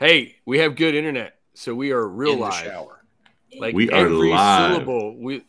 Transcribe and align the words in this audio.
Hey, 0.00 0.36
we 0.44 0.58
have 0.58 0.76
good 0.76 0.94
internet, 0.94 1.38
so 1.54 1.74
we 1.74 1.92
are 1.92 2.06
real 2.06 2.32
In 2.32 2.38
the 2.38 2.44
live. 2.44 2.64
shower. 2.64 3.04
Like 3.58 3.74
We 3.74 3.88
are 3.90 4.06
every 4.06 4.30
live. 4.30 4.72
syllable, 4.72 5.16
we 5.16 5.44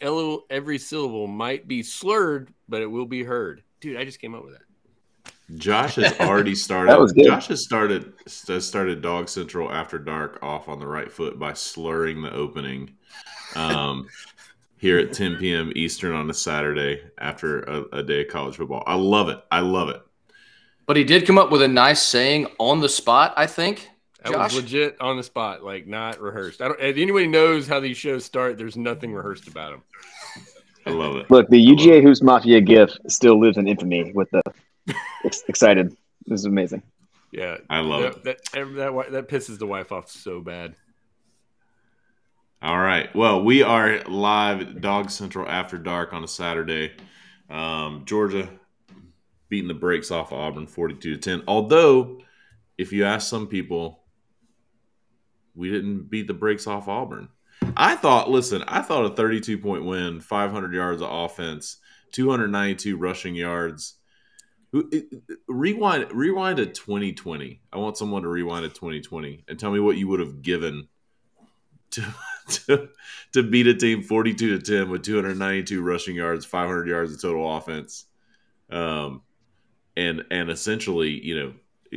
every 0.49 0.77
syllable 0.77 1.27
might 1.27 1.67
be 1.67 1.81
slurred, 1.81 2.53
but 2.69 2.81
it 2.81 2.85
will 2.85 3.05
be 3.07 3.23
heard. 3.23 3.63
Dude, 3.81 3.97
I 3.97 4.05
just 4.05 4.19
came 4.19 4.35
up 4.35 4.43
with 4.43 4.53
that. 4.53 4.61
Josh 5.57 5.95
has 5.95 6.13
already 6.19 6.55
started. 6.55 6.91
That 6.91 6.99
was 6.99 7.13
good. 7.13 7.25
Josh 7.25 7.47
has 7.47 7.63
started 7.63 8.13
has 8.47 8.65
started 8.67 9.01
Dog 9.01 9.27
Central 9.29 9.71
after 9.71 9.97
dark 9.97 10.39
off 10.43 10.69
on 10.69 10.79
the 10.79 10.87
right 10.87 11.11
foot 11.11 11.39
by 11.39 11.53
slurring 11.53 12.21
the 12.21 12.31
opening. 12.31 12.91
Um, 13.55 14.07
here 14.77 14.99
at 14.99 15.13
10 15.13 15.37
p.m. 15.37 15.71
Eastern 15.75 16.13
on 16.13 16.29
a 16.29 16.33
Saturday 16.33 17.01
after 17.17 17.61
a, 17.61 17.83
a 17.99 18.03
day 18.03 18.21
of 18.21 18.27
college 18.27 18.57
football. 18.57 18.83
I 18.85 18.95
love 18.95 19.29
it. 19.29 19.43
I 19.51 19.61
love 19.61 19.89
it. 19.89 20.01
But 20.85 20.97
he 20.97 21.03
did 21.03 21.25
come 21.25 21.37
up 21.39 21.49
with 21.49 21.63
a 21.63 21.67
nice 21.67 22.01
saying 22.03 22.47
on 22.59 22.81
the 22.81 22.89
spot, 22.89 23.33
I 23.35 23.47
think. 23.47 23.89
That 24.25 24.33
Josh? 24.33 24.55
was 24.55 24.63
legit 24.63 24.99
on 24.99 25.17
the 25.17 25.23
spot, 25.23 25.63
like 25.63 25.85
not 25.85 26.19
rehearsed. 26.19 26.59
I 26.59 26.67
don't. 26.67 26.79
If 26.79 26.97
anybody 26.97 27.27
knows 27.27 27.67
how 27.67 27.79
these 27.79 27.95
shows 27.95 28.25
start, 28.25 28.57
there's 28.57 28.75
nothing 28.75 29.13
rehearsed 29.13 29.47
about 29.47 29.71
them. 29.71 29.83
I 30.87 30.89
love 30.89 31.15
it. 31.17 31.29
Look, 31.29 31.47
the 31.49 31.63
UGA 31.63 32.01
Who's 32.01 32.23
Mafia 32.23 32.59
gif 32.59 32.89
still 33.07 33.39
lives 33.39 33.57
in 33.57 33.67
infamy 33.67 34.11
with 34.13 34.29
the 34.31 34.41
excited. 35.47 35.95
This 36.25 36.39
is 36.39 36.45
amazing. 36.45 36.81
Yeah, 37.31 37.57
I 37.69 37.81
love 37.81 38.01
that, 38.01 38.15
it. 38.15 38.23
That, 38.23 38.37
that 38.53 38.75
that 38.75 39.11
that 39.11 39.27
pisses 39.27 39.59
the 39.59 39.67
wife 39.67 39.91
off 39.91 40.09
so 40.09 40.41
bad. 40.41 40.75
All 42.63 42.79
right. 42.79 43.15
Well, 43.15 43.43
we 43.43 43.61
are 43.61 44.01
live 44.05 44.61
at 44.61 44.81
Dog 44.81 45.11
Central 45.11 45.47
after 45.47 45.77
dark 45.77 46.13
on 46.13 46.23
a 46.23 46.27
Saturday. 46.27 46.93
Um, 47.47 48.05
Georgia 48.05 48.49
beating 49.49 49.67
the 49.67 49.75
brakes 49.75 50.09
off 50.09 50.31
Auburn 50.31 50.65
42 50.65 51.17
to 51.17 51.17
10. 51.17 51.43
Although, 51.47 52.21
if 52.79 52.91
you 52.91 53.05
ask 53.05 53.29
some 53.29 53.45
people, 53.45 54.04
we 55.55 55.69
didn't 55.69 56.09
beat 56.09 56.27
the 56.27 56.33
brakes 56.33 56.67
off 56.67 56.87
Auburn. 56.87 57.29
I 57.77 57.95
thought, 57.95 58.29
listen, 58.29 58.63
I 58.67 58.81
thought 58.81 59.05
a 59.05 59.15
32 59.15 59.57
point 59.57 59.85
win, 59.85 60.19
500 60.19 60.73
yards 60.73 61.01
of 61.01 61.09
offense, 61.11 61.77
292 62.11 62.97
rushing 62.97 63.35
yards. 63.35 63.95
Rewind, 65.47 66.11
rewind 66.11 66.57
to 66.57 66.65
2020. 66.65 67.61
I 67.71 67.77
want 67.77 67.97
someone 67.97 68.23
to 68.23 68.27
rewind 68.27 68.63
to 68.63 68.69
2020 68.69 69.45
and 69.47 69.57
tell 69.57 69.71
me 69.71 69.79
what 69.79 69.97
you 69.97 70.07
would 70.09 70.19
have 70.19 70.41
given 70.41 70.87
to 71.91 72.03
to, 72.47 72.89
to 73.33 73.43
beat 73.43 73.67
a 73.67 73.73
team 73.73 74.03
42 74.03 74.59
to 74.59 74.77
10 74.79 74.89
with 74.89 75.03
292 75.03 75.81
rushing 75.81 76.15
yards, 76.15 76.45
500 76.45 76.87
yards 76.87 77.13
of 77.13 77.21
total 77.21 77.55
offense. 77.57 78.05
Um, 78.69 79.21
and 79.97 80.23
and 80.29 80.49
essentially, 80.49 81.11
you 81.11 81.39
know, 81.39 81.53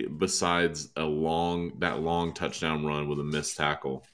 besides 0.06 0.88
a 0.96 1.04
long 1.04 1.72
that 1.78 2.00
long 2.00 2.32
touchdown 2.32 2.84
run 2.84 3.08
with 3.08 3.18
a 3.20 3.24
missed 3.24 3.56
tackle, 3.56 4.04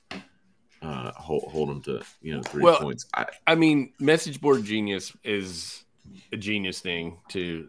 uh, 0.83 1.13
hold, 1.13 1.45
hold 1.45 1.69
them 1.69 1.83
to 1.83 2.03
you 2.23 2.35
know 2.35 2.43
three 2.43 2.63
Well, 2.63 2.81
points. 2.81 3.07
I, 3.15 3.27
I 3.47 3.55
mean, 3.55 3.93
message 3.99 4.41
board 4.41 4.65
genius 4.65 5.13
is 5.25 5.85
a 6.33 6.37
genius 6.37 6.81
thing 6.81 7.19
to, 7.29 7.67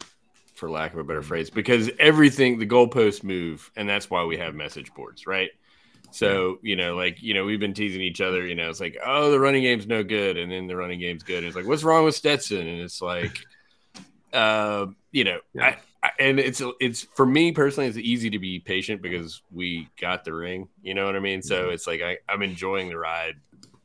for 0.55 0.69
lack 0.69 0.93
of 0.93 0.99
a 0.99 1.03
better 1.03 1.21
phrase, 1.21 1.49
because 1.49 1.89
everything 1.99 2.59
the 2.59 2.67
goalposts 2.67 3.23
move, 3.23 3.71
and 3.75 3.87
that's 3.87 4.09
why 4.09 4.23
we 4.23 4.37
have 4.37 4.55
message 4.55 4.93
boards, 4.93 5.25
right? 5.25 5.49
So 6.11 6.59
you 6.61 6.77
know, 6.77 6.95
like 6.95 7.21
you 7.21 7.33
know, 7.33 7.43
we've 7.43 7.59
been 7.59 7.73
teasing 7.73 8.01
each 8.01 8.21
other. 8.21 8.45
You 8.47 8.55
know, 8.55 8.69
it's 8.69 8.79
like, 8.79 8.97
oh, 9.05 9.31
the 9.31 9.39
running 9.39 9.63
game's 9.63 9.85
no 9.85 10.01
good, 10.01 10.37
and 10.37 10.49
then 10.49 10.67
the 10.67 10.75
running 10.75 10.99
game's 10.99 11.23
good. 11.23 11.39
And 11.39 11.47
it's 11.47 11.55
like, 11.55 11.65
what's 11.65 11.83
wrong 11.83 12.05
with 12.05 12.15
Stetson? 12.15 12.65
And 12.65 12.79
it's 12.79 13.01
like, 13.01 13.45
uh, 14.35 14.87
you 15.11 15.23
know, 15.23 15.39
Yeah. 15.53 15.65
I, 15.65 15.77
I, 16.03 16.11
and 16.19 16.39
it's 16.39 16.61
it's 16.79 17.01
for 17.15 17.25
me 17.25 17.51
personally, 17.51 17.87
it's 17.87 17.97
easy 17.97 18.29
to 18.29 18.39
be 18.39 18.59
patient 18.59 19.01
because 19.01 19.41
we 19.51 19.89
got 19.99 20.23
the 20.23 20.33
ring. 20.33 20.67
You 20.83 20.93
know 20.93 21.05
what 21.05 21.15
I 21.15 21.19
mean? 21.19 21.41
So 21.41 21.69
it's 21.69 21.87
like 21.87 22.01
I, 22.01 22.17
I'm 22.29 22.43
enjoying 22.43 22.89
the 22.89 22.97
ride 22.97 23.35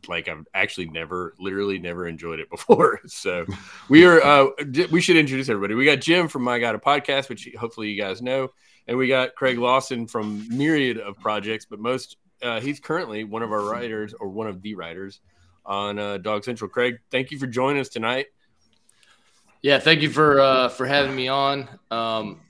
like 0.08 0.28
I've 0.28 0.46
actually 0.54 0.86
never, 0.86 1.34
literally 1.38 1.78
never 1.78 2.06
enjoyed 2.06 2.40
it 2.40 2.50
before. 2.50 3.00
So 3.06 3.46
we 3.88 4.04
are, 4.04 4.22
uh, 4.22 4.48
we 4.90 5.00
should 5.00 5.16
introduce 5.16 5.48
everybody. 5.48 5.74
We 5.74 5.84
got 5.84 6.00
Jim 6.00 6.28
from 6.28 6.42
My 6.42 6.58
God 6.58 6.74
a 6.74 6.78
Podcast, 6.78 7.28
which 7.28 7.48
hopefully 7.58 7.88
you 7.90 8.00
guys 8.00 8.22
know, 8.22 8.48
and 8.86 8.96
we 8.96 9.08
got 9.08 9.34
Craig 9.34 9.58
Lawson 9.58 10.06
from 10.06 10.46
myriad 10.48 10.98
of 10.98 11.18
projects, 11.18 11.64
but 11.64 11.78
most, 11.78 12.16
uh, 12.42 12.60
he's 12.60 12.80
currently 12.80 13.24
one 13.24 13.42
of 13.42 13.52
our 13.52 13.62
writers 13.62 14.14
or 14.18 14.28
one 14.28 14.46
of 14.46 14.62
the 14.62 14.74
writers 14.74 15.20
on 15.64 15.98
uh, 15.98 16.18
Dog 16.18 16.44
Central. 16.44 16.68
Craig, 16.68 16.98
thank 17.10 17.30
you 17.30 17.38
for 17.38 17.46
joining 17.46 17.80
us 17.80 17.88
tonight. 17.88 18.26
Yeah, 19.62 19.78
thank 19.78 20.00
you 20.02 20.10
for 20.10 20.40
uh, 20.40 20.68
for 20.70 20.86
having 20.86 21.14
me 21.14 21.28
on. 21.28 21.68
Um, 21.90 22.40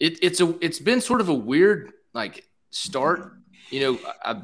it, 0.00 0.22
it's 0.22 0.40
a 0.40 0.54
it's 0.64 0.78
been 0.78 1.00
sort 1.00 1.20
of 1.20 1.28
a 1.28 1.34
weird 1.34 1.92
like 2.14 2.44
start. 2.70 3.32
You 3.70 3.80
know, 3.80 3.98
I, 4.24 4.42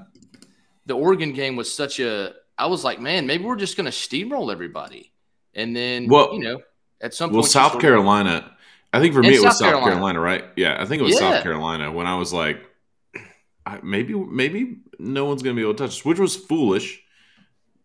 the 0.86 0.94
Oregon 0.94 1.32
game 1.32 1.56
was 1.56 1.72
such 1.72 2.00
a. 2.00 2.34
I 2.58 2.66
was 2.66 2.84
like, 2.84 3.00
man, 3.00 3.26
maybe 3.26 3.44
we're 3.44 3.56
just 3.56 3.76
going 3.76 3.86
to 3.86 3.90
steamroll 3.90 4.52
everybody, 4.52 5.12
and 5.54 5.74
then 5.74 6.08
Well- 6.08 6.34
you 6.34 6.40
know, 6.40 6.60
at 7.00 7.14
some 7.14 7.30
well, 7.30 7.42
point, 7.42 7.52
South 7.52 7.80
Carolina. 7.80 8.50
I 8.92 9.00
think 9.00 9.12
for 9.12 9.22
me 9.22 9.30
it 9.30 9.32
was 9.32 9.42
South 9.42 9.56
South 9.56 9.68
Carolina. 9.70 9.92
Carolina. 9.94 10.20
right? 10.20 10.44
Yeah, 10.56 10.76
I 10.80 10.84
think 10.84 11.00
it 11.00 11.04
was 11.04 11.14
Yeah. 11.14 11.32
South 11.32 11.42
Carolina 11.42 11.90
when 11.90 12.06
I 12.06 12.16
was 12.16 12.32
like, 12.32 12.64
I, 13.66 13.80
maybe 13.82 14.14
maybe 14.14 14.82
no 15.00 15.24
one's 15.24 15.42
going 15.42 15.56
to 15.56 15.58
be 15.60 15.64
able 15.64 15.74
to 15.74 15.82
touch 15.84 15.96
us, 15.96 16.04
which 16.04 16.20
was 16.20 16.36
foolish 16.36 17.02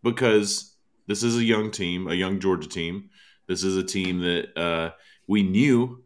because 0.04 0.72
this 1.08 1.24
is 1.24 1.36
a 1.36 1.42
young 1.44 1.72
team, 1.72 2.06
a 2.06 2.14
young 2.14 2.38
Georgia 2.38 2.68
team. 2.68 3.10
This 3.50 3.64
is 3.64 3.76
a 3.76 3.82
team 3.82 4.20
that 4.20 4.56
uh, 4.56 4.92
we 5.26 5.42
knew. 5.42 6.04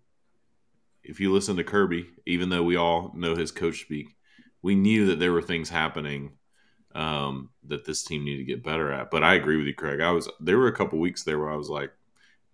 If 1.03 1.21
you 1.21 1.31
listen 1.31 1.57
to 1.57 1.63
Kirby, 1.65 2.07
even 2.25 2.49
though 2.49 2.63
we 2.63 2.77
all 2.77 3.13
know 3.15 3.37
his 3.37 3.53
coach 3.53 3.83
speak, 3.83 4.17
we 4.63 4.75
knew 4.75 5.09
that 5.09 5.19
there 5.19 5.31
were 5.31 5.43
things 5.43 5.69
happening 5.69 6.33
um, 6.95 7.51
that 7.67 7.85
this 7.85 8.03
team 8.03 8.25
needed 8.25 8.39
to 8.39 8.45
get 8.45 8.65
better 8.65 8.91
at. 8.91 9.11
But 9.11 9.25
I 9.25 9.35
agree 9.35 9.59
with 9.59 9.67
you, 9.67 9.75
Craig. 9.75 10.01
I 10.01 10.11
was 10.13 10.27
there 10.41 10.57
were 10.57 10.69
a 10.69 10.75
couple 10.75 10.99
weeks 10.99 11.25
there 11.25 11.39
where 11.39 11.51
I 11.51 11.57
was 11.57 11.69
like, 11.69 11.93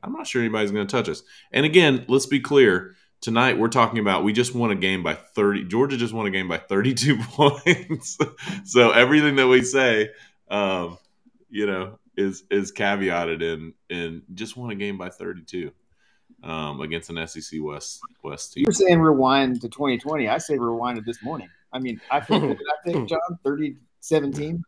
I'm 0.03 0.13
not 0.13 0.27
sure 0.27 0.43
anybody's 0.43 0.73
going 0.73 0.89
to 0.89 0.91
touch 0.91 1.09
us. 1.09 1.23
And 1.53 1.65
again, 1.65 2.05
let's 2.09 2.27
be 2.27 2.41
clear. 2.41 2.97
Tonight 3.21 3.59
we're 3.59 3.69
talking 3.69 4.01
about 4.01 4.25
we 4.25 4.33
just 4.33 4.57
won 4.57 4.73
a 4.73 4.75
game 4.75 5.05
by 5.05 5.15
30. 5.15 5.67
Georgia 5.67 5.99
just 5.99 6.13
won 6.15 6.27
a 6.27 6.31
game 6.31 6.49
by 6.49 6.59
32 6.59 7.17
points. 7.29 8.19
so 8.65 8.91
everything 8.91 9.37
that 9.37 9.47
we 9.47 9.63
say, 9.63 10.11
um, 10.51 10.99
you 11.49 11.67
know, 11.69 12.01
is 12.21 12.45
is 12.51 12.73
caveated 12.73 13.43
in 13.43 13.73
in 13.89 14.23
just 14.35 14.57
won 14.57 14.71
a 14.71 14.75
game 14.75 14.99
by 14.99 15.09
32 15.09 15.71
um, 16.43 16.81
against 16.81 17.11
an 17.11 17.27
SEC 17.27 17.59
West 17.63 18.01
West 18.23 18.53
team. 18.53 18.65
You're 18.65 18.73
saying 18.73 19.01
rewind 19.01 19.61
to 19.63 19.69
2020. 19.69 20.29
I 20.29 20.39
say 20.39 20.59
rewind 20.59 20.97
to 20.99 21.03
this 21.03 21.23
morning. 21.23 21.49
I 21.73 21.79
mean, 21.79 22.01
I 22.11 22.21
think, 22.21 22.43
I 22.61 22.91
think, 22.91 23.09
John, 23.09 23.21
30 23.45 23.77
17. 24.01 24.63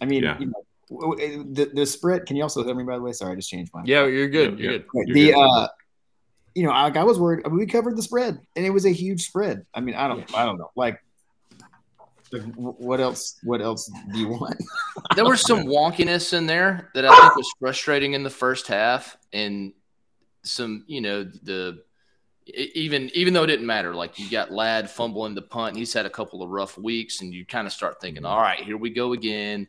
I 0.00 0.04
mean, 0.04 0.22
Yeah. 0.24 0.38
you 0.40 0.46
know, 0.46 0.64
w- 0.90 1.16
w- 1.16 1.54
the, 1.54 1.66
the 1.74 1.86
spread. 1.86 2.26
Can 2.26 2.36
you 2.36 2.42
also 2.42 2.64
hear 2.64 2.74
me, 2.74 2.82
by 2.84 2.96
the 2.96 3.02
way? 3.02 3.12
Sorry, 3.12 3.32
I 3.32 3.36
just 3.36 3.50
changed 3.50 3.72
mine. 3.74 3.84
Yeah, 3.86 4.06
you're 4.06 4.28
good. 4.28 4.58
Yeah, 4.58 4.70
You're 4.70 4.78
good. 4.78 4.86
Right, 4.94 5.06
You're 5.08 5.14
the, 5.14 5.32
good. 5.32 5.38
uh, 5.38 5.68
you 6.56 6.62
know, 6.64 6.70
like 6.70 6.96
I 6.96 7.04
was 7.04 7.18
worried. 7.20 7.44
I 7.44 7.48
mean, 7.48 7.58
we 7.58 7.66
covered 7.66 7.96
the 7.96 8.02
spread, 8.02 8.40
and 8.56 8.66
it 8.66 8.70
was 8.70 8.84
a 8.84 8.90
huge 8.90 9.26
spread. 9.26 9.64
I 9.74 9.80
mean, 9.80 9.94
I 9.94 10.08
don't, 10.08 10.34
I 10.34 10.44
don't 10.44 10.58
know. 10.58 10.70
Like, 10.74 10.94
like, 10.94 10.98
wh- 10.98 11.09
what 12.56 13.00
else? 13.00 13.38
What 13.42 13.60
else 13.60 13.90
do 14.12 14.18
you 14.18 14.28
want? 14.28 14.56
there 15.16 15.24
was 15.24 15.40
some 15.40 15.64
wonkiness 15.64 16.32
in 16.32 16.46
there 16.46 16.90
that 16.94 17.04
I 17.04 17.20
think 17.20 17.36
was 17.36 17.52
frustrating 17.58 18.14
in 18.14 18.22
the 18.22 18.30
first 18.30 18.66
half, 18.66 19.16
and 19.32 19.72
some, 20.42 20.84
you 20.86 21.00
know, 21.00 21.24
the 21.24 21.82
even 22.54 23.10
even 23.14 23.32
though 23.34 23.44
it 23.44 23.48
didn't 23.48 23.66
matter, 23.66 23.94
like 23.94 24.18
you 24.18 24.30
got 24.30 24.50
Ladd 24.50 24.88
fumbling 24.90 25.34
the 25.34 25.42
punt, 25.42 25.76
he's 25.76 25.92
had 25.92 26.06
a 26.06 26.10
couple 26.10 26.42
of 26.42 26.50
rough 26.50 26.78
weeks, 26.78 27.20
and 27.20 27.32
you 27.32 27.44
kind 27.44 27.66
of 27.66 27.72
start 27.72 28.00
thinking, 28.00 28.24
all 28.24 28.40
right, 28.40 28.60
here 28.60 28.76
we 28.76 28.90
go 28.90 29.12
again, 29.12 29.68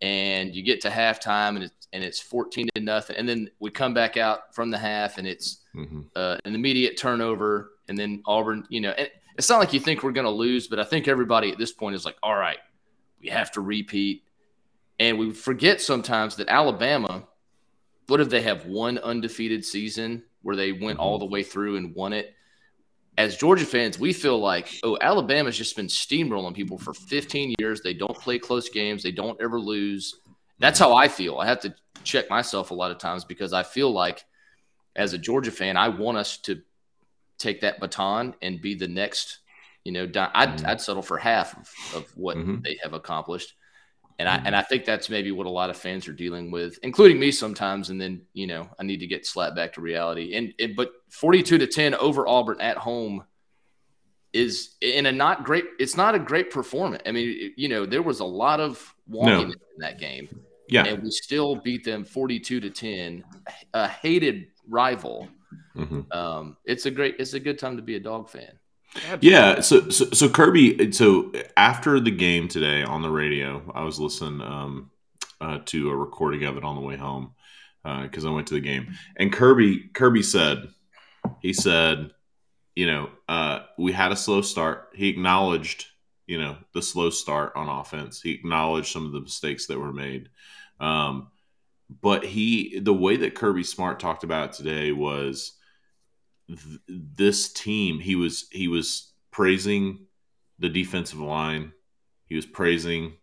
and 0.00 0.54
you 0.54 0.62
get 0.62 0.80
to 0.82 0.88
halftime, 0.90 1.56
and 1.56 1.64
it's 1.64 1.88
and 1.92 2.04
it's 2.04 2.20
fourteen 2.20 2.68
to 2.74 2.80
nothing, 2.80 3.16
and 3.16 3.28
then 3.28 3.50
we 3.58 3.70
come 3.70 3.92
back 3.94 4.16
out 4.16 4.54
from 4.54 4.70
the 4.70 4.78
half, 4.78 5.18
and 5.18 5.26
it's 5.26 5.58
Mhm. 5.74 6.06
uh, 6.16 6.36
an 6.44 6.54
immediate 6.54 6.96
turnover, 6.96 7.72
and 7.88 7.96
then 7.98 8.22
Auburn. 8.26 8.66
You 8.70 8.80
know, 8.80 8.90
and 8.90 9.10
it's 9.40 9.48
not 9.48 9.58
like 9.58 9.72
you 9.72 9.80
think 9.80 10.02
we're 10.02 10.12
going 10.12 10.26
to 10.26 10.30
lose, 10.30 10.68
but 10.68 10.78
I 10.78 10.84
think 10.84 11.08
everybody 11.08 11.50
at 11.50 11.56
this 11.56 11.72
point 11.72 11.94
is 11.94 12.04
like, 12.04 12.18
all 12.22 12.36
right, 12.36 12.58
we 13.22 13.30
have 13.30 13.50
to 13.52 13.62
repeat, 13.62 14.24
and 14.98 15.18
we 15.18 15.32
forget 15.32 15.80
sometimes 15.80 16.36
that 16.36 16.50
Alabama. 16.50 17.24
What 18.06 18.20
if 18.20 18.28
they 18.28 18.42
have 18.42 18.66
one 18.66 18.98
undefeated 18.98 19.64
season 19.64 20.24
where 20.42 20.56
they 20.56 20.72
went 20.72 20.98
all 20.98 21.14
mm-hmm. 21.14 21.24
the 21.24 21.30
way 21.30 21.42
through 21.42 21.76
and 21.76 21.94
won 21.94 22.12
it? 22.12 22.34
As 23.16 23.38
Georgia 23.38 23.64
fans, 23.64 23.98
we 23.98 24.12
feel 24.12 24.38
like, 24.38 24.78
oh, 24.82 24.98
Alabama's 25.00 25.56
just 25.56 25.74
been 25.74 25.86
steamrolling 25.86 26.54
people 26.54 26.76
for 26.76 26.92
15 26.92 27.54
years. 27.58 27.80
They 27.80 27.94
don't 27.94 28.18
play 28.18 28.38
close 28.38 28.68
games. 28.68 29.02
They 29.02 29.12
don't 29.12 29.40
ever 29.40 29.58
lose. 29.58 30.16
That's 30.58 30.78
how 30.78 30.92
I 30.92 31.08
feel. 31.08 31.38
I 31.38 31.46
have 31.46 31.60
to 31.60 31.74
check 32.04 32.28
myself 32.28 32.72
a 32.72 32.74
lot 32.74 32.90
of 32.90 32.98
times 32.98 33.24
because 33.24 33.54
I 33.54 33.62
feel 33.62 33.90
like 33.90 34.22
as 34.96 35.14
a 35.14 35.18
Georgia 35.18 35.50
fan, 35.50 35.78
I 35.78 35.88
want 35.88 36.18
us 36.18 36.36
to 36.40 36.60
take 37.40 37.60
that 37.62 37.80
baton 37.80 38.34
and 38.42 38.60
be 38.60 38.74
the 38.74 38.88
next. 38.88 39.38
You 39.84 39.92
know, 39.92 40.06
di- 40.06 40.30
I'd, 40.34 40.58
Mhm. 40.58 40.66
I'd 40.66 40.80
settle 40.80 41.02
for 41.02 41.16
half 41.16 41.56
of, 41.56 42.02
of 42.02 42.16
what 42.16 42.36
Mhm. 42.36 42.62
they 42.62 42.78
have 42.82 42.92
accomplished, 42.92 43.54
and 44.18 44.28
I 44.28 44.36
and 44.44 44.54
I 44.54 44.60
think 44.62 44.84
that's 44.84 45.08
maybe 45.08 45.32
what 45.32 45.46
a 45.46 45.50
lot 45.50 45.70
of 45.70 45.76
fans 45.76 46.06
are 46.06 46.12
dealing 46.12 46.50
with, 46.50 46.78
including 46.82 47.18
me 47.18 47.32
sometimes. 47.32 47.88
And 47.88 47.98
then 47.98 48.22
you 48.34 48.46
know, 48.46 48.68
I 48.78 48.82
need 48.82 49.00
to 49.00 49.06
get 49.06 49.24
slapped 49.26 49.56
back 49.56 49.72
to 49.74 49.80
reality. 49.80 50.34
And, 50.36 50.52
and 50.58 50.76
but 50.76 50.90
forty-two 51.08 51.56
to 51.58 51.66
ten 51.66 51.94
over 51.94 52.28
Auburn 52.28 52.60
at 52.60 52.76
home. 52.76 53.24
is 54.32 54.76
in 54.80 55.06
a 55.06 55.12
not 55.12 55.42
great. 55.44 55.64
It's 55.80 55.96
not 55.96 56.14
a 56.14 56.18
great 56.20 56.50
performance. 56.52 57.02
I 57.04 57.10
mean, 57.10 57.52
you 57.56 57.68
know, 57.68 57.84
there 57.84 58.00
was 58.02 58.20
a 58.20 58.24
lot 58.24 58.60
of 58.60 58.94
walking 59.08 59.32
No. 59.48 59.52
in 59.54 59.78
that 59.78 59.98
game, 59.98 60.28
Yeah. 60.68 60.84
and 60.84 61.02
we 61.02 61.10
still 61.10 61.56
beat 61.56 61.82
them 61.82 62.04
forty-two 62.04 62.60
to 62.60 62.70
ten. 62.70 63.24
A 63.74 63.88
hated 63.88 64.46
rival. 64.68 65.28
Mhm. 65.76 66.14
Um, 66.14 66.56
it's 66.64 66.86
a 66.86 66.90
great. 66.90 67.16
It's 67.18 67.34
a 67.34 67.40
good 67.40 67.58
time 67.58 67.76
to 67.76 67.82
be 67.82 67.96
a 67.96 68.00
dog 68.00 68.28
fan. 68.28 68.58
Yeah, 69.20 69.60
so, 69.60 69.88
so 69.90 70.06
so 70.10 70.28
Kirby. 70.28 70.92
So 70.92 71.32
after 71.56 72.00
the 72.00 72.10
game 72.10 72.48
today 72.48 72.82
on 72.82 73.02
the 73.02 73.10
radio, 73.10 73.70
I 73.74 73.84
was 73.84 74.00
listening 74.00 74.40
um, 74.40 74.90
uh, 75.40 75.60
to 75.66 75.90
a 75.90 75.96
recording 75.96 76.44
of 76.44 76.56
it 76.56 76.64
on 76.64 76.74
the 76.74 76.82
way 76.82 76.96
home 76.96 77.34
because 77.84 78.24
I 78.24 78.30
went 78.30 78.48
to 78.48 78.54
the 78.54 78.60
game, 78.60 78.94
and 79.16 79.32
Kirby 79.32 79.90
Kirby 79.94 80.22
said, 80.22 80.68
he 81.40 81.52
said, 81.52 82.10
you 82.74 82.86
know, 82.86 83.10
uh, 83.28 83.60
we 83.78 83.92
had 83.92 84.12
a 84.12 84.16
slow 84.16 84.42
start. 84.42 84.90
He 84.94 85.08
acknowledged, 85.08 85.86
you 86.26 86.40
know, 86.40 86.56
the 86.74 86.82
slow 86.82 87.10
start 87.10 87.52
on 87.56 87.68
offense. 87.68 88.20
He 88.20 88.32
acknowledged 88.32 88.92
some 88.92 89.06
of 89.06 89.12
the 89.12 89.20
mistakes 89.20 89.66
that 89.66 89.78
were 89.78 89.92
made. 89.92 90.30
Um, 90.80 91.28
but 92.00 92.24
he, 92.24 92.78
the 92.78 92.94
way 92.94 93.16
that 93.16 93.34
Kirby 93.34 93.64
Smart 93.64 93.98
talked 93.98 94.22
about 94.22 94.50
it 94.50 94.56
today 94.56 94.92
was 94.92 95.56
th- 96.46 96.80
this 96.86 97.52
team. 97.52 97.98
He 97.98 98.14
was 98.14 98.46
he 98.52 98.68
was 98.68 99.12
praising 99.32 100.06
the 100.58 100.68
defensive 100.68 101.18
line. 101.18 101.72
He 102.26 102.36
was 102.36 102.46
praising 102.46 103.14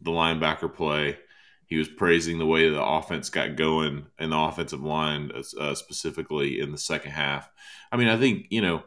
the 0.00 0.10
linebacker 0.10 0.72
play. 0.72 1.18
He 1.66 1.76
was 1.76 1.88
praising 1.88 2.38
the 2.38 2.46
way 2.46 2.68
the 2.70 2.82
offense 2.82 3.28
got 3.28 3.56
going 3.56 4.06
and 4.18 4.32
the 4.32 4.38
offensive 4.38 4.82
line, 4.82 5.32
uh, 5.60 5.74
specifically 5.74 6.60
in 6.60 6.70
the 6.70 6.78
second 6.78 7.10
half. 7.10 7.50
I 7.92 7.96
mean, 7.96 8.08
I 8.08 8.16
think 8.16 8.46
you 8.50 8.62
know 8.62 8.84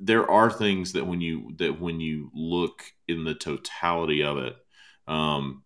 there 0.00 0.28
are 0.28 0.50
things 0.50 0.94
that 0.94 1.06
when 1.06 1.20
you 1.20 1.52
that 1.58 1.80
when 1.80 2.00
you 2.00 2.30
look 2.34 2.82
in 3.06 3.24
the 3.24 3.34
totality 3.34 4.24
of 4.24 4.38
it, 4.38 4.56
um, 5.06 5.62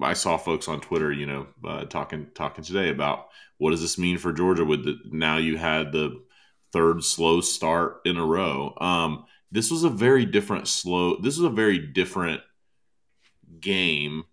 I 0.00 0.14
saw 0.14 0.36
folks 0.36 0.68
on 0.68 0.80
Twitter, 0.80 1.12
you 1.12 1.26
know, 1.26 1.46
uh, 1.64 1.84
talking 1.84 2.28
talking 2.34 2.64
today 2.64 2.88
about 2.88 3.28
what 3.58 3.70
does 3.70 3.82
this 3.82 3.98
mean 3.98 4.18
for 4.18 4.32
Georgia 4.32 4.64
with 4.64 4.84
the 4.84 4.98
now 5.10 5.36
you 5.36 5.56
had 5.56 5.92
the 5.92 6.22
third 6.72 7.04
slow 7.04 7.40
start 7.40 8.00
in 8.04 8.16
a 8.16 8.24
row. 8.24 8.74
Um, 8.80 9.24
this 9.50 9.70
was 9.70 9.84
a 9.84 9.90
very 9.90 10.24
different 10.24 10.66
slow. 10.66 11.16
This 11.16 11.36
was 11.36 11.44
a 11.44 11.54
very 11.54 11.78
different 11.78 12.40
game, 13.60 14.24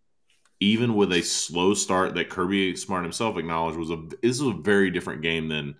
even 0.59 0.95
with 0.95 1.11
a 1.11 1.21
slow 1.21 1.73
start 1.73 2.15
that 2.15 2.29
Kirby 2.29 2.75
Smart 2.77 3.03
himself 3.03 3.37
acknowledged 3.37 3.77
was 3.77 3.91
a. 3.91 4.01
This 4.21 4.39
was 4.39 4.55
a 4.55 4.61
very 4.61 4.89
different 4.91 5.21
game 5.21 5.49
than 5.49 5.75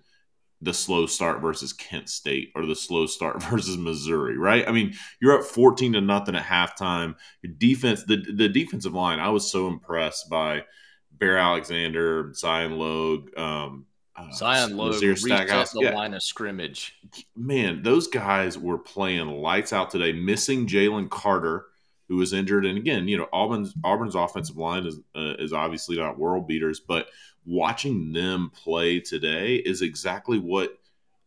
the 0.62 0.74
slow 0.74 1.06
start 1.06 1.40
versus 1.40 1.72
Kent 1.72 2.08
State 2.08 2.50
or 2.54 2.66
the 2.66 2.74
slow 2.76 3.06
start 3.06 3.42
versus 3.50 3.76
Missouri, 3.78 4.36
right? 4.36 4.66
I 4.68 4.72
mean, 4.72 4.94
you're 5.20 5.38
up 5.38 5.44
14 5.44 5.94
to 5.94 6.00
nothing 6.00 6.34
at 6.34 6.44
halftime. 6.44 7.14
Your 7.42 7.52
defense, 7.56 8.04
the, 8.04 8.16
the 8.16 8.48
defensive 8.48 8.94
line, 8.94 9.20
I 9.20 9.30
was 9.30 9.50
so 9.50 9.68
impressed 9.68 10.28
by 10.28 10.64
Bear 11.12 11.38
Alexander, 11.38 12.32
Zion 12.34 12.78
Logue, 12.78 13.36
um, 13.38 13.86
uh, 14.16 14.30
Zion 14.32 14.76
Logue 14.76 14.92
Nazir 14.92 15.12
reset 15.12 15.48
the 15.72 15.80
Yeah, 15.82 15.90
line 15.90 16.14
of 16.14 16.22
scrimmage. 16.22 16.94
man, 17.36 17.82
those 17.82 18.06
guys 18.08 18.58
were 18.58 18.78
playing 18.78 19.28
lights 19.28 19.72
out 19.72 19.90
today, 19.90 20.12
missing 20.12 20.66
Jalen 20.66 21.10
Carter, 21.10 21.66
who 22.10 22.16
was 22.16 22.32
injured. 22.32 22.66
And 22.66 22.76
again, 22.76 23.06
you 23.06 23.16
know, 23.16 23.28
Auburn's 23.32 23.72
Auburn's 23.84 24.16
offensive 24.16 24.56
line 24.56 24.84
is 24.84 24.98
uh, 25.14 25.36
is 25.38 25.52
obviously 25.52 25.96
not 25.96 26.18
world 26.18 26.48
beaters, 26.48 26.80
but 26.80 27.06
watching 27.46 28.12
them 28.12 28.50
play 28.52 28.98
today 28.98 29.54
is 29.54 29.80
exactly 29.80 30.40
what 30.40 30.76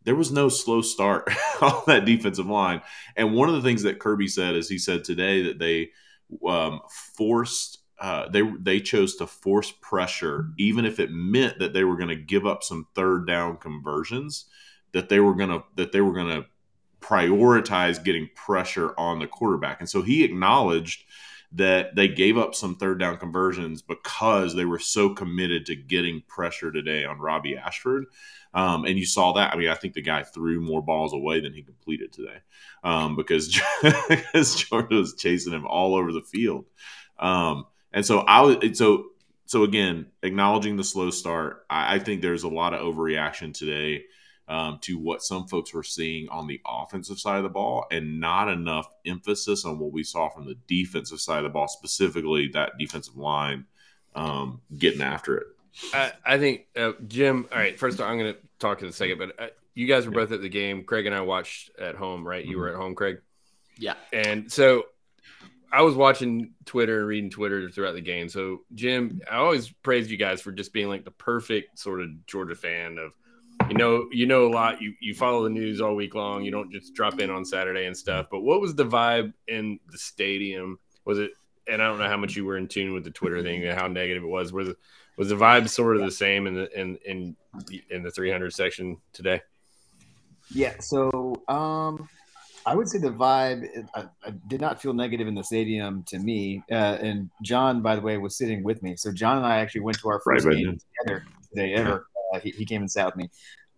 there 0.04 0.14
was 0.14 0.30
no 0.30 0.50
slow 0.50 0.82
start 0.82 1.26
on 1.62 1.82
that 1.86 2.04
defensive 2.04 2.46
line. 2.46 2.82
And 3.16 3.32
one 3.32 3.48
of 3.48 3.54
the 3.54 3.62
things 3.62 3.82
that 3.84 3.98
Kirby 3.98 4.28
said 4.28 4.56
is 4.56 4.68
he 4.68 4.76
said 4.76 5.04
today 5.04 5.44
that 5.44 5.58
they 5.58 5.90
um, 6.46 6.82
forced 7.16 7.78
uh, 7.98 8.28
they 8.28 8.42
they 8.60 8.78
chose 8.78 9.16
to 9.16 9.26
force 9.26 9.72
pressure, 9.80 10.50
even 10.58 10.84
if 10.84 11.00
it 11.00 11.10
meant 11.10 11.60
that 11.60 11.72
they 11.72 11.84
were 11.84 11.96
going 11.96 12.10
to 12.10 12.16
give 12.16 12.46
up 12.46 12.62
some 12.62 12.86
third 12.94 13.26
down 13.26 13.56
conversions. 13.56 14.44
That 14.92 15.08
they 15.08 15.18
were 15.18 15.34
gonna 15.34 15.64
that 15.76 15.92
they 15.92 16.02
were 16.02 16.12
gonna 16.12 16.44
prioritize 17.04 18.02
getting 18.02 18.28
pressure 18.34 18.94
on 18.98 19.18
the 19.18 19.26
quarterback, 19.26 19.80
and 19.80 19.88
so 19.88 20.02
he 20.02 20.24
acknowledged 20.24 21.04
that 21.52 21.94
they 21.94 22.08
gave 22.08 22.36
up 22.36 22.54
some 22.54 22.74
third 22.74 22.98
down 22.98 23.16
conversions 23.16 23.80
because 23.80 24.54
they 24.54 24.64
were 24.64 24.78
so 24.78 25.10
committed 25.10 25.66
to 25.66 25.76
getting 25.76 26.20
pressure 26.26 26.72
today 26.72 27.04
on 27.04 27.20
Robbie 27.20 27.56
Ashford. 27.56 28.06
Um, 28.52 28.84
and 28.84 28.98
you 28.98 29.06
saw 29.06 29.32
that. 29.34 29.52
I 29.52 29.56
mean, 29.56 29.68
I 29.68 29.74
think 29.74 29.94
the 29.94 30.02
guy 30.02 30.24
threw 30.24 30.60
more 30.60 30.82
balls 30.82 31.12
away 31.12 31.40
than 31.40 31.52
he 31.52 31.62
completed 31.62 32.12
today 32.12 32.38
um, 32.82 33.14
because, 33.14 33.60
because 34.08 34.56
Jordan 34.56 34.98
was 34.98 35.14
chasing 35.14 35.52
him 35.52 35.66
all 35.66 35.94
over 35.94 36.12
the 36.12 36.22
field. 36.22 36.64
Um, 37.20 37.66
and 37.92 38.04
so 38.04 38.18
I 38.20 38.40
was 38.40 38.76
so 38.76 39.06
so 39.46 39.62
again, 39.62 40.06
acknowledging 40.22 40.76
the 40.76 40.84
slow 40.84 41.10
start. 41.10 41.64
I, 41.68 41.96
I 41.96 41.98
think 41.98 42.20
there's 42.22 42.44
a 42.44 42.48
lot 42.48 42.74
of 42.74 42.80
overreaction 42.80 43.54
today 43.54 44.04
um, 44.48 44.78
to 44.82 44.98
what 44.98 45.22
some 45.22 45.46
folks 45.46 45.72
were 45.72 45.82
seeing 45.82 46.28
on 46.28 46.46
the 46.46 46.60
offensive 46.66 47.18
side 47.18 47.38
of 47.38 47.42
the 47.42 47.48
ball, 47.48 47.86
and 47.90 48.20
not 48.20 48.48
enough 48.48 48.88
emphasis 49.06 49.64
on 49.64 49.78
what 49.78 49.92
we 49.92 50.02
saw 50.02 50.28
from 50.28 50.46
the 50.46 50.56
defensive 50.66 51.20
side 51.20 51.38
of 51.38 51.44
the 51.44 51.50
ball, 51.50 51.68
specifically 51.68 52.48
that 52.48 52.72
defensive 52.78 53.16
line 53.16 53.64
um, 54.14 54.60
getting 54.76 55.02
after 55.02 55.36
it. 55.38 55.46
I, 55.92 56.12
I 56.24 56.38
think 56.38 56.66
uh, 56.76 56.92
Jim. 57.08 57.48
All 57.50 57.58
right, 57.58 57.78
first 57.78 57.98
of 57.98 58.04
all, 58.04 58.10
I'm 58.10 58.18
going 58.18 58.34
to 58.34 58.40
talk 58.58 58.82
in 58.82 58.88
a 58.88 58.92
second, 58.92 59.18
but 59.18 59.40
uh, 59.40 59.48
you 59.74 59.86
guys 59.86 60.06
were 60.06 60.12
both 60.12 60.30
at 60.32 60.40
the 60.40 60.48
game. 60.48 60.84
Craig 60.84 61.06
and 61.06 61.14
I 61.14 61.20
watched 61.20 61.70
at 61.78 61.96
home, 61.96 62.26
right? 62.26 62.44
You 62.44 62.58
were 62.58 62.68
at 62.68 62.76
home, 62.76 62.94
Craig. 62.94 63.18
Yeah. 63.76 63.94
And 64.12 64.50
so 64.50 64.84
I 65.72 65.82
was 65.82 65.96
watching 65.96 66.52
Twitter 66.64 67.00
and 67.00 67.08
reading 67.08 67.30
Twitter 67.30 67.68
throughout 67.68 67.94
the 67.94 68.00
game. 68.00 68.28
So 68.28 68.60
Jim, 68.74 69.20
I 69.28 69.36
always 69.36 69.68
praise 69.68 70.08
you 70.08 70.16
guys 70.16 70.40
for 70.40 70.52
just 70.52 70.72
being 70.72 70.88
like 70.88 71.04
the 71.04 71.10
perfect 71.10 71.78
sort 71.78 72.00
of 72.00 72.26
Georgia 72.26 72.54
fan 72.54 72.98
of 72.98 73.12
you 73.68 73.74
know 73.74 74.06
you 74.12 74.26
know 74.26 74.46
a 74.46 74.52
lot. 74.52 74.80
You 74.80 74.94
you 75.00 75.14
follow 75.14 75.44
the 75.44 75.50
news 75.50 75.80
all 75.80 75.94
week 75.94 76.14
long. 76.14 76.44
You 76.44 76.50
don't 76.50 76.70
just 76.70 76.94
drop 76.94 77.20
in 77.20 77.30
on 77.30 77.44
Saturday 77.44 77.86
and 77.86 77.96
stuff. 77.96 78.26
But 78.30 78.40
what 78.40 78.60
was 78.60 78.74
the 78.74 78.84
vibe 78.84 79.32
in 79.48 79.78
the 79.90 79.98
stadium? 79.98 80.78
Was 81.04 81.18
it? 81.18 81.32
And 81.66 81.80
I 81.82 81.86
don't 81.88 81.98
know 81.98 82.08
how 82.08 82.18
much 82.18 82.36
you 82.36 82.44
were 82.44 82.58
in 82.58 82.68
tune 82.68 82.92
with 82.92 83.04
the 83.04 83.10
Twitter 83.10 83.42
thing 83.42 83.64
and 83.64 83.78
how 83.78 83.86
negative 83.86 84.22
it 84.22 84.28
was. 84.28 84.52
Was 84.52 84.74
was 85.16 85.28
the 85.28 85.36
vibe 85.36 85.68
sort 85.68 85.96
of 85.96 86.02
the 86.02 86.10
same 86.10 86.46
in 86.46 86.54
the 86.54 86.80
in 86.80 86.98
in 87.04 87.36
in 87.90 88.02
the 88.02 88.10
300 88.10 88.52
section 88.52 88.98
today? 89.12 89.40
Yeah. 90.50 90.74
So, 90.80 91.42
um, 91.48 92.08
I 92.66 92.74
would 92.74 92.88
say 92.88 92.98
the 92.98 93.10
vibe. 93.10 93.88
I, 93.94 94.04
I 94.24 94.30
did 94.48 94.60
not 94.60 94.80
feel 94.80 94.92
negative 94.92 95.28
in 95.28 95.34
the 95.34 95.44
stadium 95.44 96.02
to 96.08 96.18
me. 96.18 96.62
Uh, 96.70 96.98
and 97.00 97.30
John, 97.42 97.82
by 97.82 97.94
the 97.94 98.02
way, 98.02 98.16
was 98.18 98.36
sitting 98.36 98.62
with 98.62 98.82
me. 98.82 98.96
So 98.96 99.12
John 99.12 99.38
and 99.38 99.46
I 99.46 99.58
actually 99.58 99.82
went 99.82 99.98
to 100.00 100.08
our 100.08 100.20
first 100.20 100.44
Right, 100.44 100.54
right, 100.54 100.64
game 100.64 100.78
together 101.02 101.24
today 101.50 101.74
ever. 101.74 102.06
Uh, 102.34 102.40
he, 102.40 102.50
he 102.50 102.64
came 102.64 102.82
and 102.82 102.90
sat 102.90 103.06
with 103.06 103.16
me. 103.16 103.30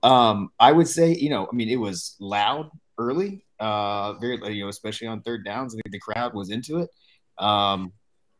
Um, 0.02 0.50
I 0.58 0.72
would 0.72 0.88
say, 0.88 1.14
you 1.14 1.30
know, 1.30 1.48
I 1.50 1.54
mean, 1.54 1.68
it 1.68 1.76
was 1.76 2.16
loud 2.20 2.70
early, 2.98 3.44
uh, 3.58 4.14
very, 4.14 4.38
you 4.54 4.64
know, 4.64 4.68
especially 4.68 5.08
on 5.08 5.20
third 5.22 5.44
downs. 5.44 5.74
I 5.74 5.76
think 5.82 5.92
the 5.92 5.98
crowd 5.98 6.34
was 6.34 6.50
into 6.50 6.78
it. 6.78 6.90
Um, 7.38 7.92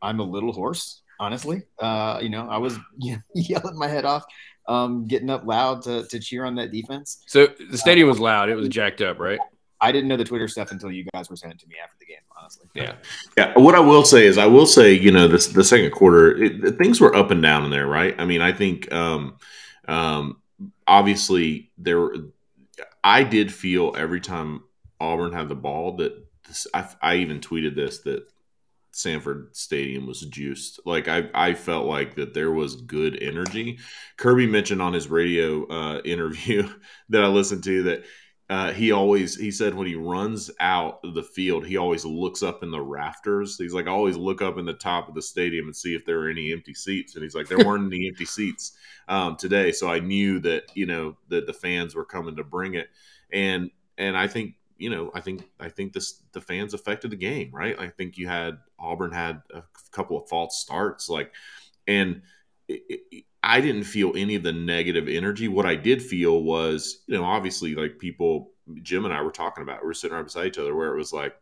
I'm 0.03 0.21
a 0.21 0.25
little 0.25 0.53
hoarse, 0.53 1.03
honestly. 1.19 1.63
Uh, 1.79 2.21
you 2.23 2.29
know, 2.29 2.49
I 2.49 2.59
was 2.59 2.79
yelling 3.35 3.79
my 3.79 3.89
head 3.89 4.05
off, 4.05 4.25
um, 4.69 5.07
getting 5.07 5.31
up 5.31 5.45
loud 5.45 5.83
to, 5.83 6.07
to 6.07 6.19
cheer 6.19 6.45
on 6.45 6.55
that 6.57 6.73
defense. 6.73 7.23
So 7.27 7.49
the 7.71 7.79
stadium 7.79 8.09
was 8.09 8.21
loud. 8.21 8.49
It 8.49 8.55
was 8.55 8.69
jacked 8.69 9.01
up, 9.01 9.19
right? 9.19 9.41
I 9.81 9.93
didn't 9.93 10.09
know 10.09 10.17
the 10.17 10.25
Twitter 10.25 10.49
stuff 10.49 10.71
until 10.71 10.91
you 10.91 11.05
guys 11.13 11.29
were 11.29 11.37
sending 11.37 11.59
it 11.59 11.61
to 11.61 11.69
me 11.69 11.75
after 11.83 11.97
the 12.01 12.07
game, 12.07 12.17
honestly. 12.39 12.67
Yeah. 12.75 12.95
Yeah, 13.37 13.59
what 13.59 13.75
I 13.75 13.81
will 13.81 14.05
say 14.05 14.27
is, 14.27 14.39
I 14.39 14.47
will 14.47 14.67
say, 14.67 14.93
you 14.93 15.11
know, 15.11 15.29
this 15.29 15.49
the 15.49 15.65
second 15.65 15.91
quarter, 15.91 16.43
it, 16.43 16.79
things 16.79 17.01
were 17.01 17.15
up 17.15 17.31
and 17.31 17.43
down 17.43 17.65
in 17.65 17.71
there, 17.71 17.87
right? 17.87 18.15
I 18.19 18.25
mean, 18.25 18.41
I 18.41 18.53
think, 18.53 18.91
um, 18.93 19.37
um, 19.87 20.39
obviously, 20.87 21.71
there. 21.79 22.11
I 23.03 23.23
did 23.23 23.53
feel 23.53 23.95
every 23.97 24.21
time 24.21 24.63
Auburn 25.01 25.33
had 25.33 25.49
the 25.49 25.55
ball 25.55 25.97
that 25.97 26.27
this, 26.47 26.67
I, 26.75 26.89
I 27.01 27.17
even 27.17 27.41
tweeted 27.41 27.75
this 27.75 28.01
that 28.01 28.27
Sanford 28.97 29.55
Stadium 29.55 30.07
was 30.07 30.21
juiced. 30.23 30.81
Like 30.85 31.09
I, 31.09 31.29
I 31.35 31.55
felt 31.55 31.87
like 31.87 32.17
that 32.17 32.35
there 32.35 32.51
was 32.51 32.77
good 32.77 33.23
energy. 33.23 33.79
Kirby 34.17 34.47
mentioned 34.47 34.83
on 34.83 34.95
his 34.95 35.09
radio 35.09 35.67
uh, 35.67 36.01
interview 36.05 36.69
that 37.11 37.25
I 37.25 37.29
listened 37.29 37.65
to 37.65 37.83
that 37.85 38.05
uh, 38.49 38.73
he 38.73 38.93
always 38.93 39.35
he 39.35 39.51
said 39.51 39.75
when 39.75 39.89
he 39.89 39.97
runs 39.97 40.51
out 40.61 41.01
of 41.03 41.15
the 41.15 41.23
field, 41.23 41.67
he 41.67 41.77
always 41.77 42.05
looks 42.05 42.45
up 42.45 42.63
in 42.63 42.71
the 42.71 42.81
rafters. 42.81 43.57
He's 43.59 43.75
like, 43.75 43.89
I 43.89 43.91
always 43.91 44.17
look 44.17 44.41
up 44.41 44.57
in 44.57 44.65
the 44.65 44.73
top 44.73 45.09
of 45.09 45.17
the 45.17 45.23
stadium 45.23 45.67
and 45.67 45.75
see 45.75 45.97
if 45.97 46.05
there 46.05 46.21
are 46.21 46.29
any 46.29 46.53
empty 46.53 46.75
seats. 46.75 47.15
And 47.15 47.25
he's 47.25 47.35
like, 47.35 47.49
there 47.49 47.67
weren't 47.67 47.93
any 47.93 48.07
empty 48.07 48.25
seats 48.25 48.77
um, 49.09 49.37
today, 49.37 49.73
so 49.73 49.91
I 49.91 49.99
knew 49.99 50.39
that 50.41 50.71
you 50.75 50.87
know 50.87 51.17
that 51.29 51.47
the 51.49 51.53
fans 51.53 51.97
were 51.97 52.05
coming 52.05 52.37
to 52.37 52.45
bring 52.45 52.75
it. 52.75 52.89
And 53.33 53.71
and 53.99 54.17
I 54.17 54.29
think 54.29 54.55
you 54.79 54.91
know 54.91 55.11
I 55.13 55.21
think 55.21 55.49
I 55.59 55.69
think 55.69 55.93
this 55.93 56.23
the 56.31 56.41
fans 56.41 56.73
affected 56.73 57.11
the 57.11 57.17
game, 57.17 57.51
right? 57.53 57.77
I 57.81 57.89
think 57.89 58.17
you 58.17 58.29
had 58.29 58.59
Auburn 58.79 59.11
had 59.11 59.43
a 59.53 59.65
couple 59.91 60.23
of 60.23 60.29
false 60.29 60.61
starts, 60.61 61.09
like 61.09 61.33
and. 61.89 62.23
I 63.43 63.61
didn't 63.61 63.85
feel 63.85 64.13
any 64.17 64.35
of 64.35 64.43
the 64.43 64.53
negative 64.53 65.09
energy. 65.09 65.47
What 65.49 65.67
I 65.67 65.77
did 65.77 66.03
feel 66.03 66.43
was, 66.43 67.05
you 67.07 67.17
know, 67.17 67.25
obviously 67.25 67.75
like 67.75 67.99
people 67.99 68.51
Jim 68.83 69.05
and 69.05 69.15
I 69.15 69.23
were 69.23 69.31
talking 69.31 69.63
about. 69.63 69.83
We 69.83 69.87
were 69.87 69.95
sitting 69.95 70.17
right 70.17 70.25
beside 70.25 70.47
each 70.47 70.59
other, 70.59 70.75
where 70.75 70.93
it 70.93 70.99
was 70.99 71.13
like 71.13 71.37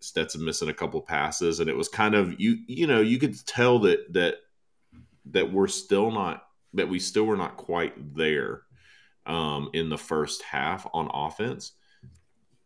Stetson 0.00 0.44
missing 0.44 0.68
a 0.68 0.74
couple 0.74 1.00
passes, 1.00 1.60
and 1.60 1.70
it 1.70 1.76
was 1.76 1.88
kind 1.88 2.14
of 2.14 2.40
you 2.40 2.58
you 2.66 2.86
know 2.86 3.00
you 3.00 3.18
could 3.18 3.44
tell 3.46 3.80
that 3.80 4.12
that 4.12 4.36
that 5.26 5.52
we're 5.52 5.68
still 5.68 6.10
not 6.10 6.44
that 6.74 6.88
we 6.88 6.98
still 6.98 7.24
were 7.24 7.36
not 7.36 7.56
quite 7.56 8.16
there 8.16 8.62
um, 9.26 9.70
in 9.72 9.88
the 9.88 9.98
first 9.98 10.42
half 10.42 10.86
on 10.92 11.10
offense. 11.12 11.72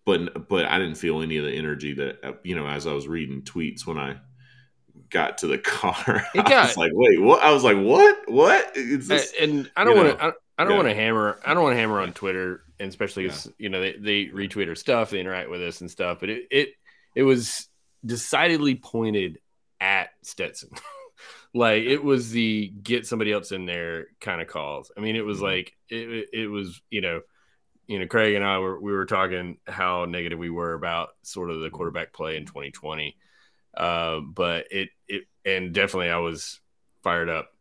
But 0.05 0.49
but 0.49 0.67
I 0.67 0.79
didn't 0.79 0.97
feel 0.97 1.21
any 1.21 1.37
of 1.37 1.45
the 1.45 1.53
energy 1.53 1.95
that 1.95 2.41
you 2.45 2.55
know 2.55 2.67
as 2.67 2.87
I 2.87 2.93
was 2.93 3.09
reading 3.09 3.43
tweets 3.43 3.87
when 3.87 3.99
I 3.99 4.17
got 5.11 5.39
to 5.39 5.47
the 5.47 5.59
car. 5.77 6.27
It 6.35 6.41
I 6.41 6.49
got- 6.49 6.67
was 6.69 6.77
like, 6.77 6.93
wait, 6.95 7.21
what? 7.21 7.43
I 7.43 7.51
was 7.53 7.65
like, 7.65 7.79
what? 7.79 8.29
What? 8.31 8.73
It's 8.75 9.11
Uh, 9.11 9.23
and 9.41 9.71
I 9.77 9.85
don't 9.85 9.97
want 9.97 10.19
to. 10.19 10.35
I 10.59 10.65
don't 10.65 10.71
yeah. 10.73 10.77
want 10.77 10.89
to 10.89 10.95
hammer. 10.95 11.39
I 11.45 11.53
don't 11.55 11.63
want 11.63 11.75
to 11.75 11.81
hammer 11.81 12.01
on 12.01 12.13
Twitter, 12.15 12.63
and 12.81 12.89
especially 12.89 13.29
'cause, 13.29 13.51
you 13.59 13.69
know 13.69 13.81
they, 13.81 13.93
they 13.93 14.25
retweet 14.27 14.69
our 14.69 14.75
stuff, 14.75 15.11
they 15.11 15.21
interact 15.21 15.51
with 15.51 15.61
us 15.63 15.81
and 15.83 15.91
stuff. 15.91 16.19
But 16.21 16.31
it 16.31 16.45
it 16.51 16.69
it 17.15 17.23
was 17.25 17.69
decidedly 18.05 18.75
pointed 18.77 19.39
at 19.81 20.11
Stetson. 20.23 20.71
like 21.55 21.83
it 21.85 22.03
was 22.03 22.31
the 22.31 22.69
get 22.83 23.07
somebody 23.07 23.33
else 23.33 23.53
in 23.53 23.67
there 23.67 24.07
kind 24.21 24.41
of 24.41 24.47
calls. 24.49 24.91
I 24.97 25.01
mean, 25.01 25.17
it 25.17 25.25
was 25.25 25.39
Mhm. 25.41 25.43
like 25.43 25.77
it, 25.91 26.09
it- 26.11 26.29
it 26.33 26.47
was 26.49 26.81
you 26.91 27.03
know, 27.03 27.21
you 27.87 27.99
know, 27.99 28.07
Craig 28.07 28.35
and 28.35 28.45
I 28.45 28.59
were 28.59 28.81
we 28.81 28.93
were 28.93 29.05
talking 29.07 29.59
how 29.67 30.07
negative 30.07 30.39
we 30.39 30.51
were 30.51 30.73
about 30.73 31.11
sort 31.23 31.51
of 31.51 31.61
the 31.61 31.71
quarterback 31.71 32.13
play 32.15 32.37
in 32.39 32.47
2020. 32.47 33.17
Uh, 33.77 34.21
but 34.21 34.67
it 34.71 34.91
it 35.09 35.25
and 35.45 35.73
definitely 35.73 36.11
I 36.11 36.19
was 36.19 36.61
fired 37.03 37.29
up 37.29 37.53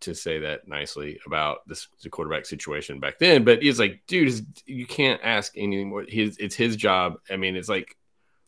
to 0.00 0.14
say 0.14 0.40
that 0.40 0.68
nicely 0.68 1.18
about 1.26 1.66
this 1.66 1.88
the 2.02 2.10
quarterback 2.10 2.46
situation 2.46 3.00
back 3.00 3.18
then. 3.18 3.44
But 3.44 3.62
he's 3.62 3.78
like, 3.78 4.02
dude, 4.06 4.46
you 4.66 4.86
can't 4.86 5.20
ask 5.24 5.52
anything 5.56 5.88
more. 5.88 6.04
His 6.06 6.36
it's 6.38 6.54
his 6.54 6.76
job. 6.76 7.14
I 7.30 7.36
mean, 7.36 7.56
it's 7.56 7.68
like 7.68 7.96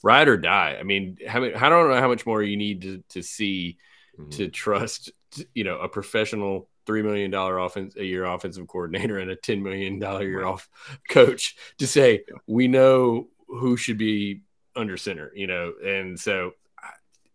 ride 0.02 0.28
or 0.28 0.36
die. 0.36 0.76
I 0.78 0.82
mean, 0.82 1.18
how 1.26 1.40
many, 1.40 1.54
I 1.54 1.68
don't 1.68 1.88
know 1.88 1.98
how 2.00 2.08
much 2.08 2.26
more 2.26 2.42
you 2.42 2.56
need 2.56 2.82
to 2.82 3.02
to 3.10 3.22
see 3.22 3.78
Mhm. 4.18 4.30
to 4.30 4.48
trust 4.48 5.10
you 5.54 5.62
know 5.64 5.78
a 5.78 5.88
professional 5.90 6.70
three 6.86 7.02
million 7.02 7.30
dollar 7.30 7.58
offense 7.58 7.96
a 7.96 8.04
year 8.04 8.24
offensive 8.24 8.66
coordinator 8.66 9.18
and 9.18 9.30
a 9.30 9.36
ten 9.36 9.62
million 9.62 9.98
dollar 9.98 10.22
year 10.22 10.40
Right. 10.42 10.46
off 10.48 10.70
coach 11.10 11.54
to 11.78 11.86
say 11.86 12.24
we 12.46 12.66
know 12.66 13.28
who 13.46 13.76
should 13.76 13.98
be 13.98 14.40
under 14.74 14.96
center, 14.96 15.32
you 15.34 15.46
know, 15.46 15.74
and 15.84 16.18
so 16.18 16.52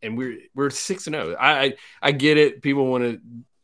and 0.01 0.17
we're 0.17 0.39
we're 0.55 0.69
six 0.69 1.07
and 1.07 1.15
zero. 1.15 1.35
I 1.35 1.63
I, 1.63 1.73
I 2.01 2.11
get 2.11 2.37
it. 2.37 2.61
People 2.61 2.87
want 2.87 3.03
to. 3.03 3.21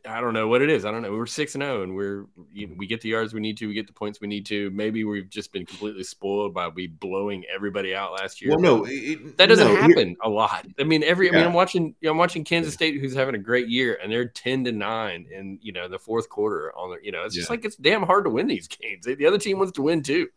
I 0.10 0.22
don't 0.22 0.34
know 0.34 0.48
what 0.48 0.62
it 0.62 0.70
is. 0.70 0.86
I 0.86 0.92
don't 0.92 1.02
know. 1.02 1.12
We're 1.12 1.26
six 1.26 1.54
and 1.56 1.62
zero, 1.62 1.84
and 1.84 1.94
we're 1.94 2.28
you 2.54 2.68
know, 2.68 2.76
we 2.78 2.88
get 2.88 3.02
the 3.02 3.10
yards 3.10 3.34
we 3.34 3.42
need 3.42 3.58
to. 3.58 3.68
We 3.68 3.74
get 3.74 3.88
the 3.88 3.94
points 3.94 4.22
we 4.22 4.28
need 4.28 4.46
to. 4.46 4.70
Maybe 4.70 5.04
we've 5.04 5.30
just 5.30 5.52
been 5.52 5.66
completely 5.66 6.04
spoiled 6.04 6.54
by 6.54 6.70
we 6.70 6.88
blowing 6.88 7.44
everybody 7.54 7.94
out 7.94 8.14
last 8.14 8.42
year. 8.42 8.52
well, 8.52 8.60
no, 8.60 8.86
it, 8.88 9.38
That 9.38 9.48
doesn't 9.48 9.68
no, 9.68 9.76
happen 9.76 10.16
a 10.24 10.30
lot. 10.30 10.66
I 10.80 10.84
mean, 10.86 11.04
every 11.04 11.30
I 11.30 11.34
mean, 11.34 11.44
I'm 11.44 11.54
watching 11.54 11.96
You 12.00 12.08
know, 12.08 12.12
I'm 12.12 12.18
watching 12.18 12.46
Kansas 12.46 12.74
State 12.74 13.02
who's 13.02 13.14
having 13.14 13.36
a 13.36 13.40
great 13.40 13.68
year 13.68 14.00
and 14.02 14.10
they're 14.10 14.30
10 14.30 14.64
to 14.66 14.72
9 14.72 15.28
in, 15.30 15.60
you 15.62 15.74
know, 15.74 15.90
the 15.90 16.00
fourth 16.00 16.30
quarter 16.30 16.74
on 16.78 16.92
the, 16.92 16.98
you 17.04 17.12
know, 17.12 17.26
it's 17.26 17.36
just 17.36 17.50
like 17.50 17.66
it's 17.66 17.76
damn 17.76 18.04
hard 18.04 18.24
to 18.24 18.30
win 18.30 18.48
these 18.48 18.68
games. 18.68 19.06
The 19.06 19.26
other 19.26 19.40
team 19.40 19.60
wants 19.60 19.74
to 19.74 19.82
win 19.82 20.04
too. 20.04 20.30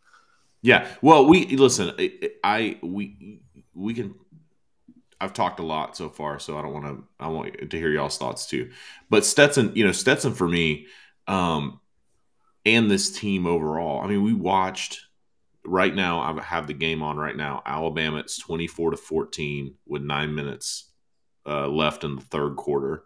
Yeah. 0.61 0.87
Well, 1.01 1.25
we 1.25 1.45
listen. 1.57 1.93
I, 1.97 2.31
I 2.43 2.79
we 2.83 3.41
we 3.73 3.93
can. 3.93 4.15
I've 5.21 5.33
talked 5.33 5.59
a 5.59 5.63
lot 5.63 5.95
so 5.95 6.09
far, 6.09 6.39
so 6.39 6.57
I 6.57 6.63
don't 6.63 6.73
want 6.73 6.85
to. 6.85 7.03
I 7.19 7.27
want 7.27 7.69
to 7.69 7.77
hear 7.77 7.91
y'all's 7.91 8.17
thoughts 8.17 8.47
too. 8.47 8.71
But 9.09 9.23
Stetson, 9.23 9.71
you 9.75 9.85
know, 9.85 9.91
Stetson 9.91 10.33
for 10.33 10.47
me, 10.47 10.87
um, 11.27 11.79
and 12.65 12.89
this 12.89 13.11
team 13.11 13.45
overall. 13.45 14.01
I 14.01 14.07
mean, 14.07 14.23
we 14.23 14.33
watched 14.33 15.01
right 15.63 15.93
now. 15.93 16.21
I 16.21 16.41
have 16.41 16.65
the 16.65 16.73
game 16.73 17.03
on 17.03 17.17
right 17.17 17.37
now. 17.37 17.61
Alabama. 17.65 18.17
It's 18.17 18.39
twenty 18.39 18.65
four 18.65 18.89
to 18.89 18.97
fourteen 18.97 19.75
with 19.85 20.01
nine 20.01 20.33
minutes 20.33 20.89
uh, 21.45 21.67
left 21.67 22.03
in 22.03 22.15
the 22.15 22.21
third 22.21 22.55
quarter. 22.55 23.03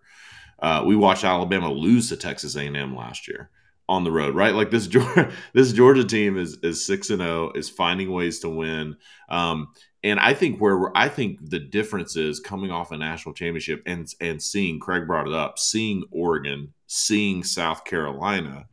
Uh, 0.58 0.84
we 0.86 0.96
watched 0.96 1.26
Alabama 1.26 1.70
lose 1.70 2.08
to 2.10 2.18
Texas 2.18 2.56
A&M 2.56 2.96
last 2.96 3.28
year 3.28 3.52
on 3.88 4.04
the 4.04 4.12
road, 4.12 4.36
right? 4.36 4.56
Like 4.56 4.72
this 4.72 4.88
Georgia, 4.96 5.32
this 5.54 5.72
Georgia 5.74 6.04
team 6.04 6.38
is 6.38 6.58
is 6.64 6.86
six 6.86 7.10
and 7.10 7.22
zero, 7.22 7.52
is 7.56 7.70
finding 7.70 8.12
ways 8.12 8.40
to 8.40 8.50
win. 8.50 8.98
Um, 9.30 9.70
and 10.04 10.20
I 10.20 10.34
think 10.34 10.60
where 10.60 10.96
I 10.96 11.10
think 11.10 11.50
the 11.50 11.60
difference 11.60 12.16
is 12.16 12.40
coming 12.40 12.72
off 12.72 12.92
a 12.92 12.98
national 12.98 13.34
championship 13.34 13.82
and 13.86 14.08
and 14.22 14.42
seeing 14.42 14.80
Craig 14.80 15.08
brought 15.08 15.28
it 15.28 15.34
up, 15.34 15.58
seeing 15.60 16.04
Oregon, 16.12 16.74
seeing 16.88 17.44
South 17.44 17.86
Carolina. 17.86 18.68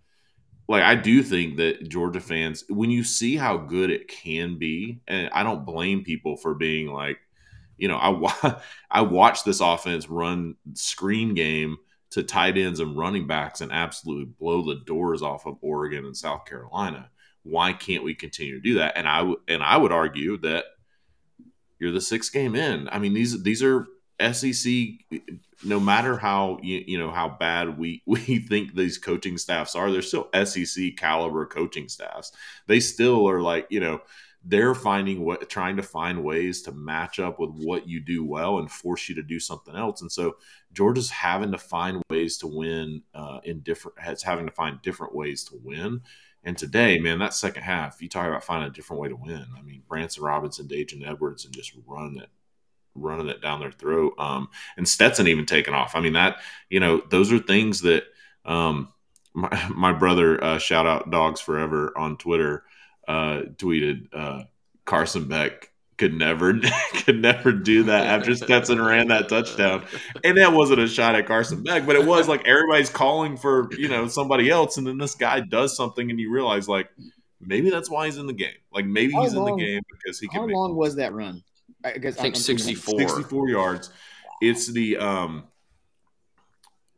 Like 0.68 0.82
I 0.82 0.94
do 0.94 1.22
think 1.22 1.56
that 1.56 1.88
Georgia 1.88 2.20
fans, 2.20 2.64
when 2.68 2.90
you 2.90 3.04
see 3.04 3.36
how 3.36 3.56
good 3.56 3.90
it 3.90 4.08
can 4.08 4.58
be, 4.58 5.00
and 5.08 5.28
I 5.32 5.42
don't 5.42 5.66
blame 5.66 6.04
people 6.04 6.36
for 6.36 6.54
being 6.54 6.88
like, 6.88 7.18
you 7.78 7.88
know, 7.88 7.96
I 7.96 8.60
I 8.90 9.00
watched 9.02 9.44
this 9.44 9.60
offense 9.60 10.08
run 10.08 10.56
screen 10.74 11.34
game 11.34 11.78
to 12.12 12.22
tight 12.22 12.58
ends 12.58 12.78
and 12.78 12.96
running 12.96 13.26
backs 13.26 13.62
and 13.62 13.72
absolutely 13.72 14.26
blow 14.38 14.62
the 14.62 14.80
doors 14.84 15.22
off 15.22 15.46
of 15.46 15.56
Oregon 15.62 16.04
and 16.04 16.16
South 16.16 16.44
Carolina. 16.44 17.10
Why 17.42 17.72
can't 17.72 18.04
we 18.04 18.14
continue 18.14 18.54
to 18.54 18.60
do 18.60 18.74
that? 18.74 18.96
And 18.96 19.08
I 19.08 19.18
w- 19.18 19.40
and 19.48 19.62
I 19.62 19.78
would 19.78 19.92
argue 19.92 20.36
that 20.38 20.66
you're 21.78 21.90
the 21.90 22.00
sixth 22.00 22.32
game 22.32 22.54
in. 22.54 22.88
I 22.92 22.98
mean 22.98 23.14
these 23.14 23.42
these 23.42 23.62
are 23.62 23.86
SEC. 24.32 24.72
No 25.64 25.80
matter 25.80 26.18
how 26.18 26.58
you, 26.62 26.84
you 26.86 26.98
know 26.98 27.10
how 27.10 27.30
bad 27.30 27.78
we 27.78 28.02
we 28.06 28.38
think 28.38 28.74
these 28.74 28.98
coaching 28.98 29.38
staffs 29.38 29.74
are, 29.74 29.90
they're 29.90 30.02
still 30.02 30.28
SEC 30.44 30.96
caliber 30.96 31.46
coaching 31.46 31.88
staffs. 31.88 32.32
They 32.66 32.78
still 32.78 33.26
are 33.28 33.40
like 33.40 33.66
you 33.70 33.80
know 33.80 34.02
they're 34.44 34.74
finding 34.74 35.24
what 35.24 35.48
trying 35.48 35.76
to 35.76 35.82
find 35.82 36.24
ways 36.24 36.62
to 36.62 36.72
match 36.72 37.20
up 37.20 37.38
with 37.38 37.50
what 37.50 37.88
you 37.88 38.00
do 38.00 38.24
well 38.24 38.58
and 38.58 38.70
force 38.70 39.08
you 39.08 39.14
to 39.14 39.22
do 39.22 39.38
something 39.38 39.76
else. 39.76 40.02
And 40.02 40.10
so 40.10 40.36
Georgia's 40.72 41.10
having 41.10 41.52
to 41.52 41.58
find 41.58 42.02
ways 42.10 42.38
to 42.38 42.48
win 42.48 43.02
uh, 43.14 43.38
in 43.44 43.60
different 43.60 43.98
has 44.00 44.22
having 44.22 44.46
to 44.46 44.52
find 44.52 44.82
different 44.82 45.14
ways 45.14 45.44
to 45.44 45.60
win. 45.62 46.00
And 46.44 46.58
today, 46.58 46.98
man, 46.98 47.20
that 47.20 47.34
second 47.34 47.62
half, 47.62 48.02
you 48.02 48.08
talk 48.08 48.26
about 48.26 48.42
finding 48.42 48.68
a 48.68 48.72
different 48.72 49.00
way 49.00 49.08
to 49.08 49.16
win. 49.16 49.46
I 49.56 49.62
mean, 49.62 49.82
Branson 49.86 50.24
Robinson, 50.24 50.66
Daijun 50.66 51.08
Edwards, 51.08 51.44
and 51.44 51.54
just 51.54 51.72
running 51.86 52.20
it, 52.20 52.30
running 52.96 53.28
it 53.28 53.40
down 53.40 53.60
their 53.60 53.70
throat. 53.70 54.14
Um, 54.18 54.48
and 54.76 54.88
Stetson 54.88 55.28
even 55.28 55.46
taking 55.46 55.74
off. 55.74 55.94
I 55.94 56.00
mean, 56.00 56.14
that 56.14 56.38
you 56.68 56.80
know, 56.80 57.00
those 57.10 57.32
are 57.32 57.38
things 57.38 57.82
that 57.82 58.04
um, 58.44 58.88
my 59.34 59.68
my 59.72 59.92
brother, 59.92 60.42
uh, 60.42 60.58
shout 60.58 60.86
out 60.86 61.10
Dogs 61.12 61.40
Forever 61.40 61.92
on 61.96 62.16
Twitter, 62.16 62.64
uh, 63.08 63.42
tweeted 63.56 64.08
uh, 64.12 64.44
Carson 64.84 65.28
Beck 65.28 65.72
could 65.98 66.14
never 66.14 66.58
could 67.04 67.20
never 67.20 67.52
do 67.52 67.84
that 67.84 68.06
after 68.06 68.34
Stetson 68.34 68.80
ran 68.80 69.08
that 69.08 69.28
touchdown. 69.28 69.84
And 70.24 70.36
that 70.38 70.52
wasn't 70.52 70.80
a 70.80 70.88
shot 70.88 71.14
at 71.14 71.26
Carson 71.26 71.62
Beck, 71.62 71.86
but 71.86 71.96
it 71.96 72.04
was 72.04 72.28
like 72.28 72.46
everybody's 72.46 72.90
calling 72.90 73.36
for, 73.36 73.68
you 73.78 73.88
know, 73.88 74.08
somebody 74.08 74.50
else 74.50 74.78
and 74.78 74.86
then 74.86 74.98
this 74.98 75.14
guy 75.14 75.40
does 75.40 75.76
something 75.76 76.10
and 76.10 76.18
you 76.18 76.32
realize 76.32 76.68
like 76.68 76.90
maybe 77.40 77.70
that's 77.70 77.90
why 77.90 78.06
he's 78.06 78.16
in 78.16 78.26
the 78.26 78.32
game. 78.32 78.54
Like 78.72 78.86
maybe 78.86 79.12
How 79.12 79.22
he's 79.22 79.34
in 79.34 79.44
the 79.44 79.56
game 79.56 79.82
because 79.90 80.18
he 80.18 80.26
How 80.32 80.40
can 80.40 80.48
make 80.48 80.56
long 80.56 80.74
was 80.74 80.96
that 80.96 81.12
run? 81.12 81.42
I, 81.84 81.98
guess 81.98 82.18
I 82.18 82.22
think 82.22 82.36
64. 82.36 82.98
64 82.98 83.48
yards. 83.48 83.90
It's 84.40 84.66
the 84.66 84.96
um 84.96 85.44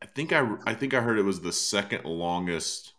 I 0.01 0.07
think 0.07 0.33
I 0.33 0.49
I 0.67 0.75
think 0.75 0.95
I 0.95 1.01
heard 1.01 1.19
it 1.19 1.25
was 1.25 1.41
the 1.41 1.53
second 1.53 2.05
longest 2.05 2.95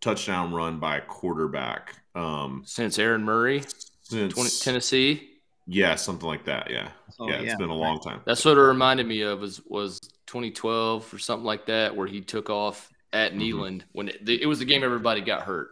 touchdown 0.00 0.54
run 0.54 0.78
by 0.78 0.98
a 0.98 1.00
quarterback 1.02 1.99
um 2.14 2.62
Since 2.66 2.98
Aaron 2.98 3.22
Murray, 3.24 3.62
since 4.02 4.34
20, 4.34 4.50
Tennessee. 4.60 5.28
yeah, 5.66 5.94
something 5.94 6.26
like 6.26 6.44
that, 6.46 6.70
yeah. 6.70 6.90
Oh, 7.18 7.28
yeah, 7.28 7.40
it's 7.42 7.54
been 7.56 7.70
a 7.70 7.74
long 7.74 8.00
time. 8.00 8.20
That's 8.24 8.44
what 8.44 8.56
it 8.56 8.60
reminded 8.60 9.06
me 9.06 9.22
of 9.22 9.40
was 9.40 9.60
was 9.66 10.00
2012 10.26 11.12
or 11.12 11.18
something 11.18 11.44
like 11.44 11.66
that, 11.66 11.94
where 11.96 12.06
he 12.06 12.20
took 12.20 12.50
off 12.50 12.90
at 13.12 13.32
Mhm. 13.34 13.38
Neyland 13.40 13.82
when 13.92 14.08
it, 14.08 14.28
it 14.28 14.46
was 14.46 14.58
the 14.60 14.64
game 14.64 14.82
everybody 14.84 15.20
got 15.20 15.42
hurt. 15.42 15.70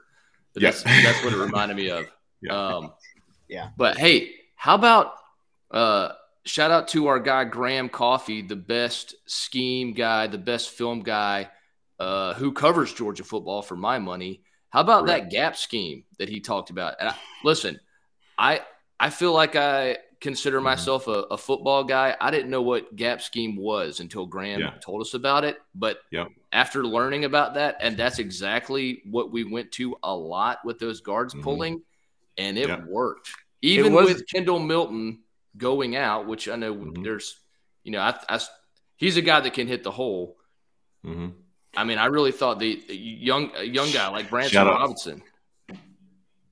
But 0.54 0.62
Yeah. 0.62 0.70
that's 0.70 0.82
that's 0.82 1.24
what 1.24 1.32
it 1.32 1.36
reminded 1.38 1.76
me 1.76 1.90
of. 1.90 2.06
Yeah. 2.40 2.52
Um, 2.76 2.92
Yeah. 3.48 3.70
But 3.76 3.98
hey, 3.98 4.32
how 4.54 4.76
about 4.76 5.14
uh, 5.72 6.12
shout 6.44 6.70
out 6.70 6.86
to 6.88 7.08
our 7.08 7.18
guy 7.18 7.42
Graham 7.44 7.88
Coffee, 7.88 8.42
the 8.42 8.54
best 8.56 9.14
scheme 9.26 9.92
guy, 9.92 10.28
the 10.28 10.38
best 10.38 10.70
film 10.70 11.00
guy, 11.00 11.50
uh, 11.98 12.34
who 12.34 12.52
covers 12.52 12.92
Georgia 12.94 13.24
football 13.24 13.60
for 13.62 13.76
my 13.76 13.98
money. 13.98 14.42
How 14.70 14.80
about 14.80 15.06
that 15.06 15.30
gap 15.30 15.56
scheme 15.56 16.04
that 16.18 16.28
he 16.28 16.40
talked 16.40 16.70
about? 16.70 16.94
And 17.00 17.08
I, 17.08 17.14
listen, 17.44 17.80
I 18.36 18.60
I 19.00 19.10
feel 19.10 19.32
like 19.32 19.54
I 19.56 19.98
consider 20.20 20.58
Mhm. 20.60 20.64
myself 20.64 21.06
a, 21.06 21.22
a 21.30 21.38
football 21.38 21.84
guy. 21.84 22.16
I 22.20 22.30
didn't 22.32 22.50
know 22.50 22.62
what 22.62 22.96
gap 22.96 23.22
scheme 23.22 23.54
was 23.56 24.00
until 24.00 24.26
Graham 24.26 24.60
Yeah. 24.60 24.74
told 24.82 25.00
us 25.00 25.14
about 25.14 25.44
it. 25.44 25.58
But 25.74 26.00
after 26.52 26.84
learning 26.84 27.24
about 27.24 27.54
that, 27.54 27.76
and 27.80 27.96
that's 27.96 28.18
exactly 28.18 29.02
what 29.04 29.30
we 29.30 29.44
went 29.44 29.70
to 29.72 29.96
a 30.02 30.14
lot 30.14 30.58
with 30.64 30.78
those 30.80 31.00
guards 31.00 31.34
Mhm. 31.34 31.42
pulling, 31.42 31.82
and 32.36 32.58
it 32.58 32.68
worked. 32.86 33.30
Even 33.62 33.92
was- 33.92 34.06
with 34.06 34.26
Kendall 34.28 34.58
Milton 34.58 35.22
going 35.56 35.94
out, 35.96 36.26
which 36.26 36.48
I 36.48 36.56
know 36.56 36.74
Mhm. 36.74 37.04
there's, 37.04 37.38
you 37.84 37.92
know, 37.92 38.00
I, 38.00 38.18
I- 38.28 38.40
he's 38.96 39.16
a 39.16 39.22
guy 39.22 39.38
that 39.40 39.54
can 39.54 39.68
hit 39.68 39.82
the 39.84 39.90
hole. 39.92 40.36
Mhm. 41.06 41.34
I 41.78 41.84
mean, 41.84 41.98
I 41.98 42.06
really 42.06 42.32
thought 42.32 42.58
the 42.58 42.82
the 42.88 42.96
young 42.96 43.52
young 43.62 43.90
guy 43.92 44.08
like 44.08 44.28
Branson 44.30 44.52
Shout 44.52 44.66
out. 44.66 44.80
Robinson. 44.80 45.22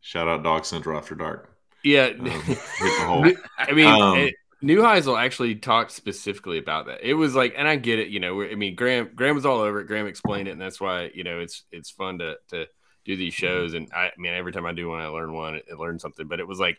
Shout 0.00 0.28
out 0.28 0.44
Dog 0.44 0.64
Central 0.64 0.96
After 0.96 1.16
Dark. 1.16 1.50
Yeah, 1.82 2.12
Um, 2.18 2.26
hit 2.26 2.58
the 2.78 3.04
hole. 3.04 3.32
I 3.58 3.72
mean, 3.72 3.86
Um, 3.86 4.18
it, 4.18 4.34
Neuheisel 4.62 5.20
actually 5.20 5.56
talked 5.56 5.90
specifically 5.90 6.58
about 6.58 6.86
that. 6.86 7.00
It 7.02 7.14
was 7.14 7.34
like, 7.34 7.54
and 7.56 7.66
I 7.66 7.74
get 7.74 7.98
it. 7.98 8.08
You 8.08 8.20
know, 8.20 8.40
I 8.40 8.54
mean, 8.54 8.76
Graham 8.76 9.10
Graham 9.16 9.34
was 9.34 9.44
all 9.44 9.58
over 9.60 9.80
it. 9.80 9.88
Graham 9.88 10.06
explained 10.06 10.46
it, 10.46 10.52
and 10.52 10.60
that's 10.60 10.80
why 10.80 11.10
you 11.12 11.24
know 11.24 11.40
it's 11.40 11.64
it's 11.72 11.90
fun 11.90 12.18
to 12.20 12.36
to 12.50 12.66
do 13.04 13.16
these 13.16 13.34
shows. 13.34 13.74
And 13.74 13.88
I, 13.92 14.06
I 14.06 14.12
mean, 14.16 14.32
every 14.32 14.52
time 14.52 14.64
I 14.64 14.72
do 14.72 14.88
one, 14.88 15.00
I 15.00 15.08
learn 15.08 15.32
one, 15.32 15.56
I 15.56 15.74
learn 15.74 15.98
something. 15.98 16.28
But 16.28 16.38
it 16.38 16.46
was 16.46 16.60
like, 16.60 16.78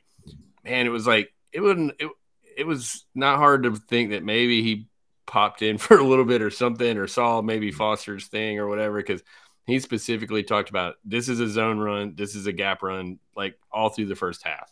man, 0.64 0.86
it 0.86 0.90
was 0.90 1.06
like 1.06 1.34
it 1.52 1.60
wouldn't. 1.60 1.96
It, 2.00 2.10
it 2.58 2.66
was 2.66 3.06
not 3.14 3.38
hard 3.38 3.64
to 3.64 3.76
think 3.76 4.12
that 4.12 4.24
maybe 4.24 4.64
he 4.64 4.88
popped 5.28 5.62
in 5.62 5.78
for 5.78 5.98
a 5.98 6.04
little 6.04 6.26
bit 6.26 6.42
or 6.42 6.50
something, 6.50 6.98
or 6.98 7.06
saw 7.08 7.42
maybe 7.42 7.72
Foster's 7.72 8.26
thing 8.28 8.58
or 8.60 8.68
whatever, 8.68 8.98
because 8.98 9.22
he 9.68 9.80
specifically 9.80 10.44
talked 10.44 10.70
about 10.70 10.96
this 11.06 11.30
is 11.30 11.40
a 11.40 11.48
zone 11.50 11.78
run, 11.78 12.16
this 12.16 12.34
is 12.36 12.48
a 12.48 12.54
gap 12.54 12.82
run, 12.82 13.20
like 13.36 13.60
all 13.72 13.90
through 13.90 14.06
the 14.08 14.16
first 14.16 14.44
half. 14.44 14.72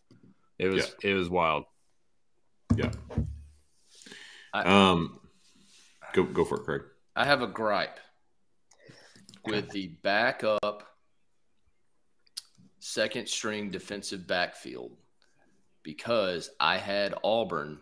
It 0.58 0.70
was 0.70 0.96
it 1.04 1.14
was 1.14 1.30
wild. 1.30 1.66
Yeah. 2.76 2.92
I- 4.54 4.64
Um, 4.64 5.20
go 6.14 6.24
go 6.24 6.46
for 6.46 6.60
it, 6.62 6.64
Craig. 6.64 6.82
I 7.16 7.26
have 7.26 7.42
a 7.42 7.48
gripe 7.48 8.00
with 9.46 9.70
the 9.72 9.88
backup 10.02 10.84
second 12.80 13.28
string 13.28 13.70
defensive 13.70 14.26
backfield 14.28 14.92
because 15.84 16.50
I 16.60 16.78
had 16.78 17.14
Auburn 17.24 17.80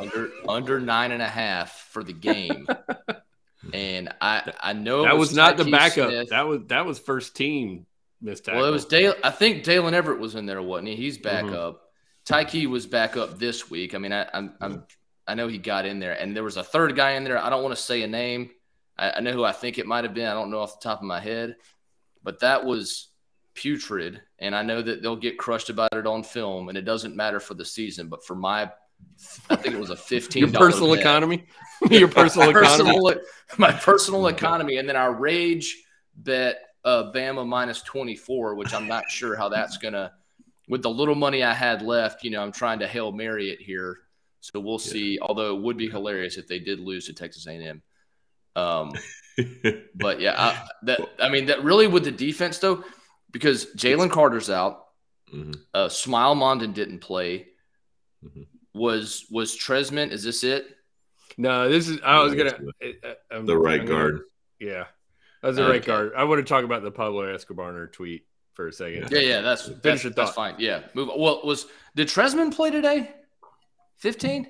under 0.00 0.30
under 0.48 0.80
nine 0.80 1.12
and 1.12 1.22
a 1.22 1.28
half 1.28 1.72
for 1.90 2.02
the 2.04 2.12
game. 2.12 2.66
And 3.74 4.08
I 4.22 4.52
I 4.58 4.72
know 4.72 5.02
that 5.02 5.18
was, 5.18 5.34
not 5.34 5.58
the 5.58 5.66
backup. 5.66 6.08
Smith. 6.08 6.30
That 6.30 6.48
was 6.48 6.60
that 6.68 6.86
was 6.86 6.98
first 6.98 7.36
team 7.36 7.84
missed 8.22 8.46
tackle. 8.46 8.60
Well, 8.62 8.70
it 8.70 8.72
was 8.72 8.86
Dale. 8.86 9.14
I 9.22 9.28
think 9.30 9.64
Daylen 9.64 9.92
Everette 9.92 10.18
was 10.18 10.34
in 10.34 10.46
there, 10.46 10.62
wasn't 10.62 10.88
he? 10.88 10.96
He's 10.96 11.18
back 11.18 11.44
Mhm. 11.44 11.52
up. 11.54 11.82
Tyke 12.24 12.66
was 12.70 12.86
back 12.86 13.18
up 13.18 13.38
this 13.38 13.70
week. 13.70 13.94
I 13.94 13.98
mean, 13.98 14.12
I, 14.14 14.26
I'm, 14.32 14.54
I'm, 14.62 14.84
I 15.26 15.34
know 15.34 15.46
he 15.46 15.58
got 15.58 15.84
in 15.84 15.98
there, 16.00 16.12
and 16.14 16.34
there 16.34 16.42
was 16.42 16.56
a 16.56 16.64
third 16.64 16.96
guy 16.96 17.12
in 17.12 17.24
there. 17.24 17.36
I 17.36 17.50
don't 17.50 17.62
want 17.62 17.76
to 17.76 17.82
say 17.82 18.02
a 18.02 18.06
name. 18.08 18.48
I, 18.96 19.10
I 19.16 19.20
know 19.20 19.32
who 19.32 19.44
I 19.44 19.52
think 19.52 19.78
it 19.78 19.86
might 19.86 20.04
have 20.04 20.14
been. 20.14 20.26
I 20.26 20.32
don't 20.32 20.50
know 20.50 20.60
off 20.60 20.80
the 20.80 20.88
top 20.88 21.00
of 21.00 21.04
my 21.04 21.20
head, 21.20 21.56
but 22.22 22.40
that 22.40 22.64
was 22.64 23.08
putrid, 23.54 24.22
and 24.38 24.54
I 24.56 24.62
know 24.62 24.80
that 24.80 25.02
they'll 25.02 25.16
get 25.16 25.36
crushed 25.38 25.68
about 25.68 25.92
it 25.94 26.06
on 26.06 26.22
film, 26.22 26.70
and 26.70 26.78
it 26.78 26.86
doesn't 26.86 27.14
matter 27.14 27.40
for 27.40 27.52
the 27.52 27.64
season. 27.66 28.08
But 28.08 28.24
for 28.24 28.34
my, 28.34 28.70
I 29.48 29.56
think 29.56 29.74
it 29.74 29.80
was 29.80 29.90
a 29.90 29.96
fifteen. 29.96 30.44
your 30.44 30.52
personal 30.60 30.94
economy. 30.94 31.44
your 31.90 32.08
personal 32.08 32.50
economy. 32.50 32.92
personal, 32.92 33.14
my 33.58 33.72
personal 33.72 34.26
economy, 34.28 34.76
and 34.76 34.88
then 34.88 34.96
our 34.96 35.12
rage 35.12 35.76
bet 36.14 36.60
uh, 36.84 37.10
Bama 37.14 37.46
minus 37.46 37.82
twenty 37.82 38.16
four, 38.16 38.54
which 38.54 38.72
I'm 38.74 38.86
not 38.86 39.10
sure 39.10 39.36
how 39.36 39.48
that's 39.48 39.76
gonna. 39.78 40.12
With 40.68 40.82
the 40.82 40.90
little 40.90 41.16
money 41.16 41.42
I 41.42 41.52
had 41.52 41.82
left, 41.82 42.22
you 42.22 42.30
know, 42.30 42.40
I'm 42.42 42.52
trying 42.52 42.78
to 42.78 42.86
hail 42.86 43.10
mary 43.10 43.50
it 43.50 43.60
here, 43.60 43.98
so 44.40 44.60
we'll 44.60 44.78
see. 44.78 45.18
Although 45.20 45.56
it 45.56 45.62
would 45.62 45.76
be 45.76 45.88
hilarious 45.90 46.36
if 46.36 46.46
they 46.46 46.60
did 46.60 46.78
lose 46.78 47.06
to 47.06 47.12
Texas 47.12 47.46
A&M. 47.48 47.82
Um, 48.54 48.92
but 49.96 50.20
yeah, 50.20 50.34
I, 50.36 50.68
that 50.84 51.00
I 51.20 51.28
mean 51.28 51.46
that 51.46 51.64
really 51.64 51.88
with 51.88 52.04
the 52.04 52.12
defense 52.12 52.58
though, 52.58 52.84
because 53.32 53.66
Jalen 53.76 54.10
Carter's 54.10 54.48
out, 54.50 54.84
Mhm. 55.34 55.56
uh, 55.74 55.88
Smael 55.88 56.36
Mondon 56.36 56.72
didn't 56.74 57.00
play. 57.00 57.48
Mhm. 58.24 58.46
Was 58.74 59.26
was 59.30 59.54
Tresment? 59.54 60.12
Is 60.12 60.22
this 60.22 60.44
it? 60.44 60.66
No, 61.36 61.68
this 61.68 61.88
is. 61.88 61.98
I 62.04 62.22
was 62.22 62.34
gonna 62.34 62.56
it's 62.80 63.04
uh, 63.04 63.14
I'm- 63.32 63.46
the 63.46 63.56
right 63.56 63.80
I'm 63.80 63.86
gonna- 63.86 63.98
guard. 63.98 64.20
Yeah, 64.58 64.84
that's 65.42 65.56
the 65.56 65.62
Okay. 65.64 65.72
right 65.72 65.84
guard. 65.84 66.12
I 66.16 66.24
want 66.24 66.44
to 66.44 66.48
talk 66.48 66.64
about 66.64 66.82
the 66.82 66.90
Pablo 66.90 67.22
Escobar 67.22 67.86
tweet 67.88 68.26
for 68.54 68.68
a 68.68 68.72
second. 68.72 69.08
Yeah, 69.10 69.18
yeah, 69.20 69.40
that's 69.40 69.62
Finish 69.66 69.80
that's, 69.82 70.04
your 70.04 70.12
that's 70.12 70.32
fine. 70.32 70.54
Yeah, 70.58 70.82
move. 70.94 71.08
Well, 71.16 71.40
was 71.44 71.66
did 71.96 72.08
Trezmen 72.08 72.54
play 72.54 72.70
today? 72.70 73.10
Fifteen. 73.96 74.46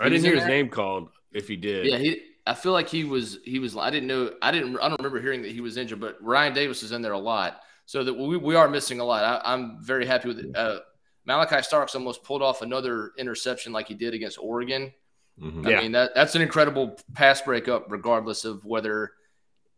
I 0.00 0.08
didn't 0.08 0.24
hear 0.24 0.34
his 0.34 0.42
there? 0.44 0.48
name 0.48 0.68
called. 0.68 1.08
If 1.32 1.48
he 1.48 1.56
did, 1.56 1.86
Yeah, 1.86 1.98
he. 1.98 2.22
I 2.46 2.54
feel 2.54 2.72
like 2.72 2.88
he 2.88 3.04
was. 3.04 3.38
He 3.44 3.58
was. 3.58 3.76
I 3.76 3.90
didn't 3.90 4.08
know. 4.08 4.32
I 4.42 4.50
didn't. 4.50 4.76
I 4.78 4.88
don't 4.88 4.98
remember 5.00 5.20
hearing 5.20 5.42
that 5.42 5.52
he 5.52 5.60
was 5.60 5.76
injured. 5.76 6.00
But 6.00 6.22
Rian 6.22 6.54
Davis 6.54 6.82
is 6.82 6.92
in 6.92 7.02
there 7.02 7.12
a 7.12 7.18
lot, 7.18 7.60
so 7.86 8.02
that 8.04 8.14
we, 8.14 8.36
we 8.36 8.54
are 8.54 8.68
missing 8.68 9.00
a 9.00 9.04
lot. 9.04 9.24
I, 9.24 9.52
I'm 9.52 9.78
very 9.82 10.04
happy 10.06 10.28
with 10.28 10.38
it. 10.40 10.56
Uh, 10.56 10.80
Malachi 11.26 11.62
Starks 11.62 11.94
almost 11.94 12.22
pulled 12.24 12.42
off 12.42 12.62
another 12.62 13.12
interception 13.18 13.72
like 13.72 13.88
he 13.88 13.94
did 13.94 14.14
against 14.14 14.38
Oregon. 14.40 14.92
Mhm. 15.40 15.68
Yeah. 15.68 15.78
I 15.78 15.82
mean 15.82 15.92
that 15.92 16.14
that's 16.14 16.34
an 16.34 16.42
incredible 16.42 16.98
pass 17.14 17.40
breakup, 17.40 17.86
regardless 17.90 18.44
of 18.44 18.64
whether 18.64 19.12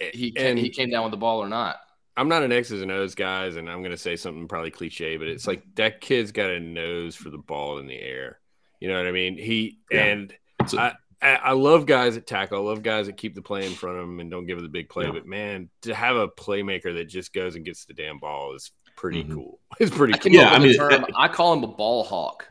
he 0.01 0.33
came, 0.33 0.47
And- 0.47 0.59
he 0.59 0.71
came 0.71 0.91
down 0.91 1.05
with 1.05 1.13
the 1.13 1.17
ball 1.19 1.43
or 1.43 1.49
not. 1.49 1.77
I'm 2.17 2.29
not 2.29 2.43
an 2.45 2.53
X's 2.53 2.81
and 2.83 2.91
O's 2.93 3.15
guys, 3.15 3.57
and 3.57 3.69
I'm 3.71 3.83
gonna 3.83 3.97
say 3.97 4.17
something 4.17 4.47
probably 4.49 4.71
cliche, 4.71 5.17
but 5.17 5.27
it's 5.29 5.47
like 5.47 5.63
that 5.77 6.01
kid's 6.01 6.33
got 6.33 6.51
a 6.51 6.61
nose 6.61 7.15
for 7.17 7.31
the 7.31 7.39
ball 7.39 7.79
in 7.79 7.87
the 7.87 7.99
air. 8.01 8.41
You 8.81 8.89
know 8.89 8.97
what 8.99 9.07
I 9.07 9.13
mean? 9.13 9.37
He 9.39 9.79
Yeah. 9.91 10.05
and 10.05 10.37
So- 10.67 10.79
I, 10.79 10.95
I 11.23 11.35
I 11.37 11.53
love 11.53 11.87
guys 11.87 12.15
that 12.17 12.27
tackle. 12.27 12.59
I 12.59 12.63
love 12.71 12.83
guys 12.83 13.07
that 13.07 13.17
keep 13.17 13.35
the 13.35 13.43
play 13.43 13.65
in 13.67 13.73
front 13.73 13.99
of 13.99 14.07
them 14.07 14.21
and 14.21 14.31
don't 14.31 14.47
give 14.47 14.59
it 14.59 14.63
the 14.63 14.69
big 14.69 14.89
play. 14.89 15.07
Yeah. 15.07 15.13
But 15.13 15.27
man, 15.27 15.71
to 15.83 15.95
have 15.95 16.17
a 16.17 16.29
playmaker 16.29 16.95
that 16.97 17.07
just 17.07 17.33
goes 17.33 17.57
and 17.57 17.65
gets 17.65 17.85
the 17.85 17.95
damn 17.95 18.19
ball 18.19 18.55
is 18.55 18.73
pretty 19.05 19.25
Mhm. 19.25 19.35
cool. 19.35 19.61
It's 19.81 19.95
pretty 19.95 20.15
I 20.15 20.19
cool. 20.19 20.31
came 20.33 20.41
Yeah, 20.41 20.51
I 20.51 20.59
mean, 20.59 20.77
term. 20.77 20.91
that- 20.91 21.11
I 21.17 21.29
call 21.29 21.53
him 21.53 21.63
a 21.65 21.69
ball 21.69 22.05
hawk. 22.05 22.49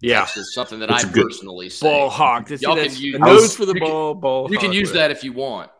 Yeah, 0.00 0.20
That's 0.20 0.34
just 0.34 0.54
something 0.54 0.78
that 0.80 0.88
That's 0.88 1.04
I 1.04 1.08
good. 1.12 1.24
personally 1.26 1.68
say. 1.68 1.86
ball 1.86 2.08
hawk. 2.08 2.48
See, 2.48 2.56
Y'all 2.60 2.74
can 2.76 2.84
use- 2.84 3.14
a 3.20 3.22
I 3.22 3.32
was- 3.32 3.42
nose 3.42 3.56
for 3.56 3.66
the 3.66 3.74
you 3.74 3.80
can- 3.80 3.88
ball. 3.90 4.14
ball. 4.14 4.50
You 4.50 4.56
can 4.58 4.72
use 4.72 4.88
whatever. 4.90 5.08
that 5.08 5.16
if 5.16 5.24
you 5.24 5.32
want. 5.34 5.70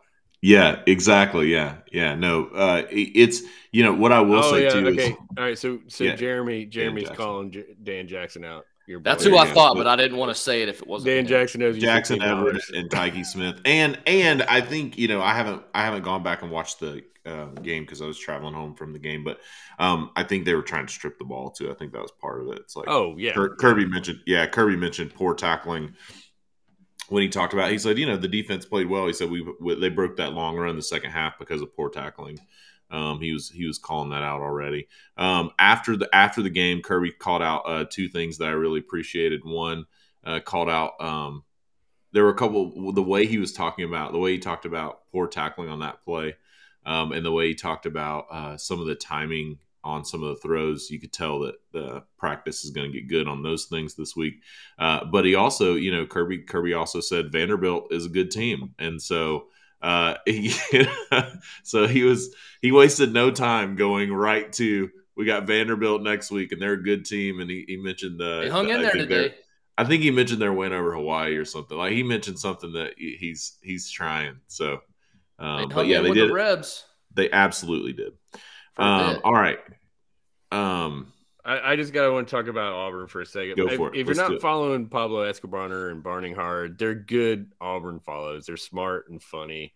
Yeah, 0.43 0.79
exactly. 0.85 1.51
Yeah, 1.51 1.77
yeah. 1.91 2.13
No, 2.15 2.45
uh, 2.47 2.83
it- 2.91 3.11
it's 3.15 3.41
you 3.71 3.83
know 3.83 3.93
what 3.93 4.11
I 4.11 4.19
will 4.21 4.43
Oh 4.43 4.51
say 4.51 4.63
yeah. 4.63 4.69
too 4.69 4.87
Okay. 4.89 5.11
is 5.11 5.15
All 5.37 5.43
right. 5.43 5.57
So 5.57 5.79
so 5.87 6.03
Yeah. 6.03 6.15
Jeremy 6.15 6.65
Jeremy's 6.65 7.09
calling 7.09 7.51
J- 7.51 7.65
Dan 7.81 8.07
Jackson 8.07 8.43
out. 8.43 8.65
Your 8.91 8.99
That's 8.99 9.23
who 9.23 9.35
I 9.37 9.47
you 9.47 9.53
thought, 9.53 9.73
But- 9.75 9.85
but 9.85 9.87
I 9.87 9.95
didn't 9.95 10.17
want 10.17 10.35
to 10.35 10.39
say 10.39 10.61
it 10.61 10.69
if 10.69 10.81
it 10.81 10.87
wasn't. 10.87 11.07
Dan 11.07 11.19
him. 11.19 11.27
Jackson 11.27 11.59
knows 11.61 11.77
Jackson 11.77 12.19
$15. 12.19 12.77
And 12.77 12.91
Tyke 12.91 13.25
Smith, 13.25 13.59
and 13.65 13.97
and 14.05 14.43
I 14.43 14.59
think 14.61 14.97
you 14.97 15.07
know 15.07 15.21
I 15.21 15.33
haven't 15.33 15.63
I 15.73 15.83
haven't 15.83 16.03
gone 16.03 16.23
back 16.23 16.41
and 16.41 16.51
watched 16.51 16.79
the 16.81 17.03
uh, 17.25 17.45
game 17.61 17.83
because 17.83 18.01
I 18.01 18.05
was 18.05 18.17
traveling 18.19 18.53
home 18.53 18.73
from 18.75 18.93
the 18.93 18.99
game, 18.99 19.23
but 19.23 19.39
um, 19.79 20.11
I 20.15 20.23
think 20.23 20.43
they 20.45 20.55
were 20.55 20.61
trying 20.61 20.87
to 20.87 20.91
strip 20.93 21.17
the 21.19 21.25
ball 21.25 21.51
too. 21.51 21.71
I 21.71 21.73
think 21.75 21.93
that 21.93 22.01
was 22.01 22.11
part 22.11 22.41
of 22.41 22.47
it. 22.49 22.59
It's 22.59 22.75
like 22.75 22.87
Oh 22.89 23.15
yeah. 23.17 23.33
Kir- 23.33 23.55
Kirby 23.55 23.85
mentioned, 23.85 24.19
yeah, 24.25 24.45
Kirby 24.47 24.75
mentioned 24.75 25.13
poor 25.13 25.33
tackling 25.35 25.93
when 27.09 27.21
he 27.23 27.29
talked 27.29 27.53
about. 27.53 27.71
He 27.71 27.77
said, 27.77 27.97
you 27.97 28.05
know, 28.07 28.17
the 28.17 28.27
defense 28.27 28.65
played 28.65 28.89
well. 28.89 29.05
He 29.07 29.13
said 29.13 29.29
we, 29.29 29.45
we 29.59 29.75
they 29.75 29.89
broke 29.89 30.17
that 30.17 30.33
long 30.33 30.57
run 30.57 30.75
the 30.75 30.81
second 30.81 31.11
half 31.11 31.37
because 31.39 31.61
of 31.61 31.75
poor 31.75 31.89
tackling. 31.89 32.39
Um, 32.91 33.21
he 33.21 33.31
was 33.31 33.49
he 33.49 33.65
was 33.65 33.77
calling 33.77 34.09
that 34.09 34.23
out 34.23 34.41
already. 34.41 34.87
Um, 35.17 35.51
after 35.57 35.95
the 35.95 36.13
after 36.13 36.41
the 36.41 36.49
game, 36.49 36.81
Kirby 36.81 37.11
called 37.11 37.41
out 37.41 37.61
uh, 37.65 37.85
two 37.89 38.09
things 38.09 38.37
that 38.37 38.49
I 38.49 38.51
really 38.51 38.79
appreciated. 38.79 39.45
One 39.45 39.85
uh, 40.25 40.41
called 40.41 40.69
out 40.69 40.93
um, 40.99 41.43
there 42.11 42.23
were 42.23 42.29
a 42.31 42.35
couple 42.35 42.91
the 42.91 43.01
way 43.01 43.25
he 43.25 43.37
was 43.37 43.53
talking 43.53 43.85
about 43.85 44.11
the 44.11 44.19
way 44.19 44.33
he 44.33 44.39
talked 44.39 44.65
about 44.65 45.09
poor 45.11 45.27
tackling 45.27 45.69
on 45.69 45.79
that 45.79 46.03
play, 46.03 46.35
um, 46.85 47.11
and 47.11 47.25
the 47.25 47.31
way 47.31 47.47
he 47.47 47.55
talked 47.55 47.85
about 47.85 48.25
uh, 48.31 48.57
some 48.57 48.79
of 48.79 48.87
the 48.87 48.95
timing 48.95 49.57
on 49.83 50.05
some 50.05 50.21
of 50.21 50.29
the 50.29 50.35
throws. 50.35 50.91
You 50.91 50.99
could 50.99 51.13
tell 51.13 51.39
that 51.39 51.55
the 51.71 52.03
practice 52.17 52.63
is 52.63 52.71
going 52.71 52.91
to 52.91 52.99
get 52.99 53.07
good 53.07 53.27
on 53.27 53.41
those 53.41 53.65
things 53.65 53.95
this 53.95 54.15
week. 54.15 54.41
Uh, 54.77 55.05
but 55.05 55.25
he 55.25 55.35
also, 55.35 55.75
you 55.75 55.91
know, 55.91 56.05
Kirby 56.05 56.39
Kirby 56.39 56.73
also 56.73 56.99
said 56.99 57.31
Vanderbilt 57.31 57.91
is 57.91 58.05
a 58.05 58.09
good 58.09 58.31
team, 58.31 58.75
and 58.77 59.01
so. 59.01 59.47
Uh, 59.81 60.15
he, 60.25 60.53
so 61.63 61.87
he 61.87 62.03
was 62.03 62.35
he 62.61 62.71
wasted 62.71 63.13
no 63.13 63.31
time 63.31 63.75
going 63.75 64.13
right 64.13 64.51
to 64.53 64.89
we 65.15 65.25
got 65.25 65.47
Vanderbilt 65.47 66.01
next 66.01 66.31
week 66.31 66.51
and 66.51 66.61
they're 66.61 66.73
a 66.73 66.83
good 66.83 67.05
team 67.05 67.39
and 67.39 67.49
he, 67.49 67.65
he 67.67 67.77
mentioned 67.77 68.21
uh, 68.21 68.41
They 68.41 68.49
hung 68.49 68.69
in 68.69 68.77
I 68.77 68.81
there 68.83 68.91
think 68.91 69.09
today. 69.09 69.35
I 69.77 69.83
think 69.83 70.03
he 70.03 70.11
mentioned 70.11 70.41
their 70.41 70.53
win 70.53 70.73
over 70.73 70.93
Hawaii 70.93 71.35
or 71.35 71.45
something. 71.45 71.77
Like 71.77 71.93
he 71.93 72.03
mentioned 72.03 72.37
something 72.37 72.73
that 72.73 72.93
he's 72.97 73.57
he's 73.63 73.89
trying. 73.89 74.39
So, 74.47 74.81
um, 75.39 75.69
but 75.69 75.87
yeah, 75.87 75.97
in 75.97 76.03
they 76.03 76.09
with 76.09 76.17
did. 76.17 76.29
the 76.29 76.33
Rebs. 76.33 76.85
They 77.13 77.31
absolutely 77.31 77.93
did. 77.93 78.13
Um, 78.77 79.19
all 79.23 79.33
right. 79.33 79.59
Um, 80.51 81.10
I, 81.43 81.71
I 81.71 81.75
just 81.75 81.93
gotta 81.93 82.11
want 82.11 82.27
to 82.27 82.35
talk 82.35 82.47
about 82.47 82.73
Auburn 82.73 83.07
for 83.07 83.21
a 83.21 83.25
second. 83.25 83.57
Go 83.57 83.67
if, 83.67 83.75
for 83.75 83.93
it. 83.93 83.99
if 83.99 84.07
Let's 84.07 84.19
you're 84.19 84.29
not 84.29 84.41
following 84.41 84.87
Pablo 84.87 85.21
Escobar 85.21 85.89
and 85.89 86.03
Barning 86.03 86.35
Hard, 86.35 86.77
they're 86.77 86.95
good 86.95 87.51
Auburn 87.59 87.99
follows. 87.99 88.45
They're 88.45 88.57
smart 88.57 89.09
and 89.09 89.21
funny. 89.21 89.73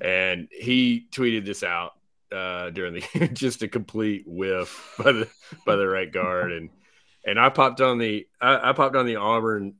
And 0.00 0.48
he 0.50 1.06
tweeted 1.10 1.44
this 1.44 1.62
out 1.62 1.92
uh, 2.32 2.70
during 2.70 2.94
the 2.94 3.28
just 3.32 3.62
a 3.62 3.68
complete 3.68 4.24
whiff 4.26 4.94
by 4.98 5.12
the 5.12 5.28
by 5.66 5.76
the 5.76 5.86
right 5.86 6.10
guard 6.10 6.52
and 6.52 6.70
and 7.24 7.38
I 7.38 7.50
popped 7.50 7.80
on 7.80 7.98
the 7.98 8.26
I, 8.40 8.70
I 8.70 8.72
popped 8.72 8.96
on 8.96 9.06
the 9.06 9.16
Auburn 9.16 9.74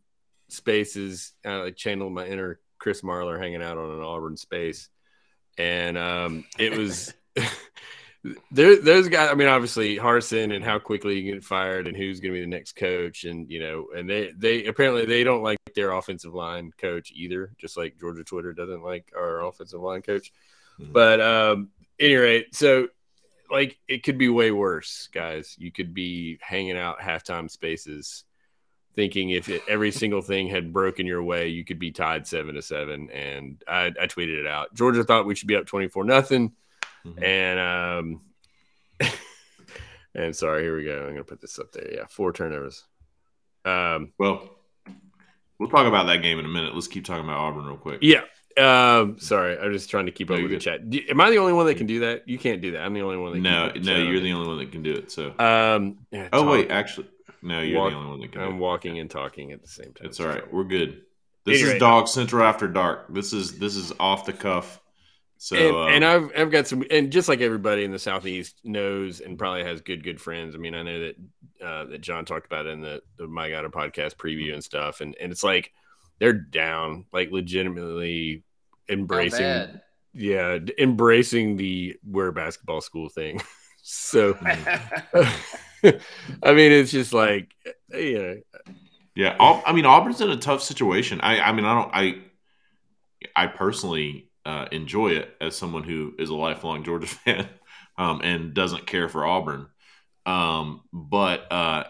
spaces 0.49 1.33
uh, 1.47 1.61
like 1.61 1.77
channeled 1.77 2.13
my 2.13 2.27
inner 2.27 2.61
Chris 2.79 3.03
Marler 3.03 3.41
hanging 3.41 3.63
out 3.63 3.79
on 3.79 3.91
an 3.91 4.03
Auburn 4.03 4.37
space 4.37 4.89
and 5.57 5.97
um, 5.97 6.45
it 6.59 6.77
was 6.77 7.15
there, 8.53 8.77
those 8.77 9.09
guys. 9.09 9.31
I 9.31 9.35
mean, 9.35 9.49
obviously 9.49 9.97
Harsin 9.97 10.55
and 10.55 10.65
how 10.65 10.79
quickly 10.79 11.19
you 11.19 11.33
get 11.33 11.43
fired 11.43 11.89
and 11.89 11.97
who's 11.97 12.21
going 12.21 12.33
to 12.33 12.39
be 12.39 12.45
the 12.45 12.47
next 12.47 12.75
coach, 12.77 13.25
and 13.25 13.51
you 13.51 13.61
know, 13.61 13.89
and 13.97 14.09
they 14.09 14.33
they 14.37 14.67
apparently 14.67 15.07
they 15.07 15.25
don't 15.25 15.43
like 15.43 15.59
their 15.75 15.93
offensive 15.93 16.35
line 16.35 16.73
coach 16.79 17.13
either, 17.15 17.53
just 17.59 17.77
like 17.77 17.99
Georgia 17.99 18.23
Twitter 18.23 18.53
doesn't 18.53 18.85
like 18.85 19.13
our 19.17 19.45
offensive 19.45 19.81
line 19.81 20.03
coach. 20.03 20.33
Mhm. 20.81 20.93
But 20.93 21.21
um, 21.21 21.71
any 21.99 22.15
rate, 22.15 22.55
so 22.55 22.89
like 23.51 23.79
it 23.89 24.05
could 24.05 24.19
be 24.19 24.29
way 24.29 24.51
worse, 24.53 25.09
guys. 25.13 25.57
You 25.59 25.73
could 25.73 25.93
be 25.93 26.39
hanging 26.41 26.79
out 26.79 27.01
halftime 27.01 27.51
spaces, 27.51 28.25
thinking 28.95 29.31
if 29.31 29.49
it, 29.49 29.63
every 29.69 29.91
single 29.93 30.23
thing 30.23 30.47
had 30.47 30.73
broken 30.73 31.07
your 31.07 31.25
way, 31.25 31.49
you 31.49 31.65
could 31.65 31.81
be 31.81 31.91
tied 31.91 32.27
seven 32.27 32.55
to 32.55 32.63
seven. 32.63 33.11
And 33.11 33.63
I, 33.67 33.87
I 33.87 34.07
tweeted 34.07 34.39
it 34.39 34.47
out. 34.47 34.73
Georgia 34.75 35.03
thought 35.03 35.27
we 35.27 35.35
should 35.35 35.49
be 35.49 35.57
up 35.57 35.67
twenty 35.67 35.89
four 35.89 36.05
nothing, 36.05 36.53
Mhm. 37.07 37.23
and 37.23 37.59
um, 37.61 38.21
and 40.15 40.37
sorry, 40.37 40.63
here 40.63 40.77
we 40.77 40.85
go. 40.85 41.01
I'm 41.03 41.11
gonna 41.13 41.25
put 41.25 41.41
this 41.41 41.59
up 41.59 41.73
there. 41.73 41.89
Yeah, 41.93 42.07
four 42.09 42.33
turnovers. 42.33 42.85
Um, 43.65 44.13
Well, 44.19 44.51
we'll 45.59 45.69
talk 45.71 45.87
about 45.87 46.07
that 46.07 46.19
game 46.23 46.39
in 46.39 46.45
a 46.45 46.49
minute. 46.49 46.75
Let's 46.75 46.89
keep 46.89 47.05
talking 47.05 47.25
about 47.25 47.39
Auburn 47.39 47.65
real 47.67 47.77
quick. 47.77 47.99
yeah. 48.03 48.23
Um, 48.59 49.19
sorry, 49.19 49.59
I'm 49.59 49.73
just 49.73 49.89
trying 49.89 50.05
to 50.05 50.13
keep 50.13 50.29
No, 50.29 50.35
up 50.35 50.43
with 50.43 50.51
you're 50.51 50.59
the 50.61 50.63
chat. 50.65 50.91
Do, 50.91 51.01
am 51.09 51.23
I 51.23 51.31
the 51.31 51.39
only 51.39 51.55
one 51.55 51.65
that 51.65 51.77
can 51.77 51.87
do 51.87 52.01
that? 52.01 52.29
You 52.29 52.37
can't 52.37 52.61
do 52.61 52.73
that. 52.73 52.83
I'm 52.83 52.93
the 52.93 53.01
only 53.01 53.17
one 53.17 53.33
that. 53.33 53.39
No, 53.39 53.71
can 53.73 53.83
no, 53.83 53.97
you're 53.97 54.19
on 54.19 54.23
the 54.23 54.33
only 54.35 54.47
one 54.49 54.59
that 54.59 54.71
can 54.71 54.83
do 54.83 54.93
it. 54.93 55.11
So. 55.11 55.29
Um. 55.39 56.01
yeah, 56.11 56.29
oh 56.35 56.47
wait, 56.51 56.71
actually, 56.71 57.07
no, 57.41 57.61
you're 57.63 57.79
Walk- 57.81 57.93
the 57.93 57.97
only 57.97 58.11
one 58.11 58.21
that 58.21 58.31
can. 58.33 58.43
I'm 58.43 58.59
walking 58.59 58.99
and 58.99 59.09
talking 59.11 59.53
at 59.53 59.63
the 59.63 59.69
same 59.69 59.95
time. 59.95 60.07
It's 60.07 60.21
all 60.21 60.27
right. 60.27 60.53
We're 60.53 60.65
good. 60.65 61.01
This 61.47 61.61
Anyway. 61.63 61.77
is 61.77 61.81
Dog 61.81 62.09
Central 62.09 62.45
After 62.45 62.69
Dark. 62.69 63.07
This 63.15 63.33
is 63.33 63.59
this 63.59 63.75
is 63.75 63.91
off 63.99 64.27
the 64.27 64.35
cuff. 64.35 64.82
So, 65.43 65.57
and, 65.57 65.75
um, 65.75 65.89
and 65.89 66.05
I've 66.05 66.31
I've 66.39 66.51
got 66.53 66.69
some, 66.69 66.85
and 66.89 67.11
just 67.11 67.29
like 67.29 67.41
everybody 67.41 67.83
in 67.83 67.91
the 67.91 67.99
southeast 67.99 68.61
knows, 68.63 69.19
and 69.19 69.37
probably 69.37 69.65
has 69.65 69.81
good 69.81 70.05
good 70.05 70.21
friends. 70.21 70.55
I 70.55 70.59
mean, 70.59 70.73
I 70.73 70.85
know 70.85 71.01
that 71.01 71.17
uh, 71.61 71.85
that 71.87 72.01
John 72.01 72.25
talked 72.25 72.47
about 72.47 72.67
in 72.67 72.81
the, 72.81 73.03
the 73.19 73.27
My 73.27 73.51
God 73.51 73.65
podcast 73.73 74.15
preview 74.15 74.55
and 74.55 74.63
stuff, 74.63 75.01
and 75.01 75.17
and 75.21 75.33
it's 75.33 75.43
like 75.43 75.73
they're 76.21 76.33
down, 76.33 77.07
like 77.13 77.33
legitimately 77.33 78.45
embracing, 78.89 79.81
yeah, 80.15 80.59
d- 80.59 80.75
embracing 80.79 81.57
the 81.57 81.97
we're 82.09 82.31
basketball 82.31 82.81
school 82.81 83.09
thing. 83.09 83.43
so, 83.83 84.39
I 84.45 85.25
mean, 85.83 86.71
it's 86.71 86.93
just 86.93 87.13
like, 87.13 87.53
you 87.93 88.23
know, 88.23 88.37
Yeah, 89.17 89.35
Au- 89.41 89.65
I 89.67 89.73
mean 89.73 89.87
Auburn's 89.87 90.21
in 90.21 90.31
a 90.31 90.37
tough 90.37 90.63
situation. 90.63 91.21
I, 91.21 91.41
I 91.41 91.51
mean, 91.51 91.65
I 91.65 91.75
don't, 91.83 91.91
I, 91.93 92.19
I 93.35 93.49
personally 93.49 94.29
uh, 94.45 94.67
enjoy 94.73 95.11
it 95.13 95.37
as 95.41 95.57
someone 95.57 95.83
who 95.83 96.15
is 96.19 96.31
a 96.31 96.35
lifelong 96.35 96.85
Georgia 96.85 97.07
fan 97.07 97.49
um, 97.99 98.21
and 98.23 98.55
doesn't 98.55 98.87
care 98.87 99.09
for 99.09 99.27
Auburn. 99.27 99.67
Um, 100.25 100.83
but 100.93 101.51
uh, 101.51 101.85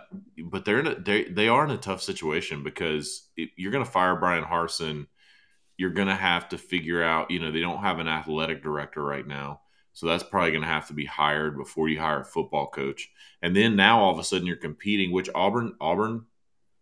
but 0.45 0.65
they're 0.65 0.81
in 0.81 0.87
a, 0.87 0.95
they 0.99 1.25
they 1.25 1.49
are 1.49 1.65
in 1.65 1.71
a 1.71 1.77
tough 1.77 2.03
situation 2.03 2.63
because 2.63 3.29
you're 3.37 3.73
going 3.73 3.85
to 3.85 3.91
fire 3.91 4.17
Bryan 4.17 4.45
Harsin. 4.45 5.07
You're 5.77 5.91
going 5.91 6.09
to 6.09 6.15
have 6.15 6.49
to 6.51 6.59
figure 6.59 7.03
out. 7.03 7.31
You 7.31 7.41
know, 7.41 7.53
they 7.53 7.61
don't 7.61 7.83
have 7.83 7.99
an 7.99 8.09
athletic 8.09 8.63
director 8.63 9.03
right 9.03 9.27
now, 9.27 9.61
so 9.93 10.07
that's 10.07 10.23
probably 10.23 10.53
going 10.53 10.63
to 10.63 10.69
have 10.69 10.89
to 10.89 10.95
be 10.95 11.05
hired 11.05 11.59
before 11.59 11.91
you 11.91 12.01
hire 12.01 12.21
a 12.21 12.25
football 12.25 12.69
coach. 12.69 13.11
And 13.43 13.55
then 13.55 13.77
now 13.77 14.01
all 14.01 14.13
of 14.13 14.19
a 14.19 14.25
sudden 14.25 14.47
you're 14.47 14.57
competing, 14.57 15.13
which 15.13 15.29
Auburn 15.35 15.75
Auburn 15.79 16.25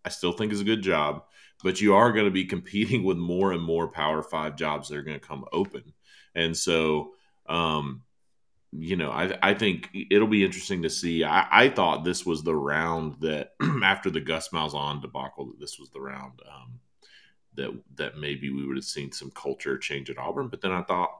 I 0.04 0.08
still 0.08 0.32
think 0.32 0.52
is 0.52 0.60
a 0.60 0.64
good 0.64 0.82
job, 0.82 1.24
but 1.62 1.80
you 1.80 1.94
are 1.94 2.12
going 2.12 2.24
to 2.24 2.30
be 2.30 2.44
competing 2.46 3.04
with 3.04 3.16
more 3.16 3.52
and 3.52 3.62
more 3.62 3.88
Power 3.88 4.22
Five 4.22 4.56
jobs 4.56 4.88
that 4.88 4.96
are 4.96 5.02
going 5.02 5.18
to 5.18 5.26
come 5.26 5.44
open, 5.52 5.92
and 6.34 6.56
so, 6.56 7.12
um, 7.48 8.02
you 8.72 8.96
know, 8.96 9.10
I 9.10 9.36
I 9.42 9.54
think 9.54 9.90
it'll 10.10 10.28
be 10.28 10.44
interesting 10.44 10.82
to 10.82 10.90
see. 10.90 11.24
I, 11.24 11.46
I 11.50 11.68
thought 11.68 12.04
this 12.04 12.24
was 12.24 12.42
the 12.42 12.56
round 12.56 13.16
that 13.20 13.52
after 13.84 14.10
the 14.10 14.20
Gus 14.20 14.50
Malzahn 14.50 15.02
debacle, 15.02 15.46
that 15.46 15.60
this 15.60 15.78
was 15.78 15.90
the 15.90 16.00
round 16.00 16.40
um, 16.48 16.80
that 17.54 17.70
that 17.96 18.18
maybe 18.18 18.50
we 18.50 18.66
would 18.66 18.76
have 18.76 18.84
seen 18.84 19.12
some 19.12 19.30
culture 19.30 19.78
change 19.78 20.10
at 20.10 20.18
Auburn, 20.18 20.48
but 20.48 20.60
then 20.60 20.72
I 20.72 20.82
thought. 20.82 21.10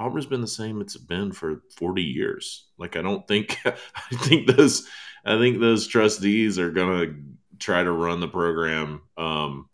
Auburn's 0.00 0.26
been 0.26 0.40
the 0.40 0.46
same 0.46 0.80
it's 0.80 0.96
been 0.96 1.32
for 1.32 1.64
40 1.76 2.04
years. 2.04 2.66
Like 2.78 2.94
I 2.94 3.02
don't 3.02 3.26
think 3.26 3.58
I 3.64 4.16
think 4.18 4.46
those 4.46 4.86
I 5.24 5.36
think 5.38 5.58
those 5.58 5.88
trustees 5.88 6.56
are 6.56 6.70
gonna 6.70 7.16
try 7.58 7.82
to 7.82 7.92
run 7.92 8.20
the 8.20 8.28
program 8.28 9.02
um, 9.16 9.68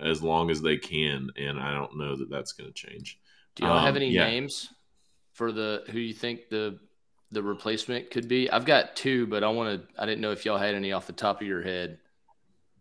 as 0.00 0.22
long 0.22 0.50
as 0.50 0.62
they 0.62 0.76
can, 0.78 1.30
and 1.36 1.58
I 1.60 1.74
don't 1.74 1.98
know 1.98 2.16
that 2.16 2.30
that's 2.30 2.52
going 2.52 2.68
to 2.72 2.74
change. 2.74 3.18
Do 3.54 3.64
y'all 3.64 3.78
have 3.78 3.96
Um, 3.96 3.96
any 3.96 4.10
yeah. 4.10 4.24
names 4.24 4.72
for 5.34 5.52
the 5.52 5.84
who 5.90 5.98
you 5.98 6.14
think 6.14 6.48
the 6.48 6.78
the 7.30 7.42
replacement 7.42 8.10
could 8.10 8.28
be? 8.28 8.50
I've 8.50 8.64
got 8.66 8.96
two, 8.96 9.26
but 9.26 9.44
I 9.44 9.48
want 9.48 9.82
to. 9.82 10.02
I 10.02 10.06
didn't 10.06 10.20
know 10.20 10.32
if 10.32 10.44
y'all 10.44 10.58
had 10.58 10.74
any 10.74 10.92
off 10.92 11.06
the 11.06 11.12
top 11.12 11.40
of 11.40 11.46
your 11.46 11.62
head. 11.62 11.98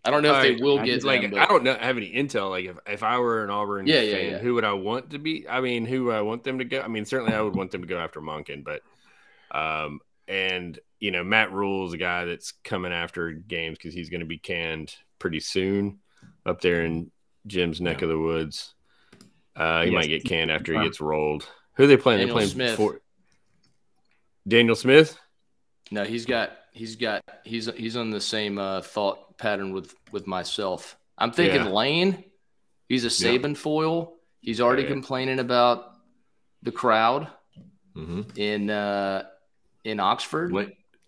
I 0.06 0.12
don't 0.12 0.24
know 0.24 0.34
if 0.36 0.42
they 0.42 0.56
will 0.64 0.80
I 0.80 0.86
get 0.86 0.94
just, 0.94 1.06
like 1.06 1.22
them, 1.22 1.34
I 1.36 1.46
don't 1.48 1.64
know 1.64 1.76
have 1.76 1.98
any 1.98 2.12
intel. 2.14 2.50
Like 2.52 2.66
if, 2.66 2.78
if 2.86 3.04
I 3.04 3.20
were 3.20 3.44
an 3.44 3.50
Auburn 3.50 3.88
Yeah, 3.88 4.02
yeah, 4.02 4.12
fan, 4.16 4.32
yeah. 4.32 4.38
who 4.38 4.54
would 4.56 4.64
I 4.64 4.74
want 4.74 5.10
to 5.12 5.20
be? 5.20 5.48
I 5.50 5.60
mean, 5.62 5.86
who 5.86 6.12
I 6.12 6.22
want 6.22 6.44
them 6.44 6.60
to 6.60 6.66
go? 6.66 6.82
I 6.82 6.88
mean, 6.88 7.06
certainly 7.06 7.34
I 7.34 7.42
would 7.42 7.56
want 7.56 7.72
them 7.72 7.82
to 7.82 7.88
go 7.88 7.98
after 8.00 8.22
Monken, 8.22 8.64
but 8.64 8.84
um, 9.52 10.00
and 10.28 10.80
you 11.00 11.12
know 11.12 11.24
Matt 11.24 11.52
Rhule 11.52 11.86
is 11.88 11.94
a 11.94 11.98
guy 11.98 12.26
that's 12.26 12.52
coming 12.64 12.92
after 12.92 13.32
games 13.32 13.78
because 13.78 13.94
he's 13.94 14.10
going 14.10 14.22
to 14.22 14.26
be 14.26 14.38
canned 14.40 14.94
pretty 15.20 15.40
soon 15.40 16.00
up 16.46 16.62
there 16.62 16.84
in 16.86 17.12
Jim's 17.46 17.80
neck 17.82 18.00
Yeah. 18.00 18.06
of 18.06 18.10
the 18.10 18.20
woods. 18.20 18.74
Uh, 19.56 19.82
he 19.84 19.92
Yes. 19.92 19.94
might 19.94 20.08
get 20.08 20.26
canned 20.26 20.52
after 20.52 20.74
he 20.78 20.84
gets 20.84 21.00
rolled. 21.02 21.48
Who 21.76 21.84
are 21.84 21.88
they 21.88 21.98
playing? 21.98 22.20
Daniel 22.20 22.36
they 22.36 22.40
playing 22.40 22.50
Smith. 22.52 22.76
for 22.78 23.00
Daniel 24.48 24.76
Smith. 24.76 25.18
no, 25.92 26.04
he's 26.04 26.26
got 26.26 26.52
he's 26.72 26.96
got 26.96 27.22
he's 27.44 27.66
he's 27.76 27.98
on 27.98 28.10
the 28.12 28.22
same 28.22 28.58
uh, 28.58 28.82
thought 28.82 29.38
pattern 29.38 29.72
with 29.74 29.94
with 30.12 30.28
myself. 30.28 30.98
I'm 31.18 31.32
thinking 31.32 31.62
Yeah. 31.66 31.70
Lane. 31.72 32.24
He's 32.90 33.04
a 33.04 33.08
Yeah. 33.26 33.38
Saban 33.38 33.58
foil. 33.58 34.16
He's 34.42 34.62
already 34.62 34.84
Yeah. 34.84 34.90
complaining 34.90 35.40
about 35.40 35.94
the 36.64 36.72
crowd 36.72 37.28
hmm 37.94 38.22
in 38.36 38.70
uh, 38.70 39.24
in 39.84 40.00
Oxford. 40.00 40.52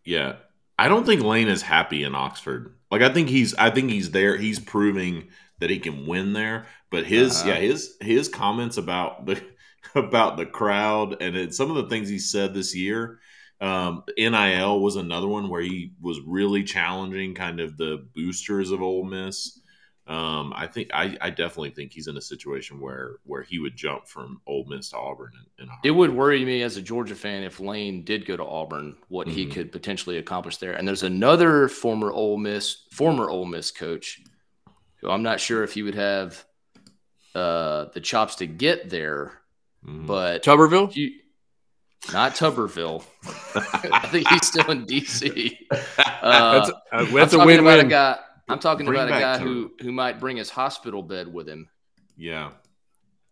Yeah, 0.10 0.36
I 0.78 0.88
don't 0.88 1.06
think 1.06 1.22
Lane 1.24 1.48
is 1.48 1.62
happy 1.62 2.04
in 2.04 2.15
Oxford. 2.15 2.76
Like 2.91 3.02
I 3.02 3.10
think 3.13 3.30
he's 3.30 3.54
I 3.56 3.69
think 3.69 3.89
he's 3.91 4.12
there. 4.12 4.38
He's 4.38 4.60
proving 4.60 5.30
that 5.60 5.69
he 5.69 5.80
can 5.80 6.06
win 6.08 6.34
there. 6.34 6.67
But 6.91 7.06
his 7.06 7.41
Uh-huh. 7.41 7.50
yeah 7.50 7.56
his 7.56 7.95
his 8.02 8.30
comments 8.30 8.78
about 8.78 9.26
the 9.26 9.41
about 9.95 10.38
the 10.38 10.45
crowd 10.45 11.22
and 11.22 11.36
it, 11.36 11.54
some 11.54 11.69
of 11.69 11.78
the 11.78 11.89
things 11.89 12.10
he 12.10 12.19
said 12.19 12.54
this 12.54 12.76
year. 12.76 13.19
Um, 13.62 14.04
NIL 14.17 14.80
was 14.80 14.95
another 14.95 15.28
one 15.28 15.50
where 15.50 15.62
he 15.62 15.91
was 16.00 16.19
really 16.26 16.63
challenging 16.63 17.36
kind 17.36 17.60
of 17.60 17.76
the 17.78 18.08
boosters 18.15 18.72
of 18.72 18.82
Ole 18.82 19.04
Miss. 19.04 19.59
Um, 20.10 20.52
I 20.56 20.65
think 20.65 20.89
I, 20.91 21.15
I 21.22 21.30
definitely 21.30 21.69
think 21.69 21.93
he's 21.93 22.08
in 22.08 22.17
a 22.17 22.22
situation 22.22 22.80
where 22.80 23.17
where 23.26 23.43
he 23.43 23.60
would 23.60 23.76
jump 23.76 24.08
from 24.08 24.41
Ole 24.48 24.65
Miss 24.65 24.89
to 24.89 24.98
Auburn. 24.98 25.32
In, 25.60 25.65
in 25.65 25.69
It 25.84 25.91
would 25.91 26.12
worry 26.12 26.43
me 26.43 26.63
as 26.63 26.78
a 26.78 26.82
Georgia 26.82 27.13
fan 27.13 27.43
if 27.43 27.60
Lane 27.60 28.04
did 28.04 28.26
go 28.26 28.36
to 28.36 28.43
Auburn, 28.43 28.98
what 29.10 29.28
he 29.28 29.45
Mhm. 29.45 29.52
could 29.52 29.72
potentially 29.72 30.17
accomplish 30.17 30.58
there. 30.58 30.74
And 30.74 30.88
there's 30.88 31.04
another 31.04 31.67
former 31.67 32.12
Ole 32.12 32.38
Miss, 32.38 32.86
former 32.91 33.30
Ole 33.30 33.45
Miss 33.45 33.69
coach, 33.69 34.19
who 34.95 35.12
I'm 35.12 35.22
not 35.22 35.39
sure 35.39 35.63
if 35.63 35.74
he 35.74 35.84
would 35.84 35.95
have 35.95 36.43
uh, 37.36 37.86
the 37.93 38.02
chops 38.02 38.36
to 38.38 38.48
get 38.48 38.89
there, 38.89 39.34
Mhm. 39.86 40.08
but 40.08 40.43
Tuberville. 40.43 40.95
you, 40.95 41.12
not 42.12 42.34
Tuberville. 42.34 43.04
I 43.93 44.08
think 44.08 44.28
he's 44.28 44.48
still 44.48 44.72
in 44.72 44.86
DC. 44.88 45.56
Uh, 46.22 46.52
That's, 46.60 46.69
uh, 46.69 46.74
I'm 46.91 47.13
that's 47.13 47.34
a 47.34 47.38
win-win. 47.38 47.60
about 47.62 47.80
a 47.80 47.88
guy. 47.88 48.17
I'm 48.49 48.59
talking 48.59 48.85
Bring 48.85 48.99
about 48.99 49.07
a 49.07 49.19
guy 49.21 49.38
Tuberville. 49.38 49.43
who 49.43 49.71
who 49.81 49.91
might 49.91 50.19
bring 50.19 50.38
his 50.38 50.49
hospital 50.49 51.01
bed 51.03 51.31
with 51.33 51.47
him. 51.47 51.69
yeah. 52.17 52.51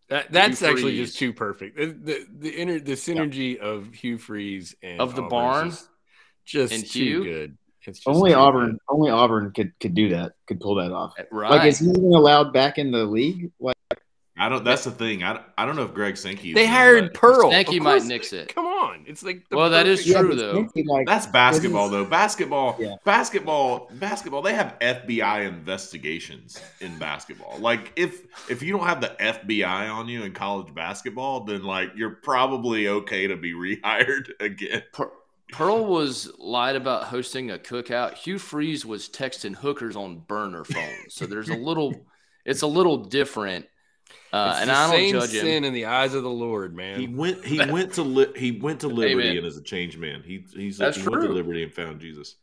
That, 0.10 0.32
that's 0.32 0.62
Hugh 0.62 0.68
actually 0.70 0.82
Freeze. 0.96 1.08
just 1.10 1.20
too 1.20 1.34
perfect. 1.34 1.76
The 1.78 1.88
the 1.88 2.28
the, 2.40 2.50
inner, 2.50 2.80
the 2.80 2.94
synergy 2.94 3.58
of 3.58 3.94
Hugh 3.94 4.18
Freeze 4.18 4.74
and 4.82 5.02
Of 5.02 5.16
the 5.16 5.24
Auburn's 5.24 5.30
barn 5.32 5.70
just, 5.70 5.90
just 6.46 6.74
and 6.74 6.90
too 6.90 7.00
Hugh? 7.04 7.24
good. 7.26 7.58
It's 7.86 8.00
just 8.00 8.08
Only 8.08 8.32
too 8.32 8.38
Auburn, 8.38 8.72
good. 8.72 8.80
only 8.88 9.12
Auburn 9.12 9.52
could 9.52 9.78
could 9.82 9.94
do 9.94 10.10
that, 10.10 10.34
could 10.48 10.62
pull 10.62 10.76
that 10.76 10.94
off. 10.94 11.14
Right. 11.30 11.52
Like, 11.52 11.68
is 11.68 11.80
he 11.80 11.90
even 11.90 12.14
allowed 12.14 12.54
back 12.54 12.78
in 12.78 12.92
the 12.92 13.04
league? 13.04 13.52
Like, 13.60 13.76
I 14.38 14.48
don't. 14.50 14.64
That's 14.64 14.84
the 14.86 14.92
thing. 14.92 15.24
I, 15.24 15.42
I 15.58 15.66
don't 15.66 15.76
know 15.76 15.84
if 15.84 15.94
Greg 15.94 16.16
Sankey. 16.16 16.54
They 16.54 16.68
hired 16.68 17.14
Pearl. 17.14 17.50
Sankey 17.52 17.78
Of 17.78 17.84
might 17.84 18.04
nix 18.06 18.32
it. 18.34 18.54
Come 18.54 18.66
on, 18.88 19.04
it's 19.08 19.24
like 19.24 19.48
the 19.50 19.58
Well, 19.58 19.70
that 19.70 19.88
is 19.88 20.06
true, 20.06 20.30
but 20.30 20.38
though. 20.38 20.68
Like, 20.86 21.06
That's 21.08 21.28
basketball, 21.28 21.90
This 21.90 22.04
though. 22.04 22.10
Basketball, 22.10 22.76
Yeah. 22.80 22.96
basketball, 23.04 23.90
basketball. 23.94 24.42
They 24.42 24.54
have 24.54 24.76
FBI 24.80 25.48
investigations 25.48 26.60
in 26.82 26.98
basketball. 26.98 27.58
Like 27.60 27.94
if 27.96 28.24
if 28.50 28.62
you 28.64 28.72
don't 28.76 28.86
have 28.88 29.02
the 29.02 29.16
FBI 29.20 29.90
on 29.90 30.08
you 30.08 30.24
in 30.24 30.34
college 30.34 30.74
basketball, 30.74 31.42
then 31.46 31.64
like 31.64 31.92
you're 31.96 32.16
probably 32.16 32.88
okay 32.88 33.28
to 33.28 33.36
be 33.36 33.54
rehired 33.54 34.30
again. 34.40 34.84
Per- 34.94 35.12
Pearl 35.52 35.86
was 35.86 36.30
lied 36.40 36.76
about 36.76 37.06
hosting 37.06 37.52
a 37.52 37.58
cookout. 37.58 38.16
Hugh 38.16 38.38
Freeze 38.38 38.86
was 38.86 39.08
texting 39.08 39.56
hookers 39.56 39.96
on 39.96 40.20
burner 40.28 40.66
phones. 40.66 41.14
So 41.14 41.26
there's 41.26 41.48
a 41.50 41.56
little, 41.56 41.96
it's 42.44 42.64
a 42.64 42.68
little 42.68 42.98
different. 42.98 43.66
Uh, 44.34 44.50
It's 44.52 44.62
and 44.62 44.70
the 44.70 44.74
I 44.74 44.82
don't 44.88 44.92
same 44.92 45.12
judge 45.14 45.30
sin 45.30 45.48
him. 45.48 45.64
in 45.64 45.74
the 45.74 45.86
eyes 45.86 46.14
of 46.14 46.24
the 46.24 46.30
Lord, 46.30 46.76
man. 46.76 47.00
He 47.00 47.08
went. 47.08 47.46
He 47.46 47.58
went 47.66 47.94
to 47.94 48.04
li- 48.04 48.34
he 48.36 48.52
went 48.52 48.82
to 48.82 48.88
Liberty 48.88 49.28
Amen. 49.30 49.38
and 49.38 49.48
is 49.48 49.58
a 49.58 49.62
changed 49.64 49.98
man. 49.98 50.22
He 50.26 50.44
he's 50.54 50.78
That's 50.78 50.98
he 50.98 51.08
went 51.08 51.24
to. 51.24 51.30
Liberty 51.30 51.64
and 51.64 51.74
found 51.74 52.02
Jesus. 52.02 52.36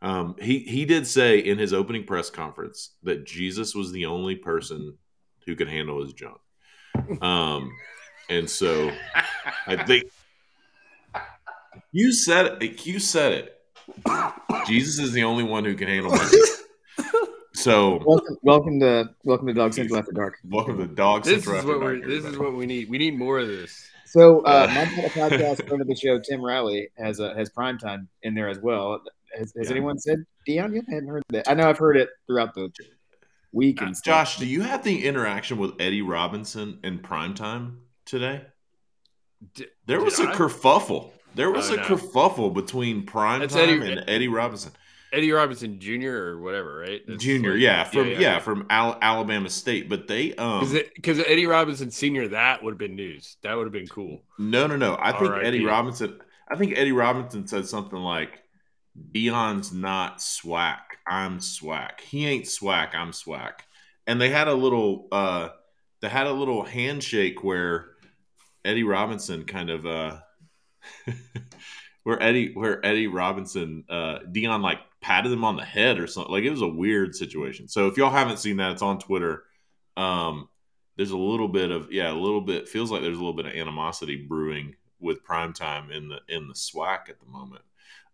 Um, 0.00 0.36
he 0.40 0.60
he 0.60 0.84
did 0.84 1.06
say 1.06 1.38
in 1.40 1.58
his 1.58 1.72
opening 1.74 2.04
press 2.04 2.30
conference 2.30 2.90
that 3.02 3.26
Jesus 3.26 3.74
was 3.74 3.92
the 3.92 4.06
only 4.06 4.36
person 4.36 4.96
who 5.44 5.54
could 5.56 5.68
handle 5.68 6.00
his 6.02 6.12
junk. 6.14 6.38
Um, 7.22 7.72
and 8.30 8.48
so 8.48 8.90
I 9.66 9.76
think 9.84 10.04
You 11.92 12.12
said 12.12 12.62
it. 12.62 12.86
You 12.86 12.98
said 13.00 13.32
it. 13.32 13.54
Jesus 14.66 14.98
is 14.98 15.12
the 15.12 15.24
only 15.24 15.44
one 15.44 15.64
who 15.64 15.74
can 15.74 15.88
handle 15.88 16.12
money. 16.12 16.30
So 17.68 18.02
Welcome, 18.06 18.36
welcome 18.42 18.80
to 18.80 19.10
welcome 19.24 19.46
to 19.48 19.52
Dog 19.52 19.74
Central 19.74 19.98
After 19.98 20.12
Dark. 20.12 20.38
welcome 20.42 20.78
to 20.78 20.86
Dog 20.86 21.24
This 21.24 21.44
Central 21.44 21.56
is 21.56 21.60
After 21.60 21.72
what 21.72 21.80
we're. 21.84 21.96
Dark, 21.98 22.08
This 22.08 22.24
is 22.24 22.38
what 22.38 22.54
we 22.54 22.64
need. 22.64 22.88
We 22.88 22.96
need 22.96 23.18
more 23.18 23.40
of 23.40 23.48
this. 23.48 23.90
So, 24.06 24.40
uh, 24.46 24.66
Uh, 24.70 24.74
my 24.74 24.84
podcast 25.08 25.68
friend 25.68 25.82
of 25.82 25.86
the 25.86 25.94
show, 25.94 26.18
Tim 26.18 26.40
Riley, 26.42 26.88
has 26.96 27.20
a, 27.20 27.34
has 27.34 27.50
prime 27.50 27.76
time 27.76 28.08
in 28.22 28.34
there 28.34 28.48
as 28.48 28.58
well. 28.58 29.02
Has, 29.36 29.52
has 29.54 29.66
Yeah. 29.68 29.72
anyone 29.76 29.98
said 29.98 30.24
Deion? 30.48 30.72
You 30.74 30.82
hadn't 30.88 31.08
heard 31.10 31.22
that? 31.28 31.46
I 31.46 31.52
know 31.52 31.68
I've 31.68 31.76
heard 31.76 31.98
it 31.98 32.08
throughout 32.26 32.54
the 32.54 32.70
week 33.52 33.82
Uh, 33.82 33.84
and 33.84 33.94
stuff. 33.98 34.28
Josh, 34.28 34.38
do 34.38 34.46
you 34.46 34.62
have 34.62 34.82
the 34.82 35.04
interaction 35.04 35.58
with 35.58 35.72
Eddie 35.78 36.00
Robinson 36.00 36.78
in 36.82 37.00
primetime 37.00 37.80
today? 38.06 38.46
D- 39.54 39.66
There 39.84 40.00
was 40.00 40.18
a 40.18 40.22
I? 40.30 40.34
kerfuffle. 40.34 41.10
There 41.34 41.50
was 41.50 41.70
Oh, 41.70 41.74
a 41.74 41.76
no. 41.76 41.82
kerfuffle 41.82 42.54
between 42.54 43.04
primetime 43.04 43.40
That's 43.40 43.56
Eddie- 43.56 43.92
and 43.92 44.04
Eddie 44.08 44.28
Robinson. 44.28 44.72
Eddie 45.12 45.32
Robinson 45.32 45.80
Jr. 45.80 46.10
or 46.10 46.40
whatever, 46.40 46.78
right? 46.78 47.00
That's 47.06 47.22
Junior, 47.22 47.52
like- 47.52 47.60
yeah, 47.60 47.84
from 47.84 48.08
yeah, 48.08 48.38
from 48.40 48.66
Al- 48.70 48.98
Alabama 49.00 49.48
State. 49.50 49.88
But 49.88 50.06
they 50.06 50.34
um 50.34 50.70
Because 50.94 51.20
Eddie 51.20 51.46
Robinson 51.46 51.90
Senior, 51.90 52.28
that 52.28 52.62
would 52.62 52.72
have 52.72 52.78
been 52.78 52.96
news. 52.96 53.36
That 53.42 53.56
would 53.56 53.64
have 53.64 53.72
been 53.72 53.88
cool. 53.88 54.22
no 54.38 54.66
no 54.66 54.76
no. 54.76 54.96
I 55.00 55.12
think 55.12 55.30
R.I.P. 55.30 55.46
Eddie 55.46 55.64
Robinson 55.64 56.20
I 56.50 56.56
think 56.56 56.76
Eddie 56.76 56.92
Robinson 56.92 57.46
said 57.46 57.66
something 57.66 57.98
like 57.98 58.42
Deion's 59.12 59.72
not 59.72 60.18
SWAC. 60.18 60.78
I'm 61.06 61.38
SWAC. 61.38 62.00
He 62.00 62.26
ain't 62.26 62.46
SWAC, 62.46 62.94
I'm 62.94 63.12
SWAC. 63.12 63.52
And 64.06 64.20
they 64.20 64.30
had 64.30 64.48
a 64.48 64.54
little 64.54 65.08
uh 65.12 65.50
they 66.00 66.08
had 66.08 66.26
a 66.26 66.32
little 66.32 66.64
handshake 66.64 67.42
where 67.42 67.90
Eddie 68.64 68.84
Robinson 68.84 69.44
kind 69.44 69.70
of 69.70 69.86
uh 69.86 70.18
where 72.04 72.22
Eddie 72.22 72.52
where 72.54 72.84
Eddie 72.84 73.06
Robinson 73.06 73.84
uh 73.88 74.20
Deion 74.30 74.62
like 74.62 74.80
patted 75.00 75.32
him 75.32 75.44
on 75.44 75.56
the 75.56 75.64
head 75.64 75.98
or 75.98 76.06
something. 76.06 76.32
Like 76.32 76.44
it 76.44 76.50
was 76.50 76.62
a 76.62 76.68
weird 76.68 77.14
situation. 77.14 77.68
So 77.68 77.86
if 77.86 77.96
y'all 77.96 78.10
haven't 78.10 78.38
seen 78.38 78.56
that, 78.58 78.72
it's 78.72 78.82
on 78.82 78.98
Twitter. 78.98 79.44
Um 79.96 80.48
there's 80.96 81.12
a 81.12 81.18
little 81.18 81.48
bit 81.48 81.70
of 81.70 81.92
yeah, 81.92 82.10
a 82.10 82.14
little 82.14 82.40
bit 82.40 82.68
feels 82.68 82.90
like 82.90 83.02
there's 83.02 83.16
a 83.16 83.20
little 83.20 83.32
bit 83.34 83.46
of 83.46 83.52
animosity 83.52 84.16
brewing 84.16 84.74
with 85.00 85.24
primetime 85.24 85.90
in 85.92 86.08
the 86.08 86.18
in 86.28 86.48
the 86.48 86.54
SWAC 86.54 87.08
at 87.08 87.20
the 87.20 87.26
moment. 87.26 87.62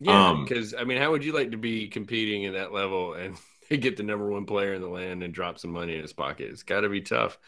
Yeah, 0.00 0.30
Um, 0.30 0.44
because 0.44 0.74
I 0.74 0.84
mean, 0.84 0.98
how 0.98 1.10
would 1.12 1.24
you 1.24 1.32
like 1.32 1.52
to 1.52 1.56
be 1.56 1.88
competing 1.88 2.42
in 2.42 2.54
that 2.54 2.72
level 2.72 3.14
and 3.14 3.36
get 3.80 3.96
the 3.96 4.02
number 4.02 4.28
one 4.28 4.46
player 4.46 4.74
in 4.74 4.82
the 4.82 4.88
land 4.88 5.22
and 5.22 5.32
drop 5.32 5.58
some 5.58 5.70
money 5.72 5.94
in 5.94 6.02
his 6.02 6.12
pocket? 6.12 6.50
It's 6.50 6.62
got 6.62 6.80
to 6.80 6.88
be 6.88 7.00
tough. 7.00 7.38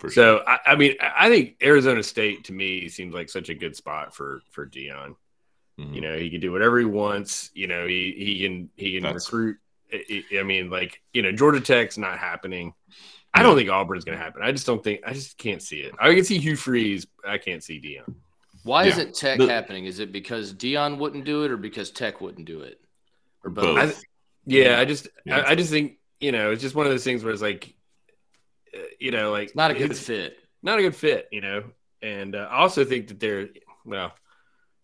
Sure. 0.00 0.10
So 0.10 0.42
I, 0.46 0.58
I 0.66 0.76
mean, 0.76 0.96
I 1.00 1.28
think 1.28 1.56
Arizona 1.62 2.02
State 2.02 2.44
to 2.44 2.52
me 2.52 2.88
seems 2.88 3.14
like 3.14 3.30
such 3.30 3.48
a 3.48 3.54
good 3.54 3.76
spot 3.76 4.14
for 4.14 4.42
for 4.50 4.66
Deion. 4.66 5.16
Mhm. 5.80 5.94
You 5.94 6.00
know, 6.00 6.18
he 6.18 6.30
can 6.30 6.40
do 6.40 6.52
whatever 6.52 6.78
he 6.78 6.84
wants. 6.84 7.50
You 7.54 7.66
know, 7.66 7.86
he 7.86 8.14
he 8.16 8.40
can 8.42 8.70
he 8.76 8.92
can 8.94 9.02
That's- 9.02 9.26
recruit. 9.26 9.56
I, 9.92 10.24
I 10.32 10.38
I 10.40 10.42
mean, 10.42 10.70
like 10.70 11.00
you 11.12 11.22
know, 11.22 11.32
Georgia 11.32 11.60
Tech's 11.60 11.98
not 11.98 12.18
happening. 12.18 12.74
I 13.32 13.42
don't 13.42 13.56
think 13.56 13.70
Auburn's 13.70 14.04
going 14.04 14.18
to 14.18 14.22
happen. 14.24 14.42
I 14.42 14.50
just 14.52 14.66
don't 14.66 14.82
think. 14.82 15.02
I 15.06 15.12
just 15.12 15.38
can't 15.38 15.62
see 15.62 15.78
it. 15.80 15.94
I 16.00 16.12
can 16.14 16.24
see 16.24 16.38
Hugh 16.38 16.56
Freeze. 16.56 17.06
I 17.24 17.38
can't 17.38 17.62
see 17.62 17.80
Deion. 17.80 18.14
Why 18.64 18.84
Yeah. 18.84 18.90
isn't 18.90 19.14
Tech 19.14 19.38
The- 19.38 19.46
happening? 19.48 19.84
Is 19.86 20.00
it 20.00 20.10
because 20.12 20.52
Deion 20.52 20.98
wouldn't 20.98 21.24
do 21.24 21.44
it, 21.44 21.50
or 21.50 21.56
because 21.56 21.90
Tech 21.92 22.20
wouldn't 22.20 22.46
do 22.46 22.60
it, 22.62 22.80
or 23.44 23.50
both? 23.50 23.76
Both. 23.76 23.98
I, 23.98 24.02
yeah, 24.46 24.78
I 24.80 24.84
just 24.84 25.08
Yeah. 25.24 25.38
I, 25.38 25.50
I 25.50 25.54
just 25.54 25.70
think 25.70 25.98
you 26.20 26.32
know 26.32 26.50
it's 26.50 26.60
just 26.62 26.74
one 26.74 26.86
of 26.86 26.92
those 26.92 27.04
things 27.04 27.22
where 27.24 27.32
it's 27.32 27.40
like, 27.42 27.72
uh, 28.74 28.78
you 28.98 29.12
know, 29.12 29.30
like 29.30 29.48
It's 29.48 29.56
not 29.56 29.70
a 29.70 29.74
good 29.74 29.96
fit. 29.96 30.38
not 30.62 30.78
a 30.78 30.82
good 30.82 30.96
fit, 30.96 31.28
you 31.32 31.40
know. 31.40 31.64
And 32.02 32.34
uh, 32.34 32.48
I 32.50 32.56
also 32.58 32.84
think 32.84 33.08
that 33.08 33.20
they're 33.20 33.48
well, 33.84 34.12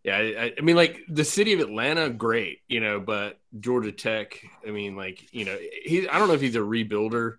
yeah. 0.07 0.17
I, 0.17 0.53
I 0.57 0.61
mean, 0.63 0.77
like 0.77 1.01
the 1.09 1.25
city 1.25 1.53
of 1.53 1.61
Atlanta, 1.61 2.09
great, 2.09 2.61
you 2.69 2.81
know, 2.81 3.01
but 3.01 3.41
Georgia 3.59 3.93
Tech, 3.93 4.41
I 4.67 4.71
mean, 4.71 4.97
like 4.97 5.33
you 5.33 5.45
know, 5.45 5.59
he 5.85 6.09
I 6.09 6.19
don't 6.19 6.29
know 6.29 6.35
if 6.35 6.41
he's 6.41 6.57
a 6.57 6.61
rebuilder. 6.61 7.37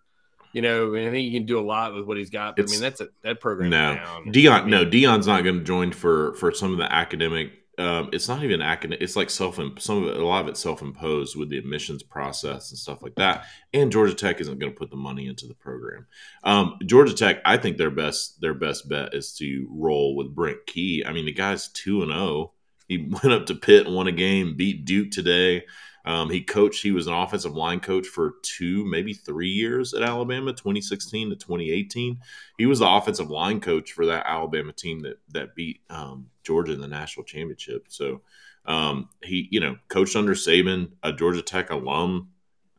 You 0.54 0.62
know, 0.62 0.96
and 0.96 1.08
I 1.08 1.12
think 1.12 1.26
he 1.26 1.32
can 1.32 1.46
do 1.46 1.60
a 1.60 1.62
lot 1.62 1.94
with 1.94 2.06
what 2.06 2.18
he's 2.18 2.32
got. 2.32 2.56
But 2.56 2.68
I 2.68 2.72
mean, 2.72 2.82
that's 2.82 3.00
a 3.00 3.10
that 3.22 3.40
program. 3.40 3.70
No, 3.70 3.96
down. 3.96 4.26
Deion. 4.26 4.52
I 4.52 4.62
mean, 4.62 4.70
no, 4.72 4.86
Deion's 4.86 5.28
not 5.28 5.44
going 5.44 5.60
to 5.60 5.64
join 5.64 5.92
for 5.92 6.34
for 6.36 6.52
some 6.52 6.72
of 6.72 6.78
the 6.78 6.92
academic. 6.92 7.52
Um, 7.78 8.10
it's 8.12 8.28
not 8.28 8.44
even 8.44 8.62
academic. 8.62 9.02
It's 9.02 9.16
like 9.16 9.30
self. 9.30 9.58
Some 9.78 10.04
of 10.04 10.10
it, 10.10 10.18
a 10.18 10.26
lot 10.26 10.42
of 10.42 10.48
it 10.48 10.58
self 10.58 10.82
imposed 10.82 11.36
with 11.36 11.50
the 11.50 11.60
admissions 11.60 12.02
process 12.02 12.72
and 12.72 12.80
stuff 12.80 13.04
like 13.04 13.14
that. 13.16 13.46
And 13.72 13.92
Georgia 13.92 14.16
Tech 14.16 14.42
isn't 14.42 14.58
going 14.58 14.72
to 14.72 14.78
put 14.78 14.90
the 14.90 14.96
money 14.96 15.28
into 15.28 15.46
the 15.46 15.54
program. 15.54 16.08
Um, 16.44 16.78
Georgia 16.86 17.14
Tech, 17.14 17.40
I 17.46 17.58
think 17.58 17.78
their 17.78 17.92
best 17.92 18.42
their 18.42 18.56
best 18.56 18.90
bet 18.90 19.14
is 19.14 19.34
to 19.36 19.68
roll 19.70 20.16
with 20.16 20.34
Brent 20.34 20.66
Key. 20.66 21.04
I 21.06 21.12
mean, 21.12 21.26
the 21.26 21.34
guy's 21.34 21.68
two 21.68 22.02
and 22.02 22.12
zero. 22.12 22.54
He 22.88 22.98
went 23.24 23.34
up 23.34 23.46
to 23.48 23.56
Pitt 23.56 23.86
and 23.86 23.96
won 23.96 24.08
a 24.08 24.12
game, 24.12 24.56
beat 24.56 24.86
Duke 24.86 25.12
today. 25.12 25.66
Um, 26.06 26.30
he 26.30 26.42
coached. 26.42 26.84
He 26.84 26.92
was 26.92 27.08
an 27.08 27.14
offensive 27.14 27.54
line 27.54 27.82
coach 27.82 28.08
for 28.08 28.36
two, 28.42 28.86
maybe 28.86 29.14
three 29.14 29.50
years 29.50 29.94
at 29.94 30.04
Alabama, 30.04 30.54
2016 30.54 31.32
to 31.32 31.36
2018 31.36 32.20
he 32.58 32.66
was 32.66 32.80
the 32.80 32.90
offensive 32.90 33.30
line 33.30 33.60
coach 33.60 33.92
for 33.92 34.08
that 34.08 34.26
Alabama 34.26 34.74
team 34.74 35.02
that 35.02 35.20
that 35.30 35.56
beat 35.56 35.82
um, 35.90 36.30
Georgia 36.44 36.74
in 36.74 36.82
the 36.82 36.88
national 36.88 37.24
championship. 37.24 37.86
So 37.90 38.22
um, 38.66 39.10
he, 39.24 39.48
you 39.52 39.60
know, 39.60 39.78
coached 39.88 40.16
under 40.16 40.34
Saban, 40.34 40.92
a 41.04 41.14
Georgia 41.14 41.42
Tech 41.42 41.70
alum. 41.70 42.30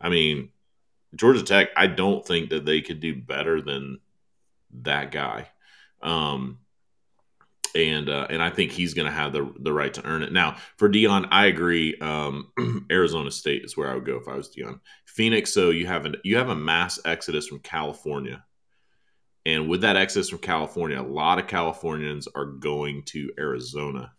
I 0.00 0.08
mean, 0.08 0.50
Georgia 1.14 1.42
Tech. 1.42 1.70
I 1.76 1.86
don't 1.86 2.26
think 2.26 2.50
that 2.50 2.66
they 2.66 2.80
could 2.80 3.00
do 3.00 3.14
better 3.14 3.62
than 3.62 4.00
that 4.82 5.12
guy. 5.12 5.48
Um, 6.02 6.58
and 7.78 8.08
uh, 8.08 8.26
and 8.28 8.42
I 8.42 8.50
think 8.50 8.72
he's 8.72 8.94
going 8.94 9.06
to 9.06 9.12
have 9.12 9.32
the 9.32 9.52
the 9.60 9.72
right 9.72 9.94
to 9.94 10.04
earn 10.04 10.22
it. 10.22 10.32
Now 10.32 10.56
for 10.76 10.88
Deion, 10.88 11.28
I 11.30 11.46
agree. 11.46 11.96
Um, 12.00 12.52
Arizona 12.90 13.30
State 13.30 13.64
is 13.64 13.76
where 13.76 13.90
I 13.90 13.94
would 13.94 14.04
go 14.04 14.16
if 14.16 14.28
I 14.28 14.34
was 14.34 14.50
Deion. 14.50 14.80
Phoenix, 15.06 15.52
so 15.52 15.70
you 15.70 15.86
have 15.86 16.04
an 16.04 16.16
you 16.24 16.36
have 16.36 16.48
a 16.48 16.56
mass 16.56 16.98
exodus 17.04 17.46
from 17.46 17.60
California. 17.60 18.44
And 19.46 19.68
with 19.68 19.80
that 19.80 19.96
exodus 19.96 20.28
from 20.28 20.40
California, 20.40 21.00
a 21.00 21.02
lot 21.02 21.38
of 21.38 21.46
Californians 21.46 22.28
are 22.34 22.44
going 22.44 23.04
to 23.06 23.32
Arizona. 23.38 24.12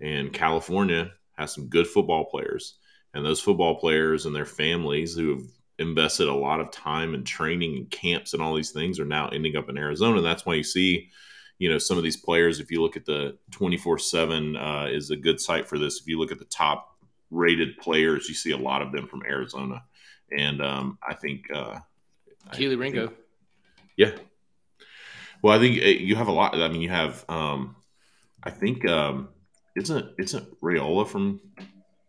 And 0.00 0.32
California 0.32 1.10
has 1.36 1.52
some 1.52 1.66
good 1.66 1.88
football 1.88 2.26
players. 2.26 2.78
And 3.12 3.24
those 3.24 3.40
football 3.40 3.76
players 3.76 4.26
and 4.26 4.36
their 4.36 4.46
families 4.46 5.14
who 5.14 5.30
have 5.30 5.44
invested 5.78 6.28
a 6.28 6.34
lot 6.34 6.60
of 6.60 6.70
time 6.70 7.14
and 7.14 7.26
training 7.26 7.76
and 7.76 7.90
camps 7.90 8.34
and 8.34 8.42
all 8.42 8.54
these 8.54 8.70
things 8.70 9.00
are 9.00 9.04
now 9.04 9.28
ending 9.28 9.56
up 9.56 9.68
in 9.68 9.78
Arizona. 9.78 10.20
That's 10.20 10.44
why 10.44 10.54
you 10.54 10.62
see, 10.62 11.10
you 11.58 11.68
know, 11.68 11.78
some 11.78 11.96
of 11.98 12.04
these 12.04 12.16
players, 12.16 12.60
if 12.60 12.70
you 12.70 12.80
look 12.80 12.96
at 12.96 13.04
the 13.04 13.36
24 13.50 13.98
7 13.98 14.56
uh, 14.56 14.86
is 14.90 15.10
a 15.10 15.16
good 15.16 15.40
site 15.40 15.68
for 15.68 15.78
this. 15.78 16.00
If 16.00 16.06
you 16.06 16.18
look 16.18 16.32
at 16.32 16.38
the 16.38 16.44
top 16.46 16.96
rated 17.30 17.76
players, 17.78 18.28
you 18.28 18.34
see 18.34 18.52
a 18.52 18.56
lot 18.56 18.80
of 18.82 18.92
them 18.92 19.06
from 19.06 19.22
Arizona. 19.24 19.82
And 20.36 20.62
um, 20.62 20.98
I 21.06 21.14
think 21.14 21.46
uh, 21.54 21.78
I 22.48 22.54
Kelee 22.56 22.70
think- 22.70 22.80
Ringo. 22.80 23.12
yeah. 23.96 24.12
Well, 25.42 25.56
I 25.56 25.60
think 25.60 25.82
uh, 25.82 25.86
you 25.86 26.16
have 26.16 26.28
a 26.28 26.32
lot. 26.32 26.54
I 26.54 26.68
mean, 26.68 26.80
you 26.82 26.88
have. 26.90 27.24
Um, 27.28 27.76
I 28.42 28.50
think 28.50 28.86
um, 28.88 29.28
isn't 29.76 30.06
isn't 30.18 30.60
Raiola 30.60 31.06
from 31.06 31.40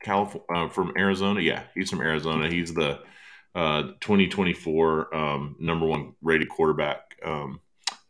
California 0.02 0.46
uh, 0.66 0.70
from 0.70 0.94
Arizona? 0.98 1.40
Yeah, 1.40 1.64
he's 1.76 1.90
from 1.92 2.02
Arizona. 2.02 2.50
He's 2.50 2.74
the 2.74 3.00
uh, 3.54 3.84
2024 4.02 5.16
um, 5.16 5.56
number 5.60 5.86
one 5.86 6.14
rated 6.22 6.50
quarterback. 6.50 7.16
Um, 7.24 7.60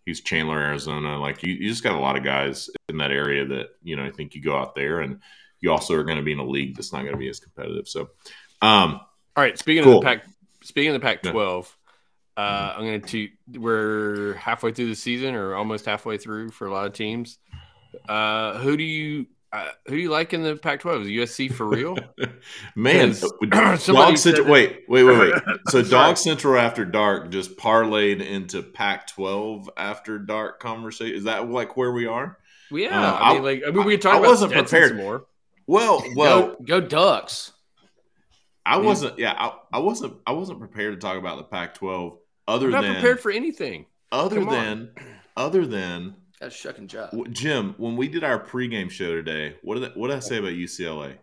he's 0.10 0.22
Chandler, 0.22 0.60
Arizona. 0.60 1.20
Like 1.20 1.44
you, 1.44 1.54
you 1.54 1.70
just 1.70 1.84
got 1.84 1.96
a 1.96 2.00
lot 2.00 2.18
of 2.18 2.24
guys 2.24 2.70
in 2.90 2.98
that 2.98 3.12
area 3.12 3.46
that 3.46 3.68
you 3.84 3.96
know. 3.96 4.04
I 4.04 4.12
think 4.12 4.36
you 4.36 4.42
go 4.42 4.58
out 4.58 4.76
there, 4.76 5.00
and 5.00 5.22
you 5.62 5.72
also 5.72 5.94
are 5.96 6.04
going 6.04 6.18
to 6.18 6.24
be 6.24 6.32
in 6.34 6.40
a 6.40 6.46
league 6.46 6.76
that's 6.76 6.92
not 6.92 7.02
going 7.02 7.14
to 7.14 7.18
be 7.18 7.30
as 7.30 7.40
competitive. 7.40 7.88
So, 7.88 8.10
um, 8.62 9.00
All 9.36 9.44
right. 9.44 9.58
Speaking 9.58 9.84
Cool. 9.84 9.98
of 10.00 10.04
the 10.04 10.06
Pac, 10.06 10.26
speaking 10.62 10.94
of 10.96 11.02
the 11.02 11.08
Yeah. 11.08 11.16
Pac-12, 11.16 11.68
uh, 12.38 12.74
I'm 12.78 12.86
going 12.86 13.02
to. 13.02 13.30
We're 13.56 14.34
halfway 14.36 14.72
through 14.72 14.88
the 14.88 14.96
season, 14.96 15.36
or 15.36 15.56
almost 15.56 15.86
halfway 15.86 16.18
through 16.18 16.50
for 16.52 16.68
a 16.68 16.72
lot 16.72 16.86
of 16.88 16.94
teams. 16.94 17.38
Uh, 18.08 18.58
who 18.60 18.78
do 18.78 18.84
you 18.84 19.26
uh, 19.52 19.70
who 19.88 19.96
do 19.96 19.98
you 20.02 20.10
like 20.10 20.34
in 20.34 20.44
the 20.44 20.56
Pac-12? 20.56 21.02
Is 21.02 21.08
USC 21.08 21.52
for 21.52 21.66
real? 21.66 21.98
Man, 22.76 23.16
Dog 23.50 23.80
Central. 23.80 24.14
that- 24.16 24.46
Wait, 24.48 24.84
wait, 24.88 25.04
wait, 25.04 25.18
wait. 25.20 25.34
So 25.70 25.82
Dog 25.82 26.18
Central 26.18 26.58
After 26.58 26.86
Dark 26.86 27.32
just 27.32 27.58
parlayed 27.58 28.26
into 28.26 28.62
Pac-12 28.62 29.68
After 29.78 30.20
Dark 30.20 30.60
conversation. 30.60 31.16
Is 31.16 31.24
that 31.24 31.50
like 31.50 31.76
where 31.78 31.92
we 31.92 32.06
are? 32.06 32.38
Yeah, 32.72 32.90
Uh, 33.02 33.14
I 33.14 33.30
I- 33.30 33.34
mean, 33.34 33.44
like, 33.44 33.64
I 33.68 33.72
mean, 33.72 33.86
we 33.86 33.98
could 33.98 34.06
I 34.06 34.12
talk 34.12 34.20
about 34.20 34.30
wasn't 34.30 34.52
prepared. 34.54 34.96
more. 34.98 35.26
Well, 35.66 36.04
well, 36.16 36.48
go, 36.64 36.80
go 36.82 36.82
Ducks. 36.82 37.52
I 38.66 38.78
wasn't. 38.78 39.18
Yeah, 39.18 39.34
I, 39.36 39.54
I 39.74 39.80
wasn't. 39.80 40.18
I 40.28 40.32
wasn't 40.34 40.60
prepared 40.60 40.94
to 40.94 41.00
talk 41.00 41.18
about 41.18 41.38
the 41.38 41.44
Pac-12. 41.46 42.18
Other 42.48 42.68
I'm 42.68 42.72
not 42.72 42.82
than 42.84 42.94
prepared 42.94 43.20
for 43.20 43.32
anything. 43.32 43.86
other 44.12 44.38
come 44.38 44.50
on. 44.50 44.54
than 44.54 44.90
other 45.38 45.66
than 45.66 46.16
That's 46.40 46.56
a 46.56 46.58
shucking 46.58 46.88
job. 46.88 47.10
Jim. 47.32 47.76
When 47.78 47.96
we 47.98 48.08
did 48.08 48.24
our 48.24 48.40
pregame 48.44 48.90
show 48.90 49.14
today, 49.16 49.58
what 49.62 49.76
did 49.80 49.92
I, 49.92 49.94
what 49.96 50.08
did 50.08 50.18
I 50.18 50.20
say 50.22 50.38
about 50.38 50.52
UCLA? 50.54 51.18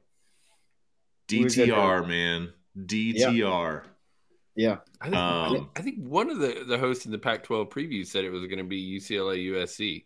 DTR, 1.28 2.06
man. 2.06 2.52
DTR. 2.78 3.82
Yeah. 4.54 4.76
I 5.00 5.04
think, 5.04 5.16
I, 5.16 5.48
think, 5.48 5.60
Um, 5.60 5.70
I 5.76 5.80
think 5.82 5.98
one 5.98 6.30
of 6.30 6.38
the, 6.38 6.64
the 6.66 6.78
hosts 6.78 7.06
in 7.06 7.12
the 7.12 7.18
Pac-12 7.18 7.70
preview 7.70 8.06
said 8.06 8.24
it 8.24 8.30
was 8.30 8.46
going 8.46 8.58
to 8.58 8.64
be 8.64 8.98
UCLA 8.98 9.46
USC. 9.52 10.04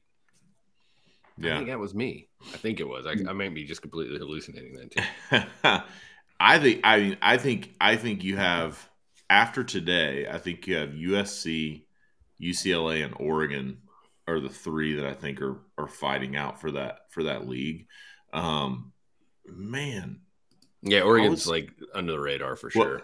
I 1.42 1.46
Yeah. 1.46 1.56
think 1.56 1.68
that 1.68 1.78
was 1.78 1.94
me. 1.94 2.28
I 2.52 2.56
think 2.56 2.80
it 2.80 2.88
was. 2.88 3.06
I, 3.06 3.12
I 3.28 3.32
might 3.32 3.54
be 3.54 3.64
just 3.64 3.82
completely 3.82 4.18
hallucinating 4.18 4.74
that 4.74 4.90
too. 4.90 5.82
I 6.42 6.58
think 6.58 6.80
I 6.84 6.98
mean 6.98 7.16
I 7.20 7.36
think 7.36 7.74
I 7.80 7.96
think 7.96 8.24
you 8.24 8.36
have 8.38 8.88
after 9.28 9.62
today, 9.62 10.26
I 10.28 10.38
think 10.38 10.66
you 10.66 10.76
have 10.76 10.90
USC, 10.90 11.82
UCLA, 12.40 13.04
and 13.04 13.14
Oregon 13.18 13.78
are 14.30 14.40
the 14.40 14.48
three 14.48 14.94
that 14.96 15.06
I 15.06 15.12
think 15.14 15.40
are 15.42 15.58
are 15.78 15.88
fighting 15.88 16.36
out 16.36 16.60
for 16.60 16.70
that 16.72 17.00
for 17.10 17.24
that 17.24 17.48
league. 17.48 17.86
Um 18.32 18.92
man. 19.46 20.20
Yeah, 20.82 21.00
Oregon's 21.02 21.46
was- 21.46 21.48
like 21.48 21.70
under 21.94 22.12
the 22.12 22.20
radar 22.20 22.56
for 22.56 22.70
Well- 22.74 22.84
sure. 22.86 23.02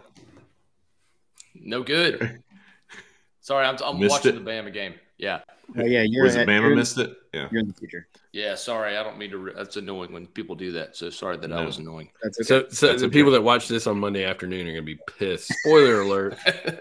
No 1.54 1.82
good. 1.82 2.42
Sorry, 3.40 3.64
I'm, 3.64 3.76
I'm 3.84 4.00
watching 4.00 4.34
it. 4.36 4.44
the 4.44 4.50
Bama 4.50 4.72
game. 4.72 4.94
Yeah. 5.18 5.40
Oh, 5.78 5.82
yeah, 5.84 6.02
you're 6.06 6.24
Was 6.24 6.34
it 6.34 6.48
Bama 6.48 6.62
you're, 6.62 6.76
missed 6.76 6.98
it? 6.98 7.16
Yeah. 7.32 7.48
You're 7.50 7.60
in 7.60 7.68
the 7.68 7.74
future. 7.74 8.08
Yeah, 8.32 8.54
sorry. 8.56 8.96
I 8.96 9.02
don't 9.02 9.18
mean 9.18 9.30
to. 9.30 9.38
Re- 9.38 9.52
that's 9.56 9.76
annoying 9.76 10.12
when 10.12 10.26
people 10.26 10.54
do 10.56 10.72
that. 10.72 10.96
So 10.96 11.10
sorry 11.10 11.36
that 11.38 11.52
I 11.52 11.64
was 11.64 11.78
annoying. 11.78 12.10
That's 12.22 12.38
okay. 12.40 12.46
So, 12.46 12.68
so 12.70 12.86
That's 12.88 13.00
the 13.00 13.06
okay. 13.06 13.12
people 13.12 13.32
that 13.32 13.42
watch 13.42 13.66
this 13.68 13.86
on 13.86 13.98
Monday 13.98 14.24
afternoon 14.24 14.66
are 14.66 14.72
going 14.72 14.84
to 14.86 14.94
be 14.94 14.98
pissed. 15.18 15.52
Spoiler 15.64 16.00
alert: 16.02 16.36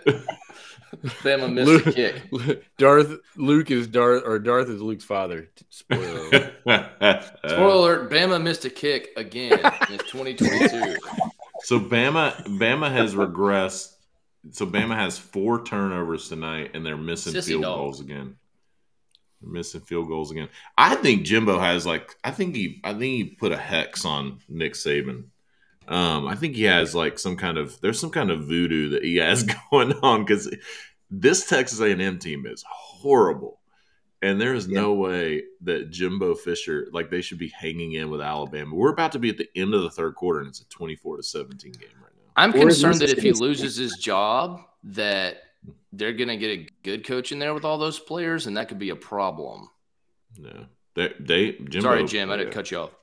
Bama 1.03 1.51
missed 1.53 1.67
Luke, 1.67 1.83
the 1.85 1.91
kick. 1.91 2.77
Darth 2.77 3.17
Luke 3.35 3.71
is 3.71 3.87
Darth 3.87 4.23
or 4.25 4.39
Darth 4.39 4.69
is 4.69 4.81
Luke's 4.81 5.03
father. 5.03 5.49
Spoiler 5.69 6.19
alert. 6.19 6.53
Spoiler 7.45 7.95
alert: 7.95 8.11
Bama 8.11 8.41
missed 8.41 8.65
a 8.65 8.69
kick 8.69 9.09
again 9.17 9.53
in 9.89 9.97
2022. 9.99 10.95
So 11.63 11.79
Bama 11.79 12.45
Bama 12.59 12.91
has 12.91 13.15
regressed. 13.15 13.93
So 14.51 14.67
Bama 14.67 14.93
has 14.95 15.17
four 15.17 15.63
turnovers 15.63 16.29
tonight, 16.29 16.71
and 16.75 16.85
they're 16.85 16.95
missing 16.97 17.33
Sissy 17.33 17.47
field 17.47 17.63
dog. 17.63 17.77
goals 17.77 18.01
again. 18.01 18.35
They're 19.41 19.51
missing 19.51 19.81
field 19.81 20.07
goals 20.07 20.29
again. 20.29 20.49
I 20.77 20.93
think 20.95 21.23
Jimbo 21.23 21.57
has 21.57 21.83
like 21.87 22.15
I 22.23 22.29
think 22.29 22.55
he 22.55 22.81
I 22.83 22.91
think 22.91 23.01
he 23.03 23.23
put 23.23 23.51
a 23.51 23.57
hex 23.57 24.05
on 24.05 24.39
Nick 24.47 24.73
Saban. 24.73 25.23
Um, 25.87 26.27
I 26.27 26.35
think 26.35 26.55
he 26.55 26.63
has 26.63 26.95
like 26.95 27.19
some 27.19 27.37
kind 27.37 27.57
of 27.57 27.79
there's 27.81 27.99
some 27.99 28.09
kind 28.09 28.31
of 28.31 28.45
voodoo 28.45 28.89
that 28.89 29.03
he 29.03 29.17
has 29.17 29.43
going 29.71 29.93
on 29.93 30.25
because 30.25 30.53
this 31.09 31.47
Texas 31.47 31.79
A&M 31.79 32.19
team 32.19 32.45
is 32.45 32.63
horrible, 32.67 33.59
and 34.21 34.41
there 34.41 34.53
is 34.53 34.67
no 34.67 34.93
way 34.93 35.43
that 35.61 35.91
Jimbo 35.91 36.35
Fisher 36.35 36.87
like 36.91 37.09
they 37.09 37.21
should 37.21 37.37
be 37.37 37.49
hanging 37.49 37.93
in 37.93 38.09
with 38.09 38.21
Alabama. 38.21 38.73
We're 38.73 38.91
about 38.91 39.11
to 39.13 39.19
be 39.19 39.29
at 39.29 39.37
the 39.37 39.49
end 39.55 39.73
of 39.73 39.83
the 39.83 39.91
third 39.91 40.15
quarter, 40.15 40.39
and 40.39 40.49
it's 40.49 40.61
a 40.61 40.69
24 40.69 41.17
to 41.17 41.23
17 41.23 41.71
game 41.73 41.89
right 42.01 42.11
now. 42.17 42.31
I'm 42.35 42.49
Or 42.49 42.59
concerned 42.59 42.99
that 42.99 43.09
if 43.09 43.21
he 43.21 43.31
loses 43.31 43.75
his 43.75 43.97
job, 43.97 44.61
that 44.83 45.37
they're 45.93 46.13
going 46.13 46.27
to 46.27 46.37
get 46.37 46.49
a 46.49 46.67
good 46.83 47.05
coach 47.05 47.31
in 47.31 47.39
there 47.39 47.53
with 47.53 47.65
all 47.65 47.77
those 47.77 47.99
players, 47.99 48.47
and 48.47 48.57
that 48.57 48.67
could 48.67 48.79
be 48.79 48.89
a 48.89 48.95
problem. 48.95 49.69
No, 50.37 50.65
they 50.95 51.13
they 51.19 51.51
Jimbo, 51.51 51.81
Sorry, 51.81 52.05
Jim. 52.05 52.31
I 52.31 52.37
didn't 52.37 52.49
yeah. 52.49 52.53
cut 52.55 52.71
you 52.71 52.79
off. 52.79 52.95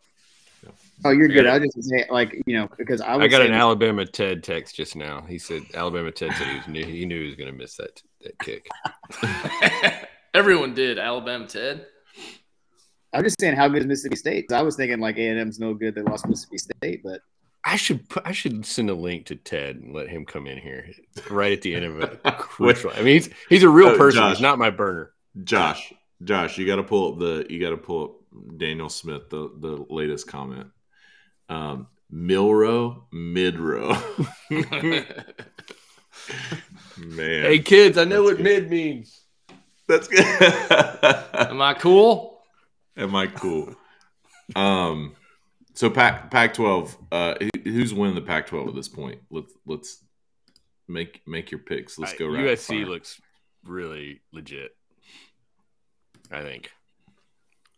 Oh, 1.04 1.10
you're 1.10 1.28
good. 1.28 1.44
Yeah. 1.46 1.54
I 1.54 1.58
was 1.58 1.72
just 1.74 1.88
say, 1.90 2.06
like, 2.10 2.40
you 2.46 2.56
know, 2.56 2.68
because 2.78 3.00
I, 3.00 3.14
I 3.14 3.28
got 3.28 3.38
say 3.38 3.46
an 3.46 3.52
that- 3.52 3.60
Alabama 3.60 4.06
Ted 4.06 4.42
text 4.44 4.76
just 4.76 4.94
now. 4.96 5.22
He 5.22 5.38
said 5.38 5.62
Alabama 5.74 6.10
Ted 6.12 6.32
said 6.34 6.46
he 6.46 6.56
was 6.56 6.68
knew 6.68 6.84
he 6.84 7.04
knew 7.06 7.20
he 7.20 7.26
was 7.26 7.36
going 7.36 7.50
to 7.50 7.56
miss 7.58 7.76
that 7.76 8.02
that 8.22 8.38
kick. 8.38 8.66
Everyone 10.34 10.74
did. 10.74 10.98
Alabama 10.98 11.46
Ted. 11.46 11.86
I'm 13.12 13.22
just 13.24 13.38
saying, 13.40 13.56
how 13.56 13.68
good 13.68 13.80
is 13.82 13.86
Mississippi 13.86 14.16
State. 14.16 14.52
I 14.52 14.62
was 14.62 14.76
thinking 14.76 14.98
like 15.00 15.18
A 15.18 15.28
and 15.28 15.38
M's 15.38 15.58
no 15.58 15.74
good. 15.74 15.94
They 15.94 16.00
lost 16.00 16.26
Mississippi 16.26 16.56
State, 16.58 17.02
but 17.04 17.20
I 17.64 17.76
should 17.76 18.08
put, 18.08 18.26
I 18.26 18.32
should 18.32 18.64
send 18.64 18.88
a 18.88 18.94
link 18.94 19.26
to 19.26 19.36
Ted 19.36 19.76
and 19.76 19.92
let 19.94 20.08
him 20.08 20.24
come 20.24 20.46
in 20.46 20.56
here 20.58 20.88
right 21.30 21.52
at 21.52 21.60
the 21.62 21.74
end 21.74 21.84
of 21.84 22.18
a 22.24 22.32
crucial. 22.38 22.90
I 22.94 23.02
mean, 23.02 23.14
he's 23.14 23.28
he's 23.50 23.62
a 23.62 23.68
real 23.68 23.88
Oh, 23.88 23.96
person. 23.98 24.20
Josh. 24.20 24.36
He's 24.36 24.42
not 24.42 24.58
my 24.58 24.70
burner. 24.70 25.12
Josh, 25.44 25.92
Josh, 26.24 26.56
you 26.56 26.66
got 26.66 26.76
to 26.76 26.82
pull 26.82 27.12
up 27.12 27.18
the 27.18 27.46
you 27.50 27.60
got 27.60 27.70
to 27.70 27.76
pull 27.76 28.04
up 28.04 28.12
Daniel 28.58 28.88
Smith 28.88 29.28
the 29.28 29.50
the 29.60 29.84
latest 29.90 30.26
comment. 30.26 30.68
Um, 31.52 31.86
Milroe, 32.10 33.04
midrow, 33.12 33.90
man. 36.98 37.42
Hey 37.42 37.58
kids, 37.58 37.98
I 37.98 38.04
know 38.04 38.22
what 38.22 38.36
good. 38.38 38.44
mid 38.44 38.70
means. 38.70 39.20
that's 39.86 40.08
good. 40.08 40.24
Am 41.34 41.60
I 41.60 41.74
cool? 41.74 42.40
Am 42.96 43.14
I 43.14 43.26
cool? 43.26 43.74
Um, 44.56 45.14
so 45.74 45.90
Pac 45.90 46.30
Pac 46.30 46.54
twelve. 46.54 46.96
Uh, 47.10 47.34
who's 47.64 47.92
winning 47.92 48.14
the 48.14 48.22
Pac 48.22 48.46
twelve 48.46 48.68
at 48.68 48.74
this 48.74 48.88
point? 48.88 49.20
Let's 49.30 49.52
let's 49.66 50.02
make 50.88 51.20
make 51.26 51.50
your 51.50 51.60
picks. 51.60 51.98
Let's 51.98 52.14
go. 52.14 52.28
rapid 52.28 52.58
USC 52.58 52.66
fire. 52.66 52.86
looks 52.86 53.20
really 53.64 54.22
legit. 54.32 54.74
I 56.30 56.40
think. 56.40 56.70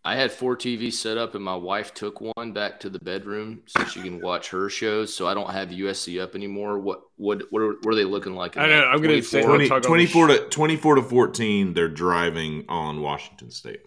I 0.06 0.16
had 0.16 0.30
four 0.30 0.54
TVs 0.54 0.94
set 0.94 1.16
up, 1.16 1.34
and 1.34 1.42
my 1.42 1.56
wife 1.56 1.94
took 1.94 2.20
one 2.20 2.52
back 2.52 2.78
to 2.80 2.90
the 2.90 2.98
bedroom 2.98 3.62
so 3.64 3.84
she 3.84 4.02
can 4.02 4.20
watch 4.20 4.50
her 4.50 4.68
shows. 4.68 5.14
So 5.14 5.26
I 5.26 5.32
don't 5.32 5.50
have 5.50 5.70
USC 5.70 6.20
up 6.20 6.34
anymore. 6.34 6.78
What 6.78 7.04
what 7.16 7.42
what 7.50 7.62
are, 7.62 7.72
what 7.82 7.88
are 7.88 7.94
they 7.94 8.04
looking 8.04 8.34
like? 8.34 8.56
I 8.58 8.66
know. 8.66 8.84
I'm 8.84 9.00
gonna 9.00 9.22
say- 9.22 9.42
24? 9.42 9.80
20, 9.80 10.06
24 10.06 10.26
to 10.26 10.38
24 10.50 10.94
to 10.96 11.02
14 11.02 11.74
they're 11.74 11.88
driving 11.88 12.64
on 12.68 13.00
washington 13.00 13.50
state 13.50 13.80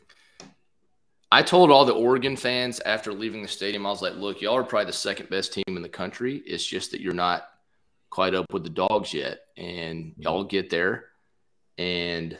I 1.31 1.41
told 1.41 1.71
all 1.71 1.83
the 1.83 1.93
Oregon 1.93 2.37
fans 2.37 2.79
after 2.79 3.11
leaving 3.11 3.41
the 3.41 3.49
stadium, 3.49 3.85
I 3.85 3.89
was 3.89 4.01
like, 4.01 4.15
look, 4.15 4.41
y'all 4.41 4.55
are 4.55 4.63
probably 4.63 4.85
the 4.85 4.93
second 4.93 5.29
best 5.29 5.51
team 5.53 5.63
in 5.67 5.81
the 5.81 5.89
country. 5.89 6.37
It's 6.45 6.65
just 6.65 6.91
that 6.91 7.01
you're 7.01 7.13
not 7.13 7.49
quite 8.09 8.33
up 8.33 8.45
with 8.53 8.63
the 8.63 8.69
dogs 8.69 9.13
yet. 9.13 9.39
And 9.57 10.05
mm-hmm. 10.05 10.21
y'all 10.21 10.45
get 10.45 10.69
there. 10.69 11.05
And 11.77 12.37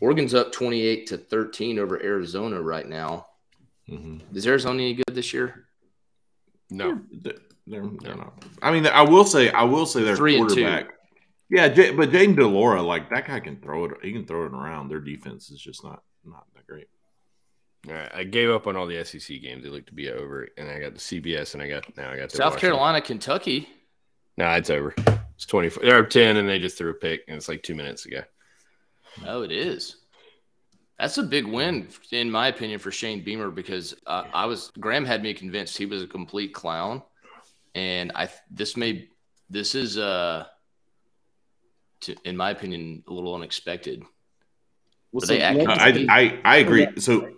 Oregon's 0.00 0.34
up 0.34 0.52
28 0.52 1.06
to 1.08 1.18
13 1.18 1.78
over 1.78 2.02
Arizona 2.02 2.60
right 2.60 2.86
now. 2.88 3.28
Mhm. 3.88 4.20
Is 4.34 4.46
Arizona 4.46 4.82
any 4.82 4.94
good 4.94 5.14
this 5.14 5.32
year? 5.32 5.66
No. 6.70 7.00
they're, 7.12 7.34
they're, 7.68 7.86
they're 8.00 8.16
not 8.16 8.44
i 8.60 8.72
mean 8.72 8.86
i 8.88 9.02
will 9.02 9.24
say 9.24 9.50
i 9.50 9.62
will 9.62 9.86
say 9.86 10.02
their 10.02 10.16
Three 10.16 10.36
quarterback 10.36 10.88
yeah 11.48 11.68
J- 11.68 11.92
but 11.92 12.10
Jayden 12.10 12.34
de 12.34 12.44
Laura 12.46 12.82
like 12.82 13.08
that 13.10 13.26
guy 13.28 13.38
can 13.38 13.60
throw 13.60 13.84
it 13.84 13.92
he 14.02 14.12
can 14.12 14.26
throw 14.26 14.46
it 14.46 14.52
around 14.52 14.88
their 14.88 14.98
defense 14.98 15.50
is 15.50 15.60
just 15.60 15.84
not 15.84 16.02
not 16.24 16.44
that 16.56 16.66
great 16.66 16.88
All 17.88 17.94
right, 17.94 18.10
I 18.12 18.24
gave 18.24 18.50
up 18.50 18.66
on 18.66 18.74
all 18.76 18.86
the 18.88 19.04
SEC 19.04 19.40
games. 19.40 19.62
They 19.62 19.70
look 19.70 19.86
to 19.86 19.94
be 19.94 20.10
over, 20.10 20.48
and 20.58 20.68
I 20.68 20.80
got 20.80 20.94
the 20.94 20.98
CBS, 21.00 21.54
and 21.54 21.62
I 21.62 21.68
got 21.68 21.96
now 21.96 22.10
I 22.10 22.16
got 22.16 22.30
the 22.30 22.36
South 22.36 22.54
Washington. 22.54 22.70
Carolina, 22.70 23.00
Kentucky. 23.00 23.68
No, 24.36 24.50
it's 24.50 24.70
over. 24.70 24.92
It's 25.36 25.46
twenty 25.46 25.68
four. 25.68 25.84
They're 25.84 26.00
up 26.00 26.10
ten, 26.10 26.36
and 26.36 26.48
they 26.48 26.58
just 26.58 26.76
threw 26.78 26.90
a 26.90 26.94
pick, 26.94 27.20
and 27.28 27.36
it's 27.36 27.48
like 27.48 27.62
two 27.62 27.76
minutes 27.76 28.06
ago. 28.06 28.22
Oh, 29.24 29.42
it 29.42 29.52
is. 29.52 29.96
That's 30.98 31.18
a 31.18 31.22
big 31.22 31.46
win, 31.46 31.88
in 32.10 32.30
my 32.30 32.48
opinion, 32.48 32.78
for 32.78 32.90
Shane 32.90 33.22
Beamer 33.22 33.50
because 33.50 33.94
uh, 34.06 34.24
I 34.32 34.46
was 34.46 34.72
Graham 34.80 35.04
had 35.04 35.22
me 35.22 35.34
convinced 35.34 35.76
he 35.76 35.84
was 35.86 36.02
a 36.02 36.06
complete 36.06 36.54
clown, 36.54 37.02
and 37.74 38.12
I 38.14 38.28
this 38.50 38.76
may 38.76 39.08
this 39.50 39.74
is 39.74 39.98
uh, 39.98 40.46
to, 42.00 42.16
in 42.24 42.36
my 42.36 42.50
opinion, 42.50 43.02
a 43.08 43.12
little 43.12 43.34
unexpected. 43.34 44.02
well, 45.12 45.22
Are 45.22 45.26
so 45.26 45.34
acting- 45.36 45.68
I, 45.68 46.06
I 46.08 46.40
i 46.44 46.56
agree 46.56 46.88
so 46.98 47.28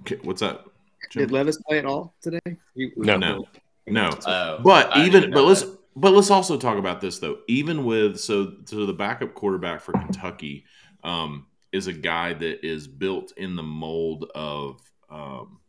okay, 0.00 0.18
what's 0.24 0.42
up 0.42 0.72
Jim? 1.10 1.22
did 1.22 1.30
Levis 1.32 1.58
play 1.68 1.78
at 1.78 1.86
all 1.86 2.14
today? 2.20 2.40
He- 2.74 2.92
No. 2.96 3.16
no 3.16 3.44
no 3.86 4.10
Oh, 4.26 4.58
But 4.62 4.96
I 4.96 5.06
even 5.06 5.30
but 5.30 5.30
know 5.30 5.44
let's 5.46 5.62
that. 5.62 5.78
But 6.00 6.14
let's 6.14 6.30
also 6.30 6.56
talk 6.56 6.78
about 6.78 7.02
this 7.02 7.18
though. 7.18 7.40
Even 7.46 7.84
with 7.84 8.18
so 8.18 8.54
so 8.64 8.86
the 8.86 8.94
backup 8.94 9.34
quarterback 9.34 9.82
for 9.82 9.92
Kentucky 9.92 10.64
um, 11.04 11.46
is 11.72 11.88
a 11.88 11.92
guy 11.92 12.32
that 12.32 12.66
is 12.66 12.88
built 12.88 13.34
in 13.36 13.54
the 13.54 13.62
mold 13.62 14.30
of 14.34 14.80
um, 15.10 15.60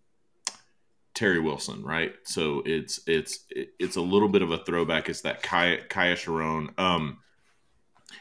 Terry 1.13 1.41
Wilson, 1.41 1.83
right? 1.83 2.13
So 2.23 2.63
it's 2.65 3.01
it's 3.07 3.39
it's 3.49 3.97
a 3.97 4.01
little 4.01 4.29
bit 4.29 4.41
of 4.41 4.51
a 4.51 4.59
throwback. 4.59 5.09
It's 5.09 5.21
that 5.21 5.43
Kaya, 5.43 5.81
Kaiya 5.89 6.13
Sheron. 6.13 6.79
Um, 6.79 7.17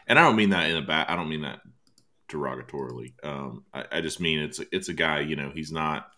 and 0.09 0.18
I 0.18 0.23
don't 0.23 0.37
mean 0.37 0.51
that 0.51 0.68
in 0.68 0.79
a 0.79 0.83
bad. 0.83 1.07
I 1.09 1.14
don't 1.14 1.29
mean 1.29 1.42
that 1.42 1.61
derogatorily. 2.29 3.12
Um, 3.23 3.64
I, 3.73 3.85
I 3.92 4.01
just 4.01 4.18
mean 4.18 4.40
it's 4.40 4.61
it's 4.73 4.88
a 4.88 4.94
guy. 4.94 5.20
You 5.20 5.37
know, 5.37 5.53
he's 5.55 5.70
not 5.70 6.09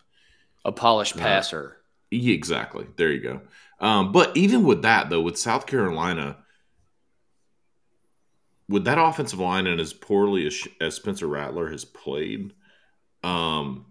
a 0.65 0.71
polished 0.71 1.17
passer. 1.17 1.77
yeah, 2.09 2.33
exactly. 2.33 2.87
There 2.95 3.11
you 3.11 3.21
go. 3.21 3.41
Um, 3.83 4.13
but 4.13 4.35
even 4.37 4.63
with 4.63 4.81
that, 4.83 5.09
though, 5.09 5.21
with 5.21 5.37
South 5.37 5.67
Carolina, 5.67 6.37
with 8.69 8.85
that 8.85 8.97
offensive 8.97 9.39
line 9.39 9.67
and 9.67 9.81
as 9.81 9.91
poorly 9.91 10.47
as, 10.47 10.65
as 10.79 10.95
Spencer 10.95 11.27
Rattler 11.27 11.69
has 11.69 11.83
played, 11.83 12.53
um, 13.23 13.85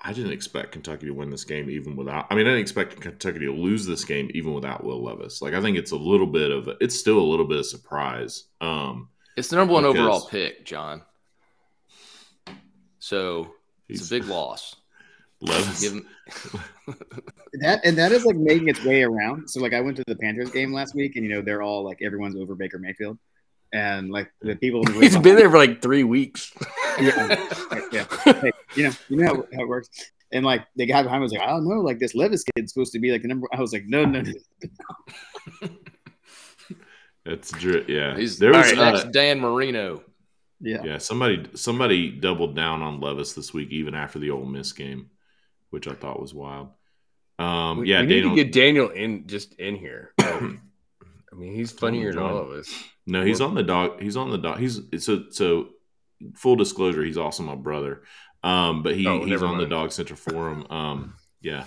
I 0.00 0.12
didn't 0.12 0.30
expect 0.30 0.70
Kentucky 0.70 1.06
to 1.06 1.12
win 1.12 1.30
this 1.30 1.42
game 1.42 1.68
even 1.68 1.96
without. 1.96 2.26
I 2.30 2.36
mean, 2.36 2.46
I 2.46 2.50
didn't 2.50 2.60
expect 2.60 3.00
Kentucky 3.00 3.40
to 3.40 3.52
lose 3.52 3.84
this 3.84 4.04
game 4.04 4.30
even 4.32 4.54
without 4.54 4.84
Will 4.84 5.02
Levis. 5.02 5.42
Like, 5.42 5.54
I 5.54 5.60
think 5.60 5.76
it's 5.76 5.90
a 5.90 5.96
little 5.96 6.28
bit 6.28 6.52
of 6.52 6.68
a, 6.68 6.76
it's 6.80 6.96
still 6.96 7.18
a 7.18 7.26
little 7.28 7.46
bit 7.46 7.58
of 7.58 7.66
surprise. 7.66 8.44
Um, 8.60 9.08
It's 9.36 9.48
the 9.48 9.56
number 9.56 9.74
one 9.74 9.82
Because- 9.82 9.98
overall 9.98 10.28
pick, 10.28 10.64
John. 10.64 11.02
So 13.00 13.54
it's 13.88 14.06
a 14.06 14.10
big 14.10 14.26
loss. 14.26 14.76
Levis. 15.40 15.80
Give 15.80 15.92
him, 15.92 16.08
That 17.60 17.80
and 17.84 17.96
that 17.96 18.12
is 18.12 18.24
like 18.24 18.36
making 18.36 18.68
its 18.68 18.84
way 18.84 19.02
around. 19.02 19.48
So 19.48 19.60
like 19.60 19.72
I 19.72 19.80
went 19.80 19.96
to 19.98 20.04
the 20.06 20.16
Panthers 20.16 20.50
game 20.50 20.72
last 20.72 20.94
week, 20.94 21.16
and 21.16 21.24
you 21.24 21.34
know 21.34 21.42
they're 21.42 21.62
all 21.62 21.84
like 21.84 21.98
everyone's 22.02 22.36
over 22.36 22.54
Baker 22.54 22.78
Mayfield, 22.78 23.18
and 23.72 24.10
like 24.10 24.30
the 24.40 24.56
people. 24.56 24.80
In 24.80 24.86
the 24.86 24.92
room 24.92 25.02
He's 25.02 25.16
been 25.16 25.36
there 25.36 25.50
for 25.50 25.58
like 25.58 25.80
three 25.80 26.04
weeks. 26.04 26.52
yeah, 27.00 27.48
yeah. 27.92 28.06
Hey, 28.24 28.52
you 28.74 28.84
know, 28.84 28.92
you 29.08 29.16
know 29.16 29.26
how, 29.26 29.34
how 29.54 29.62
it 29.62 29.68
works. 29.68 29.88
And 30.32 30.44
like 30.44 30.66
the 30.76 30.86
guy 30.86 31.02
behind 31.02 31.20
me 31.20 31.24
was 31.24 31.32
like, 31.32 31.42
I 31.42 31.46
don't 31.46 31.68
know, 31.68 31.80
like 31.80 31.98
this 31.98 32.14
Levis 32.14 32.44
kid's 32.54 32.72
supposed 32.72 32.92
to 32.92 32.98
be 32.98 33.12
like 33.12 33.22
the 33.22 33.28
number. 33.28 33.46
I 33.52 33.60
was 33.60 33.72
like, 33.72 33.84
no, 33.86 34.04
no, 34.04 34.22
no. 34.22 35.68
It's 37.26 37.50
dri- 37.50 37.84
yeah. 37.88 38.16
He's 38.16 38.38
there 38.38 38.52
was 38.52 38.70
the 38.70 38.80
uh, 38.80 38.92
next 38.92 39.10
Dan 39.10 39.40
Marino. 39.40 40.02
Yeah. 40.60 40.82
yeah 40.84 40.98
somebody 40.98 41.48
somebody 41.54 42.10
doubled 42.10 42.54
down 42.54 42.82
on 42.82 43.00
Levis 43.00 43.34
this 43.34 43.52
week 43.52 43.70
even 43.72 43.94
after 43.94 44.18
the 44.18 44.30
Ole 44.30 44.46
Miss 44.46 44.72
game, 44.72 45.10
which 45.70 45.88
I 45.88 45.92
thought 45.94 46.20
was 46.20 46.34
wild. 46.34 46.68
Um, 47.38 47.80
We, 47.80 47.90
yeah, 47.90 48.00
we 48.00 48.06
need 48.06 48.14
Daniel. 48.22 48.36
to 48.36 48.44
get 48.44 48.52
Daniel 48.52 48.88
in 48.90 49.26
just 49.26 49.54
in 49.54 49.76
here. 49.76 50.12
I 50.18 50.58
mean, 51.34 51.54
he's 51.54 51.70
funnier 51.72 52.12
than 52.12 52.22
all 52.22 52.38
of 52.38 52.50
us. 52.50 52.72
No, 53.06 53.24
he's 53.24 53.40
on 53.40 53.54
the 53.54 53.62
dog. 53.62 54.00
He's 54.00 54.16
on 54.16 54.30
the 54.30 54.38
dog. 54.38 54.58
He's 54.58 54.80
so 55.04 55.24
so. 55.30 55.68
Full 56.34 56.56
disclosure, 56.56 57.04
he's 57.04 57.18
also 57.18 57.42
my 57.42 57.54
brother. 57.56 58.02
Um, 58.42 58.82
but 58.82 58.96
he 58.96 59.06
Oh, 59.06 59.22
he's 59.22 59.42
on 59.42 59.58
the. 59.58 59.66
Dog 59.66 59.92
Central 59.92 60.16
forum. 60.16 60.66
Um, 60.70 61.14
yeah. 61.42 61.64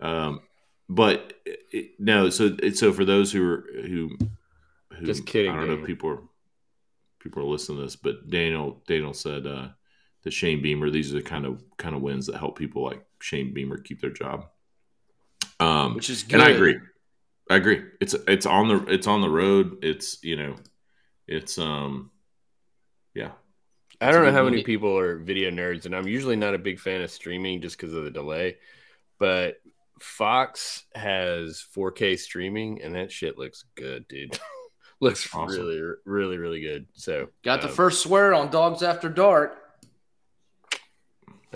Um, 0.00 0.40
but 0.86 1.32
it, 1.72 1.92
no, 1.98 2.28
so 2.28 2.54
it, 2.62 2.76
so 2.76 2.92
for 2.92 3.06
those 3.06 3.32
who 3.32 3.42
are 3.42 3.64
who, 3.86 4.10
who 4.92 5.06
Just 5.06 5.24
kidding, 5.24 5.50
I 5.50 5.54
don't 5.54 5.62
know 5.62 5.68
Daniel. 5.68 5.84
if 5.84 5.86
people 5.86 6.10
are 6.10 6.18
people 7.20 7.42
are 7.42 7.46
listening 7.46 7.78
to 7.78 7.84
this, 7.84 7.96
but 7.96 8.28
Daniel 8.28 8.82
Daniel 8.86 9.14
said 9.14 9.46
uh, 9.46 9.68
that 10.26 10.32
Shane 10.32 10.60
Beamer. 10.60 10.90
These 10.90 11.12
are 11.12 11.18
the 11.18 11.22
kind 11.22 11.46
of 11.46 11.62
kind 11.76 11.94
of 11.94 12.02
wins 12.02 12.26
that 12.26 12.36
help 12.36 12.58
people 12.58 12.82
like 12.82 13.00
Shane 13.20 13.54
Beamer 13.54 13.78
keep 13.78 14.00
their 14.00 14.10
job. 14.10 14.46
Um, 15.60 15.94
Which 15.94 16.10
is 16.10 16.24
good. 16.24 16.40
and 16.40 16.42
I 16.42 16.50
agree. 16.50 16.80
I 17.48 17.54
agree. 17.54 17.84
It's 18.00 18.14
it's 18.26 18.44
on 18.44 18.66
the 18.66 18.92
it's 18.92 19.06
on 19.06 19.20
the 19.20 19.30
road. 19.30 19.84
It's 19.84 20.18
you 20.24 20.34
know, 20.34 20.56
it's 21.28 21.58
um, 21.58 22.10
yeah. 23.14 23.30
I 24.00 24.10
don't 24.10 24.22
know 24.22 24.26
good 24.26 24.34
how 24.34 24.42
movie. 24.42 24.50
many 24.56 24.64
people 24.64 24.98
are 24.98 25.16
video 25.16 25.50
nerds, 25.50 25.86
and 25.86 25.94
I'm 25.94 26.08
usually 26.08 26.34
not 26.34 26.54
a 26.54 26.58
big 26.58 26.80
fan 26.80 27.02
of 27.02 27.10
streaming 27.12 27.62
just 27.62 27.78
because 27.78 27.94
of 27.94 28.02
the 28.02 28.10
delay. 28.10 28.56
But 29.20 29.58
Fox 30.00 30.86
has 30.96 31.64
4K 31.74 32.18
streaming, 32.18 32.82
and 32.82 32.96
that 32.96 33.12
shit 33.12 33.38
looks 33.38 33.64
good, 33.76 34.08
dude. 34.08 34.36
looks 35.00 35.32
Awesome. 35.32 35.56
really, 35.56 35.80
really, 36.04 36.36
really 36.36 36.60
good. 36.60 36.86
So 36.94 37.28
Got 37.44 37.62
the 37.62 37.68
um, 37.68 37.74
first 37.74 38.02
swear 38.02 38.34
on 38.34 38.50
Dogs 38.50 38.82
After 38.82 39.08
Dark. 39.08 39.56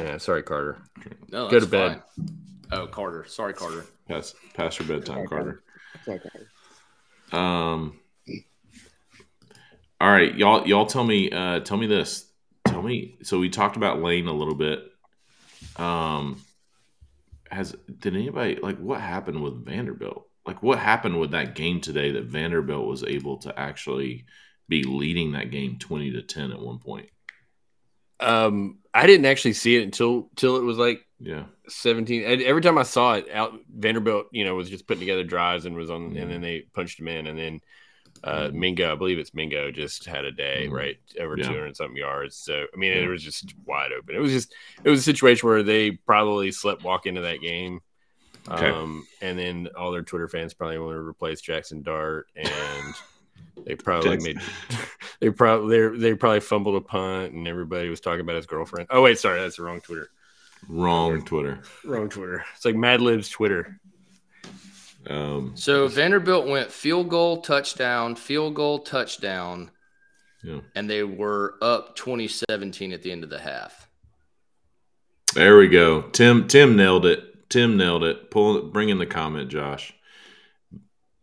Yeah, 0.00 0.18
sorry, 0.18 0.42
Carter. 0.42 0.78
No, 1.30 1.48
Go 1.48 1.58
that's 1.58 1.64
to 1.66 1.70
bed. 1.70 2.02
fine. 2.16 2.28
Oh, 2.72 2.86
Carter. 2.86 3.24
Sorry, 3.28 3.52
Carter. 3.52 3.84
Past 4.08 4.34
past 4.54 4.78
your 4.78 4.88
bedtime, 4.88 5.26
Carter. 5.26 5.62
It's 5.94 6.08
okay. 6.08 6.28
Um. 7.32 7.98
All 10.00 10.10
right, 10.10 10.34
y'all. 10.34 10.66
Y'all 10.66 10.86
tell 10.86 11.04
me. 11.04 11.30
Uh, 11.30 11.60
tell 11.60 11.76
me 11.76 11.86
this. 11.86 12.26
Tell 12.66 12.82
me. 12.82 13.18
So 13.22 13.38
we 13.38 13.50
talked 13.50 13.76
about 13.76 14.00
Lane 14.00 14.26
a 14.26 14.32
little 14.32 14.54
bit. 14.54 14.80
Um. 15.76 16.42
Has 17.50 17.74
did 17.98 18.14
anybody 18.14 18.56
like 18.62 18.78
what 18.78 19.00
happened 19.00 19.42
with 19.42 19.64
Vanderbilt? 19.64 20.26
Like 20.46 20.62
what 20.62 20.78
happened 20.78 21.18
with 21.20 21.32
that 21.32 21.54
game 21.56 21.80
today 21.80 22.12
that 22.12 22.24
Vanderbilt 22.24 22.86
was 22.86 23.02
able 23.04 23.38
to 23.38 23.58
actually 23.58 24.24
be 24.68 24.84
leading 24.84 25.32
that 25.32 25.50
game 25.50 25.76
twenty 25.78 26.12
to 26.12 26.22
ten 26.22 26.52
at 26.52 26.60
one 26.60 26.78
point? 26.78 27.08
Um, 28.20 28.78
I 28.94 29.06
didn't 29.06 29.26
actually 29.26 29.52
see 29.54 29.76
it 29.76 29.82
until 29.82 30.28
till 30.36 30.56
it 30.56 30.62
was 30.64 30.76
like 30.78 31.06
Yeah. 31.20 31.44
17 31.68 32.24
and 32.24 32.42
every 32.42 32.60
time 32.62 32.76
i 32.78 32.82
saw 32.82 33.14
it 33.14 33.28
out 33.32 33.52
vanderbilt 33.72 34.26
you 34.32 34.44
know 34.44 34.54
was 34.56 34.68
just 34.68 34.86
putting 34.88 35.00
together 35.00 35.22
drives 35.22 35.64
and 35.66 35.76
was 35.76 35.88
on 35.90 36.10
Mhm. 36.14 36.22
and 36.22 36.30
then 36.32 36.40
they 36.40 36.62
punched 36.74 36.98
him 36.98 37.06
in 37.06 37.28
and 37.28 37.38
then 37.38 37.60
uh 38.24 38.50
mingo 38.52 38.90
i 38.92 38.96
believe 38.96 39.18
it's 39.20 39.32
mingo 39.34 39.70
just 39.70 40.04
had 40.06 40.24
a 40.24 40.32
day 40.32 40.66
Mhm. 40.68 40.72
right 40.72 40.96
over 41.20 41.36
Yeah. 41.38 41.44
200 41.46 41.76
something 41.76 41.96
yards 41.96 42.36
so 42.36 42.66
i 42.74 42.76
mean 42.76 42.90
Yeah. 42.92 43.04
it 43.04 43.08
was 43.08 43.22
just 43.22 43.54
wide 43.64 43.92
open 43.92 44.16
it 44.16 44.18
was 44.20 44.32
just 44.32 44.52
it 44.82 44.90
was 44.90 44.98
a 44.98 45.04
situation 45.04 45.48
where 45.48 45.62
they 45.62 45.92
probably 45.92 46.50
slept 46.50 46.82
walk 46.82 47.06
into 47.06 47.20
that 47.20 47.40
game 47.40 47.80
Okay. 48.48 48.66
um 48.66 49.06
and 49.20 49.38
then 49.38 49.68
all 49.76 49.92
their 49.92 50.02
twitter 50.02 50.26
fans 50.28 50.54
probably 50.54 50.78
want 50.78 50.96
to 50.96 51.00
replace 51.06 51.40
jackson 51.40 51.82
dart 51.82 52.26
and 52.34 52.50
they 53.66 53.74
probably 53.74 54.10
Jackson. 54.16 54.34
made 54.36 54.78
they 55.20 55.30
probably 55.30 55.78
they 55.90 55.98
they 55.98 56.14
probably 56.14 56.40
fumbled 56.40 56.76
a 56.76 56.80
punt 56.80 57.32
and 57.32 57.46
everybody 57.46 57.88
was 57.88 58.00
talking 58.00 58.20
about 58.20 58.36
his 58.36 58.46
girlfriend 58.46 58.88
oh 58.90 59.02
wait 59.02 59.18
sorry 59.18 59.40
that's 59.40 59.56
the 59.56 59.62
wrong 59.62 59.80
twitter 59.80 60.08
Wrong 60.68 61.24
Twitter. 61.24 61.60
Wrong 61.86 62.10
Twitter. 62.10 62.44
It's 62.54 62.66
like 62.66 62.74
Mad 62.76 63.00
Lib's 63.00 63.30
Twitter. 63.30 63.80
Um. 65.08 65.52
So 65.54 65.88
Vanderbilt 65.88 66.46
went 66.46 66.70
field 66.70 67.08
goal, 67.08 67.40
touchdown, 67.40 68.14
field 68.14 68.54
goal, 68.54 68.80
touchdown, 68.80 69.70
Yeah. 70.44 70.60
and 70.74 70.88
they 70.88 71.02
were 71.02 71.54
up 71.62 71.96
2017 71.96 72.92
at 72.92 73.02
the 73.02 73.10
end 73.10 73.24
of 73.24 73.30
the 73.30 73.38
half. 73.38 73.88
There 75.34 75.56
we 75.56 75.68
go. 75.68 76.02
Tim 76.02 76.46
Tim 76.46 76.76
nailed 76.76 77.06
it. 77.06 77.48
Tim 77.48 77.78
nailed 77.78 78.04
it. 78.04 78.30
Pull 78.30 78.64
bring 78.64 78.90
in 78.90 78.98
the 78.98 79.06
comment, 79.06 79.48
Josh. 79.48 79.94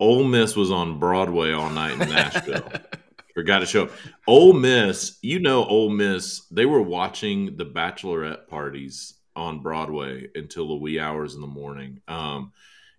Ole 0.00 0.24
Miss 0.24 0.56
was 0.56 0.70
on 0.70 0.98
Broadway 0.98 1.52
all 1.52 1.70
night 1.70 1.92
in 1.92 2.08
Nashville. 2.08 2.70
Forgot 3.34 3.60
to 3.60 3.66
show 3.66 3.84
up. 3.84 3.90
Ole 4.26 4.52
Miss, 4.52 5.18
you 5.22 5.38
know 5.38 5.64
Ole 5.64 5.90
Miss, 5.90 6.46
they 6.50 6.66
were 6.66 6.82
watching 6.82 7.56
the 7.56 7.66
bachelorette 7.66 8.48
parties 8.48 9.14
on 9.36 9.60
Broadway 9.60 10.28
until 10.34 10.68
the 10.68 10.74
wee 10.74 10.98
hours 10.98 11.34
in 11.34 11.40
the 11.40 11.46
morning. 11.46 12.00
Um, 12.08 12.52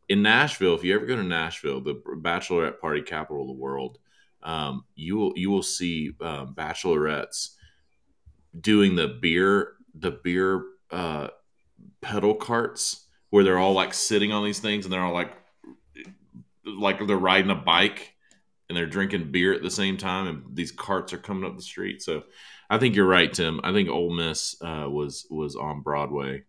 in 0.07 0.21
Nashville, 0.21 0.75
if 0.75 0.83
you 0.83 0.95
ever 0.95 1.05
go 1.05 1.15
to 1.15 1.23
Nashville, 1.23 1.81
the 1.81 1.95
bachelorette 1.95 2.79
party 2.79 3.01
capital 3.01 3.41
of 3.41 3.47
the 3.47 3.53
world, 3.53 3.99
um, 4.41 4.85
you 4.95 5.17
will 5.17 5.33
you 5.35 5.51
will 5.51 5.63
see 5.63 6.11
um, 6.21 6.55
bachelorettes 6.55 7.55
doing 8.59 8.95
the 8.95 9.07
beer 9.07 9.73
the 9.93 10.11
beer 10.11 10.63
uh, 10.91 11.27
pedal 12.01 12.35
carts 12.35 13.05
where 13.29 13.43
they're 13.43 13.59
all 13.59 13.73
like 13.73 13.93
sitting 13.93 14.31
on 14.31 14.43
these 14.43 14.59
things 14.59 14.85
and 14.85 14.93
they're 14.93 15.01
all 15.03 15.13
like 15.13 15.33
like 16.77 17.05
they're 17.05 17.17
riding 17.17 17.51
a 17.51 17.55
bike 17.55 18.13
and 18.67 18.77
they're 18.77 18.85
drinking 18.85 19.31
beer 19.31 19.53
at 19.53 19.63
the 19.63 19.71
same 19.71 19.97
time 19.97 20.27
and 20.27 20.55
these 20.55 20.71
carts 20.71 21.13
are 21.13 21.17
coming 21.17 21.43
up 21.43 21.55
the 21.55 21.61
street 21.61 22.01
so 22.01 22.23
i 22.69 22.77
think 22.77 22.95
you're 22.95 23.05
right 23.05 23.33
tim 23.33 23.59
i 23.63 23.71
think 23.71 23.89
Ole 23.89 24.11
miss 24.11 24.55
uh, 24.61 24.87
was 24.89 25.25
was 25.29 25.55
on 25.55 25.81
broadway 25.81 26.43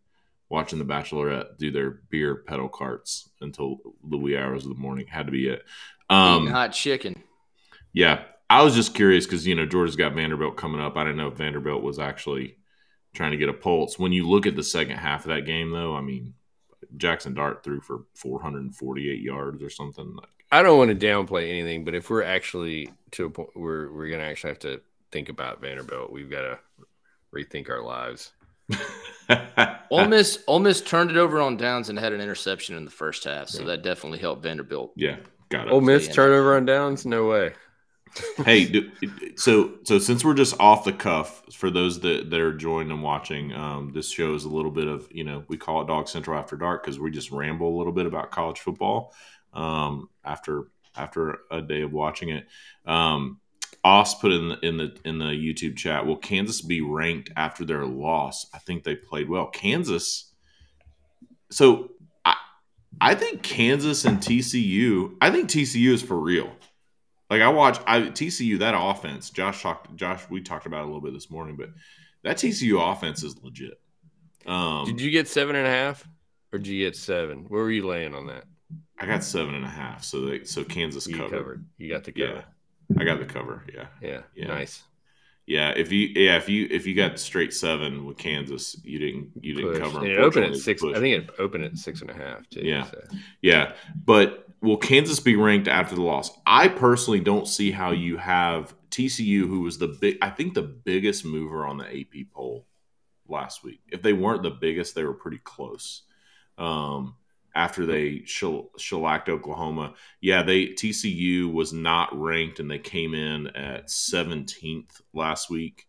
watching 0.49 0.79
the 0.79 0.85
bachelorette 0.85 1.57
do 1.59 1.71
their 1.71 2.03
beer 2.11 2.35
pedal 2.35 2.69
carts 2.69 3.31
until 3.41 3.79
the 4.09 4.17
wee 4.17 4.37
hours 4.37 4.65
of 4.65 4.71
the 4.71 4.81
morning 4.81 5.07
had 5.07 5.27
to 5.27 5.33
be 5.33 5.49
it 5.49 5.63
um 6.11 6.49
hot 6.49 6.73
chicken. 6.73 7.23
yeah, 7.93 8.25
I 8.51 8.63
was 8.63 8.75
just 8.75 8.97
curious 8.97 9.27
because 9.27 9.47
you 9.47 9.55
know 9.55 9.65
Georgia's 9.65 9.95
got 9.95 10.15
Vanderbilt 10.15 10.57
coming 10.57 10.81
up. 10.81 10.97
I 10.97 11.05
didn't 11.05 11.19
know 11.19 11.29
if 11.29 11.35
Vanderbilt 11.35 11.85
was 11.85 12.01
actually 12.01 12.57
trying 13.15 13.31
to 13.31 13.37
get 13.37 13.49
a 13.49 13.53
pulse. 13.53 13.97
When 13.97 14.13
you 14.13 14.29
look 14.29 14.45
at 14.45 14.57
the 14.57 14.65
second 14.65 14.97
half 14.97 15.25
of 15.25 15.29
that 15.29 15.47
game, 15.47 15.71
though, 15.71 15.95
I 15.95 16.01
mean, 16.01 16.35
Jackson 16.97 17.35
Dart 17.35 17.63
threw 17.63 17.81
for 17.81 18.05
448 18.15 19.21
yards 19.21 19.63
or 19.63 19.71
something. 19.71 20.17
I 20.53 20.63
don't 20.63 20.79
want 20.79 20.99
to 20.99 21.07
downplay 21.07 21.51
anything, 21.51 21.85
but 21.85 21.95
if 21.95 22.11
we're 22.11 22.23
actually 22.25 22.91
to 23.13 23.27
a 23.27 23.31
point 23.31 23.51
where 23.55 23.91
we're 23.93 24.11
gonna 24.11 24.25
actually 24.25 24.51
have 24.51 24.59
to 24.61 24.81
think 25.13 25.29
about 25.29 25.61
Vanderbilt, 25.61 26.11
we've 26.13 26.31
got 26.31 26.43
to 26.43 26.59
rethink 27.35 27.69
our 27.71 27.83
lives. 27.83 28.33
Ole 29.91 30.07
Miss, 30.07 30.43
Ole 30.47 30.61
Miss 30.61 30.81
turned 30.81 31.11
it 31.11 31.17
over 31.17 31.41
on 31.41 31.57
downs 31.57 31.89
and 31.89 31.99
had 31.99 32.13
an 32.13 32.21
interception 32.21 32.77
in 32.77 32.85
the 32.85 32.91
first 32.91 33.25
half, 33.25 33.49
so 33.49 33.65
that 33.65 33.83
definitely 33.83 34.19
helped 34.19 34.43
Vanderbilt. 34.43 34.93
yeah, 34.97 35.17
got 35.49 35.67
it. 35.69 35.73
Ole 35.73 35.81
Miss 35.81 36.09
turnover 36.09 36.57
on 36.57 36.65
downs? 36.65 37.07
No 37.07 37.27
way. 37.27 37.53
Hey, 38.45 38.65
do, 38.67 38.91
so 39.37 39.75
so 39.85 39.99
since 39.99 40.25
we're 40.25 40.35
just 40.35 40.59
off 40.61 40.85
the 40.85 40.93
cuff, 40.93 41.43
for 41.53 41.71
those 41.71 42.01
that, 42.01 42.31
that 42.31 42.41
are 42.41 42.53
joining 42.53 42.91
and 42.91 43.03
watching, 43.03 43.53
um, 43.53 43.93
this 43.93 44.11
show 44.11 44.35
is 44.35 44.45
a 44.45 44.49
little 44.49 44.71
bit 44.71 44.89
of 44.89 45.09
you 45.11 45.25
know 45.25 45.45
we 45.49 45.57
call 45.57 45.83
it 45.83 45.87
Dog 45.87 46.09
Central 46.09 46.39
After 46.39 46.57
Dark 46.57 46.83
because 46.83 46.99
we 46.99 47.11
just 47.11 47.31
ramble 47.31 47.75
a 47.75 47.77
little 47.77 47.93
bit 47.93 48.07
about 48.07 48.31
college 48.31 48.61
football 48.61 49.15
um, 49.53 50.09
after 50.25 50.69
after 50.97 51.39
a 51.51 51.63
day 51.63 51.83
of 51.83 51.93
watching 51.93 52.31
it. 52.31 52.47
Um, 52.87 53.41
Oss 53.83 54.21
put 54.21 54.33
in 54.33 54.49
the, 54.49 54.59
in 54.61 54.77
the 54.77 54.97
in 55.05 55.19
the 55.19 55.27
YouTube 55.27 55.77
chat. 55.77 56.05
Will 56.05 56.17
Kansas 56.17 56.61
be 56.61 56.81
ranked 56.81 57.31
after 57.37 57.65
their 57.65 57.87
loss? 57.87 58.47
I 58.53 58.59
think 58.59 58.85
they 58.85 58.95
played 58.95 59.29
well. 59.29 59.47
Kansas. 59.47 60.33
So 61.51 61.93
I 62.25 62.35
I 63.01 63.15
think 63.15 63.43
Kansas 63.43 64.05
and 64.05 64.19
TCU. 64.19 65.17
I 65.21 65.31
think 65.31 65.49
TCU 65.49 65.93
is 65.93 66.03
for 66.03 66.19
real. 66.19 66.51
Like 67.31 67.43
I 67.43 67.49
watch 67.49 67.79
I 67.87 68.01
TCU 68.03 68.59
that 68.59 68.75
offense. 68.77 69.31
Josh 69.31 69.63
talked. 69.63 69.95
Josh, 69.97 70.23
we 70.29 70.41
talked 70.43 70.67
about 70.67 70.81
it 70.81 70.83
a 70.83 70.87
little 70.87 71.01
bit 71.01 71.13
this 71.15 71.31
morning, 71.31 71.57
but 71.57 71.71
that 72.25 72.37
TCU 72.37 72.93
offense 72.93 73.23
is 73.23 73.37
legit. 73.43 73.81
Um, 74.47 74.85
Did 74.87 75.01
you 75.01 75.11
get 75.11 75.29
seven 75.29 75.55
and 75.55 75.67
a 75.67 75.71
half, 75.71 76.07
or 76.53 76.59
did 76.59 76.67
you 76.69 76.85
get 76.85 76.97
seven? 76.97 77.45
Where 77.49 77.63
were 77.63 77.71
you 77.71 77.87
laying 77.87 78.15
on 78.15 78.27
that? 78.27 78.45
I 78.99 79.07
got 79.07 79.23
seven 79.25 79.55
and 79.55 79.65
a 79.65 79.69
half. 79.69 80.03
So 80.05 80.23
they 80.27 80.45
so 80.45 80.65
Kansas 80.65 81.07
You 81.07 81.17
covered. 81.17 81.31
covered. 81.31 81.65
You 81.79 81.89
got 81.91 82.05
the 82.05 82.13
Yeah, 82.17 82.27
cover. 82.27 82.45
I 82.99 83.05
got 83.05 83.19
the 83.21 83.27
cover. 83.27 83.65
Yeah, 83.73 83.87
Yeah. 84.03 84.21
Yeah. 84.35 84.49
Nice. 84.49 84.83
yeah. 85.47 85.71
If 85.71 85.93
you 85.93 86.09
yeah 86.15 86.37
if 86.37 86.49
you 86.49 86.67
if 86.71 86.87
you 86.87 86.95
got 86.95 87.19
straight 87.19 87.53
seven 87.55 88.05
with 88.07 88.19
Kansas, 88.19 88.77
you 88.83 88.99
didn't 88.99 89.31
you 89.41 89.55
didn't 89.55 89.73
Push. 89.75 89.81
cover. 89.83 89.99
And 90.01 90.09
it 90.09 90.19
opened 90.19 90.47
at 90.47 90.57
six. 90.57 90.83
push. 90.83 90.97
I 90.97 91.01
think 91.01 91.25
it 91.25 91.31
opened 91.39 91.65
at 91.65 91.77
six 91.77 92.01
and 92.01 92.11
a 92.11 92.15
half 92.15 92.49
too. 92.51 92.61
Yeah. 92.63 92.85
so. 92.91 93.01
Yeah, 93.43 93.73
but 94.05 94.47
will 94.63 94.77
Kansas 94.77 95.21
be 95.21 95.37
ranked 95.37 95.69
after 95.69 95.95
the 95.95 96.03
loss? 96.03 96.31
I 96.47 96.69
personally 96.69 97.21
don't 97.21 97.49
see 97.49 97.71
how 97.71 97.93
you 97.93 98.17
have 98.17 98.75
TCU, 98.91 99.47
who 99.47 99.61
was 99.61 99.79
the 99.79 99.89
big, 99.89 100.19
I 100.21 100.31
think 100.31 100.55
the 100.55 100.63
biggest 100.63 101.25
mover 101.25 101.67
on 101.67 101.79
the 101.79 101.87
AP 101.87 102.27
poll 102.33 102.67
last 103.29 103.65
week. 103.65 103.81
If 103.89 104.03
they 104.03 104.13
weren't 104.13 104.43
the 104.43 104.51
biggest, 104.51 104.95
they 104.95 105.05
were 105.05 105.15
pretty 105.15 105.39
close. 105.39 106.03
Um, 106.59 107.15
after 107.55 107.87
they 107.87 108.23
shell- 108.27 108.71
shellacked 108.79 109.29
Oklahoma, 109.29 109.95
yeah, 110.21 110.43
they 110.43 110.69
TCU 110.69 111.53
was 111.53 111.73
not 111.73 112.19
ranked 112.19 112.61
and 112.61 112.71
they 112.71 112.79
came 112.79 113.15
in 113.15 113.49
at 113.49 113.89
17th 113.89 115.01
last 115.13 115.51
week. 115.51 115.87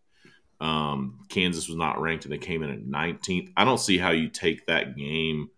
Um, 0.60 1.20
Kansas 1.28 1.68
was 1.68 1.76
not 1.76 2.00
ranked 2.00 2.24
and 2.24 2.32
they 2.32 2.38
came 2.38 2.62
in 2.62 2.70
at 2.70 2.84
19th. 2.84 3.52
I 3.56 3.64
don't 3.64 3.80
see 3.80 3.98
how 3.98 4.10
you 4.10 4.28
take 4.28 4.66
that 4.66 4.96
game 4.96 5.50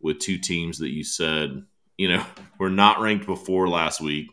with 0.00 0.18
two 0.18 0.38
teams 0.38 0.78
that 0.78 0.90
you 0.90 1.04
said, 1.04 1.62
you 1.98 2.08
know, 2.08 2.24
were 2.58 2.70
not 2.70 3.00
ranked 3.00 3.26
before 3.26 3.68
last 3.68 4.00
week, 4.00 4.28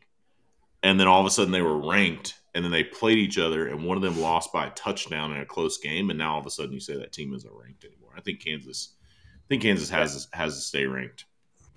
and 0.82 1.00
then 1.00 1.08
all 1.08 1.22
of 1.22 1.28
a 1.28 1.30
sudden 1.32 1.52
they 1.52 1.62
were 1.62 1.78
ranked, 1.88 2.36
and 2.54 2.64
then 2.64 2.72
they 2.72 2.84
played 2.84 3.18
each 3.18 3.38
other, 3.38 3.68
and 3.68 3.84
one 3.84 3.98
of 3.98 4.04
them 4.04 4.20
lost 4.20 4.52
by 4.54 4.68
a 4.68 4.72
touchdown 4.72 5.32
in 5.34 5.42
a 5.42 5.46
close 5.46 5.78
game, 5.78 6.10
and 6.10 6.20
now 6.20 6.34
all 6.34 6.40
of 6.40 6.46
a 6.46 6.52
sudden 6.52 6.74
you 6.74 6.80
say 6.80 6.98
that 6.98 7.12
team 7.12 7.34
isn't 7.34 7.54
ranked 7.54 7.84
anymore. 7.86 8.12
I 8.16 8.22
think 8.22 8.44
Kansas, 8.44 8.94
I 9.38 9.48
think 9.50 9.62
Kansas 9.64 9.90
has 9.90 10.28
has 10.34 10.56
to 10.56 10.62
stay 10.62 10.86
ranked 10.86 11.26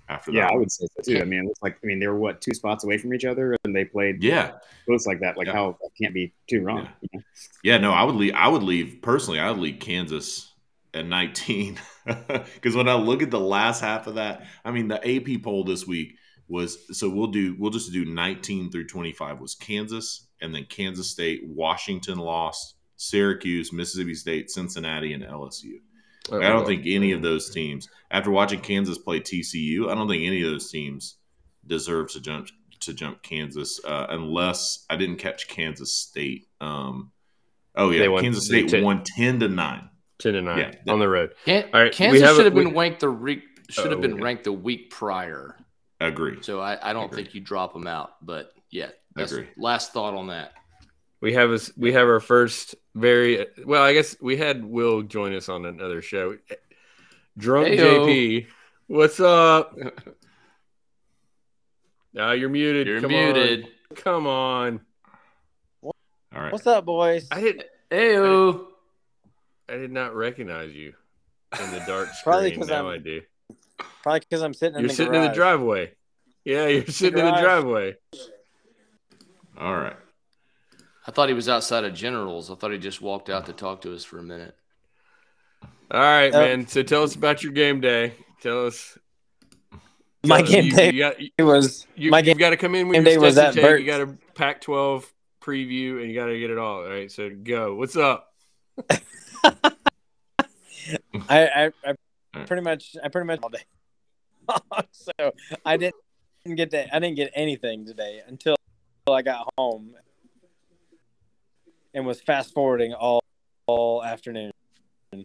after 0.08 0.32
Yeah, 0.32 0.42
that. 0.42 0.52
I 0.52 0.56
would 0.56 0.70
say 0.70 0.86
so 0.96 1.02
too. 1.14 1.20
I 1.20 1.24
mean, 1.24 1.46
it's 1.48 1.62
like 1.62 1.78
I 1.82 1.86
mean 1.86 1.98
they 1.98 2.06
were 2.06 2.18
what 2.18 2.40
two 2.40 2.54
spots 2.54 2.84
away 2.84 2.98
from 2.98 3.14
each 3.14 3.24
other, 3.24 3.56
and 3.64 3.74
they 3.74 3.84
played 3.84 4.22
Yeah, 4.22 4.52
close 4.86 5.06
like 5.06 5.20
that. 5.20 5.36
Like 5.36 5.46
Yeah. 5.46 5.54
how 5.54 5.78
that 5.80 5.90
can't 6.00 6.14
be 6.14 6.32
too 6.48 6.62
wrong. 6.62 6.84
Yeah. 6.84 6.90
you 7.00 7.08
know? 7.14 7.22
yeah. 7.62 7.78
No, 7.78 7.92
I 7.92 8.04
would 8.04 8.14
leave. 8.14 8.34
I 8.34 8.48
would 8.48 8.62
leave 8.62 8.98
personally. 9.02 9.40
I 9.40 9.50
would 9.50 9.60
leave 9.60 9.80
Kansas 9.80 10.52
at 10.94 11.06
19 11.06 11.78
because 12.06 12.76
when 12.76 12.88
I 12.88 12.94
look 12.94 13.22
at 13.22 13.30
the 13.30 13.40
last 13.40 13.80
half 13.80 14.06
of 14.06 14.14
that, 14.14 14.46
I 14.64 14.70
mean, 14.70 14.88
the 14.88 14.96
AP 14.96 15.42
poll 15.42 15.64
this 15.64 15.86
week 15.86 16.14
was 16.48 16.78
so 16.96 17.08
we'll 17.08 17.26
do 17.26 17.56
we'll 17.58 17.72
just 17.72 17.92
do 17.92 18.04
19 18.04 18.70
through 18.70 18.86
25 18.86 19.40
was 19.40 19.54
Kansas 19.56 20.28
and 20.40 20.54
then 20.54 20.64
Kansas 20.68 21.10
State, 21.10 21.42
Washington 21.44 22.18
lost, 22.18 22.74
Syracuse, 22.96 23.72
Mississippi 23.72 24.14
State, 24.14 24.50
Cincinnati, 24.50 25.12
and 25.12 25.22
LSU. 25.22 25.80
Like, 26.28 26.42
I 26.42 26.48
don't 26.48 26.66
think 26.66 26.82
any 26.86 27.12
of 27.12 27.22
those 27.22 27.50
teams, 27.50 27.88
after 28.10 28.30
watching 28.30 28.60
Kansas 28.60 28.98
play 28.98 29.20
TCU, 29.20 29.88
I 29.90 29.94
don't 29.94 30.08
think 30.08 30.24
any 30.24 30.42
of 30.42 30.50
those 30.50 30.70
teams 30.70 31.16
deserve 31.66 32.10
to 32.12 32.20
jump 32.20 32.48
to 32.80 32.92
jump 32.92 33.22
Kansas 33.22 33.80
uh, 33.84 34.06
unless 34.10 34.84
I 34.90 34.96
didn't 34.96 35.16
catch 35.16 35.48
Kansas 35.48 35.96
State. 35.96 36.46
Um, 36.60 37.12
oh 37.74 37.90
yeah, 37.90 38.20
Kansas 38.20 38.46
State 38.46 38.82
won 38.82 39.02
ten 39.04 39.40
to 39.40 39.48
nine. 39.48 39.88
Ten 40.18 40.32
to 40.34 40.42
nine 40.42 40.58
Yeah. 40.86 40.92
on 40.92 40.98
the 40.98 41.08
road. 41.08 41.34
Can- 41.44 41.64
All 41.74 41.80
right, 41.80 41.90
we 41.92 41.96
Kansas 41.96 42.22
have 42.22 42.36
should 42.36 42.44
have 42.46 42.54
been 42.54 42.70
we- 42.70 42.74
ranked 42.80 43.00
the 43.00 43.08
re- 43.08 43.42
should 43.68 43.90
have 43.90 43.98
Oh, 43.98 44.02
been 44.02 44.16
yeah. 44.18 44.24
ranked 44.24 44.44
the 44.44 44.52
week 44.52 44.90
prior. 44.90 45.56
Agree. 46.00 46.42
So 46.42 46.60
I, 46.60 46.78
I 46.90 46.92
don't 46.92 47.06
Agree. 47.06 47.22
think 47.24 47.34
you 47.34 47.40
drop 47.40 47.72
them 47.72 47.86
out. 47.86 48.12
But 48.24 48.52
yeah, 48.70 48.90
that's 49.14 49.32
Agree. 49.32 49.48
last 49.56 49.92
thought 49.92 50.14
on 50.14 50.28
that. 50.28 50.52
We 51.20 51.32
have 51.32 51.50
us. 51.50 51.72
We 51.76 51.92
have 51.94 52.06
our 52.06 52.20
first 52.20 52.74
very 52.94 53.46
well. 53.64 53.82
I 53.82 53.92
guess 53.94 54.14
we 54.20 54.36
had 54.36 54.64
Will 54.64 55.02
join 55.02 55.34
us 55.34 55.48
on 55.48 55.64
another 55.64 56.02
show. 56.02 56.36
Drunk 57.38 57.68
Heyo. 57.68 58.06
JP, 58.06 58.46
what's 58.86 59.18
up? 59.20 59.76
Now 62.12 62.32
you're 62.32 62.48
muted. 62.48 62.86
You're 62.86 63.00
Come 63.02 63.10
muted. 63.10 63.64
On. 63.64 63.96
Come 63.96 64.26
on. 64.26 64.80
All 65.82 65.92
right. 66.32 66.50
What's 66.52 66.66
up, 66.66 66.84
boys? 66.86 67.28
I 67.30 67.40
did. 67.42 67.64
Heyo. 67.90 68.66
I 69.68 69.74
did 69.76 69.90
not 69.92 70.14
recognize 70.14 70.74
you 70.74 70.94
in 71.60 71.70
the 71.72 71.82
dark 71.86 72.08
screen. 72.14 72.22
Probably 72.32 72.56
'cause 72.56 72.68
now 72.68 72.86
I'm 72.88 72.94
I 72.94 72.98
do. 72.98 73.22
Probably 74.02 74.20
because 74.20 74.42
I'm 74.42 74.54
sitting 74.54 74.76
in 74.76 74.80
You're 74.82 74.88
the 74.88 74.94
sitting 74.94 75.12
garage. 75.12 75.24
in 75.26 75.30
the 75.32 75.34
driveway. 75.34 75.92
Yeah, 76.44 76.66
you're 76.68 76.86
sitting 76.86 77.18
in 77.18 77.24
the 77.26 77.40
driveway. 77.40 77.96
All 79.58 79.74
right. 79.74 79.96
I 81.06 81.10
thought 81.12 81.28
he 81.28 81.34
was 81.34 81.48
outside 81.48 81.84
of 81.84 81.94
Generals. 81.94 82.50
I 82.50 82.54
thought 82.54 82.72
he 82.72 82.78
just 82.78 83.00
walked 83.00 83.30
out 83.30 83.46
to 83.46 83.52
talk 83.52 83.80
to 83.82 83.94
us 83.94 84.04
for 84.04 84.18
a 84.18 84.22
minute. 84.22 84.54
All 85.90 86.00
right, 86.00 86.34
Uh, 86.34 86.40
man. 86.40 86.66
So 86.66 86.82
tell 86.82 87.02
us 87.02 87.14
about 87.14 87.42
your 87.42 87.52
game 87.52 87.80
day. 87.80 88.14
Tell 88.42 88.66
us. 88.66 88.98
My 90.24 90.38
tell 90.42 90.44
us- 90.46 90.50
game 90.50 90.64
you, 90.66 90.70
day 90.72 90.90
You 90.92 90.98
got, 90.98 91.20
you, 91.20 91.30
It 91.38 91.42
was 91.44 91.86
you, 91.96 92.10
my 92.10 92.18
have 92.18 92.24
game. 92.26 92.36
got 92.38 92.50
to 92.50 92.56
come 92.56 92.74
in 92.74 92.88
with 92.88 92.96
game 92.96 93.04
your 93.04 93.14
day 93.14 93.18
was 93.18 93.34
Stetson 93.34 93.64
at 93.64 93.68
take. 93.68 93.80
You 93.80 93.86
got 93.86 94.00
a 94.02 94.16
Pac-12 94.34 95.04
preview, 95.40 96.00
and 96.00 96.08
you 96.10 96.14
got 96.14 96.26
to 96.26 96.38
get 96.38 96.50
it 96.50 96.58
all. 96.58 96.82
All 96.84 96.88
right, 96.88 97.10
so 97.10 97.30
go. 97.30 97.74
What's 97.76 97.96
up? 97.96 98.32
I, 101.28 101.46
I, 101.64 101.70
I 101.84 102.44
pretty 102.44 102.62
much 102.62 102.96
I 103.02 103.08
pretty 103.08 103.26
much 103.26 103.40
all 103.42 103.48
day. 103.48 103.64
so 104.92 105.32
I 105.64 105.76
didn't 105.76 105.94
get 106.54 106.70
to 106.70 106.94
I 106.94 106.98
didn't 106.98 107.16
get 107.16 107.32
anything 107.34 107.84
today 107.84 108.22
until 108.26 108.56
I 109.10 109.22
got 109.22 109.48
home 109.58 109.94
and 111.94 112.06
was 112.06 112.20
fast 112.20 112.54
forwarding 112.54 112.92
all 112.94 113.22
all 113.66 114.04
afternoon. 114.04 114.52
All 115.12 115.20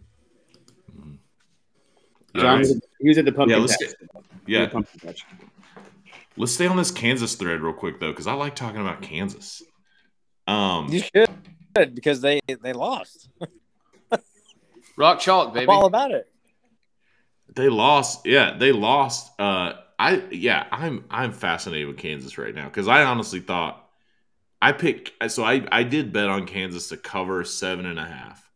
John 2.36 2.46
right. 2.46 2.60
was, 2.60 2.82
he 3.02 3.10
was 3.10 3.18
at 3.18 3.26
the 3.26 3.32
pumpkin 3.32 3.58
Yeah, 3.58 3.62
let's 3.62 3.78
get- 3.78 3.96
Yeah, 4.48 4.68
pumpkin 4.68 5.14
let's 6.38 6.54
stay 6.54 6.66
on 6.66 6.78
this 6.78 6.90
Kansas 6.92 7.36
thread 7.36 7.62
real 7.62 7.74
quick 7.74 8.00
though, 8.00 8.12
because 8.12 8.26
I 8.28 8.34
like 8.34 8.56
talking 8.56 8.82
about 8.82 9.02
Kansas. 9.02 9.62
Um, 10.48 10.88
You 10.90 11.00
should 11.02 11.94
because 11.94 12.22
they 12.22 12.40
they 12.62 12.74
lost. 12.74 13.30
Rock 14.98 15.20
chalk, 15.20 15.50
I'm 15.50 15.54
baby. 15.54 15.68
all 15.68 15.86
about 15.86 16.12
it. 16.12 16.28
They 17.54 17.70
lost. 17.70 18.26
Yeah, 18.26 18.58
they 18.58 18.72
lost. 18.72 19.32
Uh, 19.40 19.74
I 20.00 20.24
yeah, 20.32 20.66
I'm 20.72 21.06
I'm 21.10 21.32
fascinated 21.34 21.88
with 21.88 21.98
Kansas 21.98 22.38
right 22.38 22.56
now 22.56 22.66
because 22.66 22.88
I 22.88 23.04
honestly 23.04 23.40
thought 23.40 23.88
I 24.62 24.72
picked. 24.72 25.12
So 25.32 25.44
I 25.44 25.66
I 25.72 25.84
did 25.84 26.14
bet 26.14 26.30
on 26.30 26.46
Kansas 26.48 26.90
to 26.90 26.98
cover 26.98 27.44
seven 27.44 27.86
and 27.86 28.00
a 28.00 28.06
half, 28.06 28.50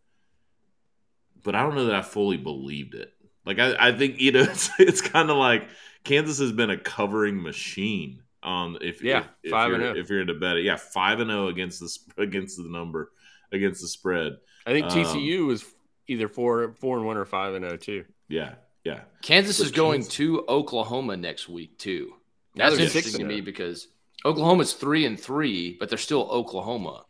but 1.43 1.55
I 1.55 1.63
don't 1.63 1.75
know 1.75 1.85
that 1.85 1.95
I 1.95 2.01
fully 2.01 2.37
believed 2.37 2.95
it. 2.95 3.11
Like 3.45 3.59
I 3.59 3.89
I 3.89 3.91
think 3.91 4.19
you 4.19 4.31
know 4.31 4.41
it's 4.49 4.69
it's 4.79 5.01
kind 5.01 5.29
of 5.29 5.37
like 5.37 5.67
Kansas 6.03 6.39
has 6.39 6.51
been 6.51 6.69
a 6.69 6.77
covering 6.77 7.41
machine. 7.41 8.21
Um, 8.43 8.77
if 8.79 9.03
Yeah, 9.03 9.19
if, 9.19 9.25
if 9.43 9.51
five 9.51 9.69
you're, 9.71 9.81
and 9.81 9.97
oh. 9.97 9.99
if 9.99 10.09
you're 10.09 10.21
into 10.21 10.35
bet 10.35 10.57
it, 10.57 10.63
yeah, 10.63 10.77
five 10.77 11.19
and 11.19 11.29
zero 11.29 11.47
against 11.47 11.79
the 11.79 12.23
against 12.23 12.57
the 12.57 12.69
number 12.69 13.11
against 13.51 13.81
the 13.81 13.87
spread. 13.87 14.37
I 14.65 14.71
think 14.71 14.85
Um, 14.85 14.91
TCU 14.91 15.45
was 15.47 15.63
either 16.07 16.27
four 16.27 16.73
four 16.79 16.97
and 16.97 17.05
one 17.05 17.17
or 17.17 17.25
five 17.25 17.53
and 17.53 17.63
zero 17.65 17.77
too. 17.77 18.05
Yeah, 18.27 18.55
yeah. 18.83 19.01
Kansas 19.21 19.57
But 19.59 19.65
is 19.65 19.71
going 19.71 20.01
Kansas- 20.01 20.13
to 20.15 20.45
Oklahoma 20.47 21.17
next 21.17 21.49
week 21.49 21.77
too. 21.77 22.13
That's 22.55 22.75
they're 22.77 22.85
interesting 22.85 23.19
to 23.19 23.25
me 23.25 23.41
oh. 23.41 23.43
because 23.43 23.87
Oklahoma's 24.23 24.73
three 24.73 25.05
and 25.05 25.19
three, 25.19 25.75
but 25.79 25.89
they're 25.89 25.97
still 25.97 26.27
Oklahoma. 26.31 27.05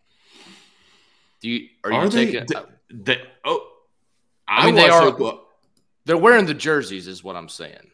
Do 1.41 1.49
you 1.49 1.67
are, 1.83 1.91
you 2.03 2.09
they? 2.09 2.25
taking? 2.31 2.45
they, 2.89 3.15
they- 3.15 3.21
oh, 3.45 3.67
I 4.47 4.65
mean, 4.65 4.75
they 4.75 4.89
are- 4.89 5.03
Oklahoma- 5.03 5.41
they're 6.05 6.17
wearing 6.17 6.45
the 6.45 6.53
jerseys, 6.53 7.07
is 7.07 7.23
what 7.23 7.35
I'm 7.35 7.49
saying. 7.49 7.91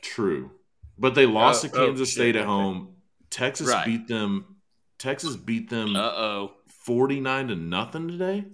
True, 0.00 0.50
but 0.98 1.14
they 1.14 1.26
lost 1.26 1.64
Oh, 1.64 1.68
to 1.68 1.74
Kansas 1.74 2.08
oh, 2.10 2.12
State 2.12 2.36
at 2.36 2.44
home. 2.44 2.94
Texas 3.30 3.68
Right. 3.68 3.86
beat 3.86 4.08
them. 4.08 4.56
Texas 4.98 5.36
beat 5.36 5.68
them 5.70 5.96
Uh 5.96 6.00
oh. 6.14 6.52
forty 6.68 7.18
nine 7.20 7.48
to 7.48 7.56
nothing 7.56 8.08
today. 8.08 8.44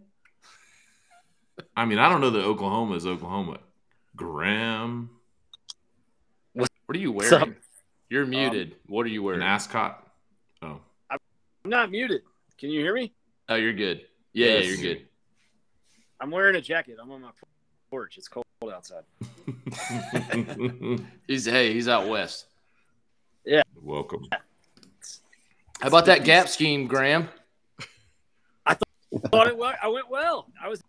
I 1.76 1.84
mean, 1.84 1.98
I 1.98 2.08
don't 2.08 2.20
know 2.20 2.30
that 2.30 2.44
Oklahoma 2.44 2.94
is 2.96 3.06
Oklahoma. 3.06 3.58
Graham, 4.16 5.10
What 6.54 6.68
are 6.88 6.96
you 6.98 7.12
What's 7.12 7.30
up? 7.32 7.42
wearing? 7.42 7.56
You're 8.10 8.24
um, 8.24 8.30
muted. 8.30 8.76
what 8.86 9.04
are 9.06 9.10
you 9.10 9.22
wearing? 9.22 9.40
an 9.40 9.46
wearing? 9.46 9.54
ascot. 9.54 10.06
Oh, 10.62 10.80
I'm 11.10 11.18
not 11.64 11.90
muted. 11.90 12.22
Can 12.58 12.70
you 12.70 12.80
hear 12.80 12.94
me? 12.94 13.12
Oh, 13.48 13.54
you're 13.54 13.72
good. 13.74 14.02
Yeah, 14.32 14.46
Yes. 14.46 14.64
yeah, 14.64 14.70
you're 14.70 14.82
good. 14.94 15.06
I'm 16.20 16.30
wearing 16.30 16.56
a 16.56 16.60
jacket. 16.60 16.96
I'm 17.00 17.10
on 17.12 17.20
my 17.22 17.30
porch. 17.90 18.16
It's 18.18 18.28
cold 18.28 18.44
outside. 18.72 19.04
He's 21.28 21.44
hey, 21.44 21.72
he's 21.72 21.88
out 21.88 22.08
west. 22.08 22.46
Yeah. 23.44 23.62
Welcome. 23.80 24.26
How 25.80 25.88
about 25.88 26.06
that 26.06 26.24
gap 26.24 26.48
scheme, 26.48 26.86
Graham? 26.88 27.28
I 28.66 28.74
thought 29.30 29.46
it 29.46 29.56
well. 29.56 29.74
I 29.80 29.88
went 29.88 30.10
well. 30.10 30.48
I 30.60 30.68
was 30.68 30.82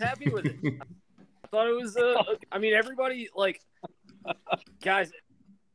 happy 0.00 0.30
with 0.30 0.46
it. 0.46 0.56
I 1.44 1.46
thought 1.48 1.68
it 1.68 1.74
was. 1.74 1.96
Uh, 1.96 2.22
I 2.52 2.58
mean, 2.58 2.74
everybody 2.74 3.28
like, 3.34 3.60
guys. 4.82 5.12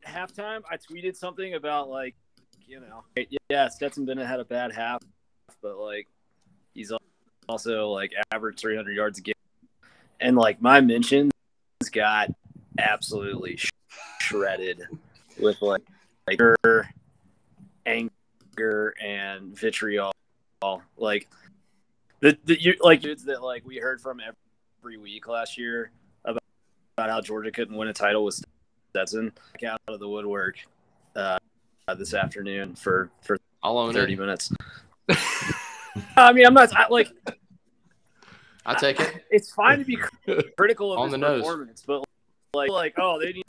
Halftime, 0.05 0.61
I 0.67 0.77
tweeted 0.77 1.15
something 1.15 1.53
about 1.53 1.87
like, 1.87 2.15
you 2.65 2.79
know, 2.79 3.03
yeah, 3.51 3.67
Stetson 3.67 4.03
Bennett 4.03 4.25
had 4.25 4.39
a 4.39 4.45
bad 4.45 4.71
half, 4.71 4.99
but 5.61 5.77
like, 5.77 6.07
he's 6.73 6.91
also 7.47 7.89
like 7.89 8.11
average 8.31 8.59
300 8.59 8.95
yards 8.95 9.19
a 9.19 9.21
game, 9.21 9.35
and 10.19 10.35
like 10.35 10.59
my 10.59 10.81
mentions 10.81 11.31
got 11.91 12.29
absolutely 12.79 13.57
sh- 13.57 13.69
shredded 14.19 14.87
with 15.39 15.61
like 15.61 15.83
like 16.27 16.39
anger, 16.39 16.89
anger 17.85 18.95
and 19.01 19.57
vitriol. 19.57 20.11
Like 20.97 21.27
the, 22.21 22.37
the 22.45 22.61
you 22.61 22.75
like 22.81 23.01
dudes 23.01 23.25
that 23.25 23.41
like 23.43 23.65
we 23.65 23.77
heard 23.77 23.99
from 24.01 24.19
every 24.79 24.97
week 24.97 25.27
last 25.27 25.57
year 25.57 25.91
about, 26.23 26.43
about 26.97 27.09
how 27.09 27.21
Georgia 27.21 27.51
couldn't 27.51 27.75
win 27.75 27.87
a 27.87 27.93
title 27.93 28.23
with 28.23 28.43
Stetson 28.89 29.31
out 29.65 29.79
of 29.87 29.99
the 29.99 30.07
woodwork 30.07 30.55
uh, 31.15 31.37
this 31.97 32.13
afternoon 32.13 32.75
for 32.75 33.09
for 33.21 33.37
I'll 33.63 33.77
own 33.77 33.93
30 33.93 34.13
it. 34.13 34.19
minutes. 34.19 34.51
I 36.17 36.31
mean, 36.31 36.45
I'm 36.45 36.53
not 36.53 36.73
I, 36.75 36.87
like 36.89 37.09
I 38.65 38.75
take 38.75 38.99
it. 38.99 39.25
it's 39.29 39.51
fine 39.51 39.79
to 39.79 39.85
be 39.85 39.97
critical 40.57 40.93
of 40.93 40.99
On 40.99 41.05
his 41.05 41.11
the 41.11 41.17
nose. 41.17 41.41
performance, 41.41 41.83
but 41.85 42.03
like, 42.53 42.69
like, 42.69 42.93
oh, 42.97 43.19
they 43.19 43.33
need 43.33 43.43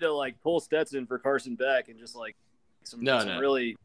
to 0.00 0.12
like 0.12 0.40
pull 0.42 0.60
Stetson 0.60 1.06
for 1.06 1.18
Carson 1.18 1.54
Beck 1.54 1.88
and 1.88 1.98
just 1.98 2.14
like 2.14 2.36
some, 2.84 3.02
No, 3.02 3.18
some 3.20 3.28
no. 3.28 3.40
really 3.40 3.76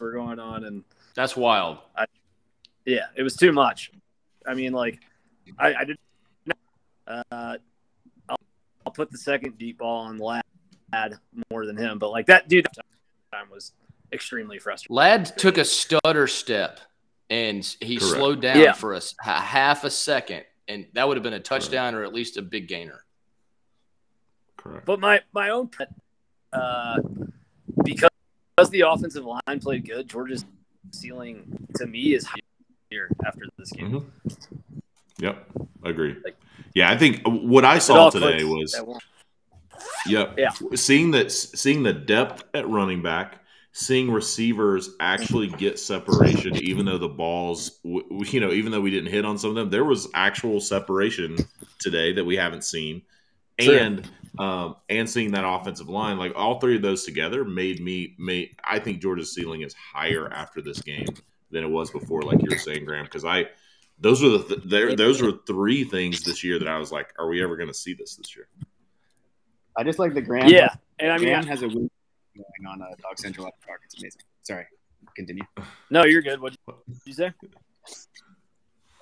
were 0.00 0.12
going 0.12 0.38
on, 0.38 0.64
and 0.64 0.82
That's 1.14 1.36
wild. 1.36 1.78
Yeah, 2.84 3.06
it 3.14 3.22
was 3.22 3.36
too 3.36 3.52
much. 3.52 3.92
I 4.46 4.54
mean, 4.54 4.72
like, 4.72 5.00
I, 5.58 5.74
I 5.74 5.84
did. 5.84 5.96
Uh, 7.06 7.22
I'll, 8.28 8.36
I'll 8.86 8.92
put 8.92 9.10
the 9.10 9.18
second 9.18 9.58
deep 9.58 9.78
ball 9.78 10.06
on 10.06 10.18
Ladd 10.18 10.44
more 11.50 11.66
than 11.66 11.76
him, 11.76 11.98
but 11.98 12.10
like 12.10 12.26
that 12.26 12.48
dude 12.48 12.66
time 13.32 13.48
was 13.50 13.72
extremely 14.12 14.58
frustrating. 14.58 14.96
Ladd 14.96 15.36
took 15.36 15.58
a 15.58 15.64
stutter 15.64 16.26
step 16.26 16.80
and 17.30 17.64
he 17.80 17.98
Correct. 17.98 18.14
slowed 18.14 18.40
down 18.40 18.58
Yeah. 18.60 18.72
for 18.72 18.94
a 18.94 19.00
half 19.20 19.84
a 19.84 19.90
second, 19.90 20.44
and 20.68 20.86
that 20.92 21.06
would 21.08 21.16
have 21.16 21.24
been 21.24 21.32
a 21.32 21.40
touchdown 21.40 21.94
or 21.94 22.04
at 22.04 22.12
least 22.14 22.36
a 22.36 22.42
big 22.42 22.68
gainer. 22.68 23.04
Correct. 24.56 24.86
But 24.86 25.00
my 25.00 25.20
my 25.32 25.50
own 25.50 25.68
pet, 25.68 25.88
uh, 26.52 27.00
because 27.84 28.10
because 28.56 28.70
the 28.70 28.82
offensive 28.82 29.24
line 29.24 29.60
played 29.60 29.86
good, 29.88 30.08
Georgia's 30.08 30.44
ceiling 30.92 31.66
to 31.76 31.86
me 31.86 32.14
is 32.14 32.26
higher 32.92 33.08
after 33.24 33.42
this 33.58 33.70
game. 33.72 33.90
Mhm. 33.92 34.04
Yep, 35.18 35.50
agree. 35.84 36.16
Like- 36.24 36.36
Yeah, 36.74 36.90
I 36.90 36.96
think 36.96 37.20
what 37.26 37.64
I 37.64 37.78
saw 37.78 38.08
today 38.10 38.44
was. 38.44 38.74
Yep. 40.06 40.34
Yeah. 40.38 40.50
Seeing 40.74 41.10
that, 41.12 41.30
seeing 41.32 41.82
the 41.82 41.92
depth 41.92 42.44
at 42.54 42.68
running 42.68 43.02
back, 43.02 43.40
seeing 43.72 44.10
receivers 44.10 44.90
actually 45.00 45.48
get 45.48 45.78
separation, 45.78 46.56
even 46.56 46.86
though 46.86 46.98
the 46.98 47.08
balls, 47.08 47.80
you 47.84 48.40
know, 48.40 48.52
even 48.52 48.70
though 48.72 48.80
we 48.80 48.90
didn't 48.90 49.10
hit 49.10 49.24
on 49.24 49.38
some 49.38 49.50
of 49.50 49.56
them, 49.56 49.70
there 49.70 49.84
was 49.84 50.08
actual 50.14 50.60
separation 50.60 51.36
today 51.78 52.12
that 52.12 52.24
we 52.24 52.36
haven't 52.36 52.64
seen, 52.64 53.02
True. 53.58 53.76
and 53.76 54.10
um, 54.38 54.76
and 54.88 55.08
seeing 55.08 55.32
that 55.32 55.46
offensive 55.46 55.88
line, 55.90 56.16
like 56.18 56.32
all 56.34 56.58
three 56.58 56.76
of 56.76 56.82
those 56.82 57.04
together, 57.04 57.44
made 57.44 57.80
me 57.82 58.14
made. 58.18 58.56
I 58.64 58.78
think 58.78 59.02
Georgia's 59.02 59.34
ceiling 59.34 59.60
is 59.62 59.74
higher 59.74 60.32
after 60.32 60.62
this 60.62 60.80
game 60.80 61.06
than 61.52 61.62
it 61.62 61.70
was 61.70 61.90
before, 61.90 62.22
like 62.22 62.42
you 62.42 62.48
were 62.50 62.58
saying, 62.58 62.84
Graham, 62.84 63.04
because 63.04 63.24
I. 63.24 63.46
Those 64.00 64.20
were 64.20 64.30
the 64.30 64.42
th- 64.42 64.62
there. 64.64 64.96
Those 64.96 65.22
were 65.22 65.32
three 65.46 65.84
things 65.84 66.22
this 66.24 66.42
year 66.42 66.58
that 66.58 66.66
I 66.66 66.76
was 66.76 66.90
like, 66.90 67.14
"Are 67.20 67.28
we 67.28 67.40
ever 67.40 67.56
going 67.56 67.68
to 67.68 67.74
see 67.74 67.94
this 67.94 68.16
this 68.16 68.34
year?" 68.34 68.48
I 69.76 69.84
just 69.84 70.00
like 70.00 70.12
the 70.14 70.22
Graham. 70.22 70.48
Yeah, 70.48 70.74
and 70.98 71.12
I 71.12 71.18
mean, 71.18 71.28
Graham 71.28 71.46
has 71.46 71.62
a 71.62 71.68
win 71.68 71.88
going 72.34 72.66
on 72.66 72.82
uh, 72.82 72.86
Dog 73.00 73.18
Central 73.18 73.46
after 73.46 73.66
dark. 73.66 73.82
It's 73.84 74.02
amazing. 74.02 74.22
Sorry, 74.42 74.66
continue. 75.14 75.44
no, 75.90 76.04
you're 76.04 76.22
good. 76.22 76.40
What 76.40 76.56
did 76.66 76.96
you 77.04 77.12
say? 77.12 77.32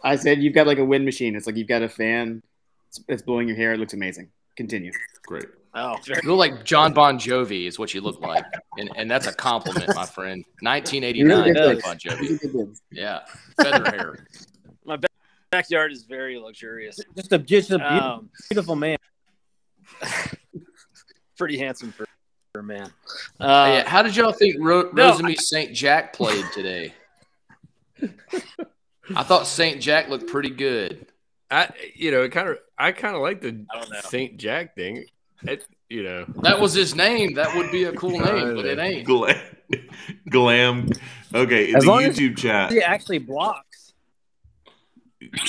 I 0.03 0.16
said 0.16 0.42
you've 0.42 0.55
got 0.55 0.66
like 0.66 0.78
a 0.78 0.84
wind 0.84 1.05
machine. 1.05 1.34
It's 1.34 1.46
like 1.46 1.57
you've 1.57 1.68
got 1.68 1.82
a 1.82 1.88
fan. 1.88 2.42
It's, 2.88 3.01
it's 3.09 3.22
blowing 3.22 3.48
your 3.48 3.57
hair. 3.57 3.72
It 3.72 3.78
looks 3.78 3.94
amazing. 3.94 4.30
Continue. 4.61 4.93
Great. 5.27 5.47
Oh, 5.73 5.97
You 6.07 6.17
look 6.25 6.37
like 6.39 6.65
John 6.67 6.93
Bon 6.93 7.19
Jovi 7.19 7.67
is 7.67 7.79
what 7.79 7.95
you 7.95 8.03
look 8.03 8.21
like, 8.21 8.45
and 8.77 8.91
and 8.95 9.11
that's 9.11 9.27
a 9.27 9.33
compliment, 9.33 9.87
my 9.95 10.05
friend. 10.05 10.45
1989, 10.61 11.55
Really 11.55 11.55
John. 11.81 11.81
Bon 11.83 11.97
Jovi. 11.99 12.77
Yeah, 12.93 13.21
feather 13.59 13.91
hair. 13.91 14.27
my 14.85 14.99
backyard 15.51 15.93
is 15.93 16.03
very 16.05 16.39
luxurious. 16.39 17.01
Just 17.17 17.33
a 17.33 17.39
just 17.39 17.71
a 17.71 17.79
beautiful, 17.79 18.03
Um, 18.05 18.31
beautiful 18.51 18.77
man. 18.77 18.99
pretty 21.39 21.57
handsome 21.57 21.91
for, 21.93 22.05
for 22.53 22.61
a 22.61 22.63
man. 22.63 22.93
Uh, 23.41 23.65
Hey, 23.65 23.85
how 23.87 24.03
did 24.03 24.15
y'all 24.15 24.33
think 24.33 24.57
Ro- 24.59 24.91
No, 24.93 25.13
Rosemy 25.13 25.39
St. 25.41 25.73
Jack 25.75 26.13
played 26.13 26.45
today? 26.53 26.93
I 29.17 29.23
thought 29.23 29.47
St. 29.47 29.81
Jack 29.81 30.11
looked 30.11 30.27
pretty 30.27 30.51
good. 30.51 31.07
I 31.51 31.68
you 31.94 32.11
know 32.11 32.22
it 32.22 32.30
kind 32.30 32.48
of 32.48 32.59
I 32.78 32.92
kind 32.92 33.16
of 33.16 33.22
like 33.22 33.40
the 33.40 33.64
I 33.70 33.80
don't 33.80 33.90
know. 33.90 34.01
Saint 34.09 34.36
Jack 34.38 34.74
thing. 34.76 35.05
It, 35.42 35.66
you 35.88 36.03
know, 36.03 36.26
That 36.42 36.61
was 36.61 36.74
his 36.74 36.94
name. 36.94 37.34
That 37.34 37.57
would 37.57 37.72
be 37.72 37.84
a 37.84 37.92
cool 37.92 38.11
name, 38.20 38.55
but 38.55 38.66
it 38.66 38.78
ain't. 38.78 39.07
Glam. 39.07 39.36
Glam. 40.28 40.88
Okay, 41.34 41.70
in 41.70 41.76
As 41.76 41.84
the 41.84 41.88
long 41.90 42.03
as- 42.05 42.16
YouTube 42.18 42.36
chat. 42.36 42.70
He 42.70 42.80
actually 42.82 43.18
blocks. 43.18 43.94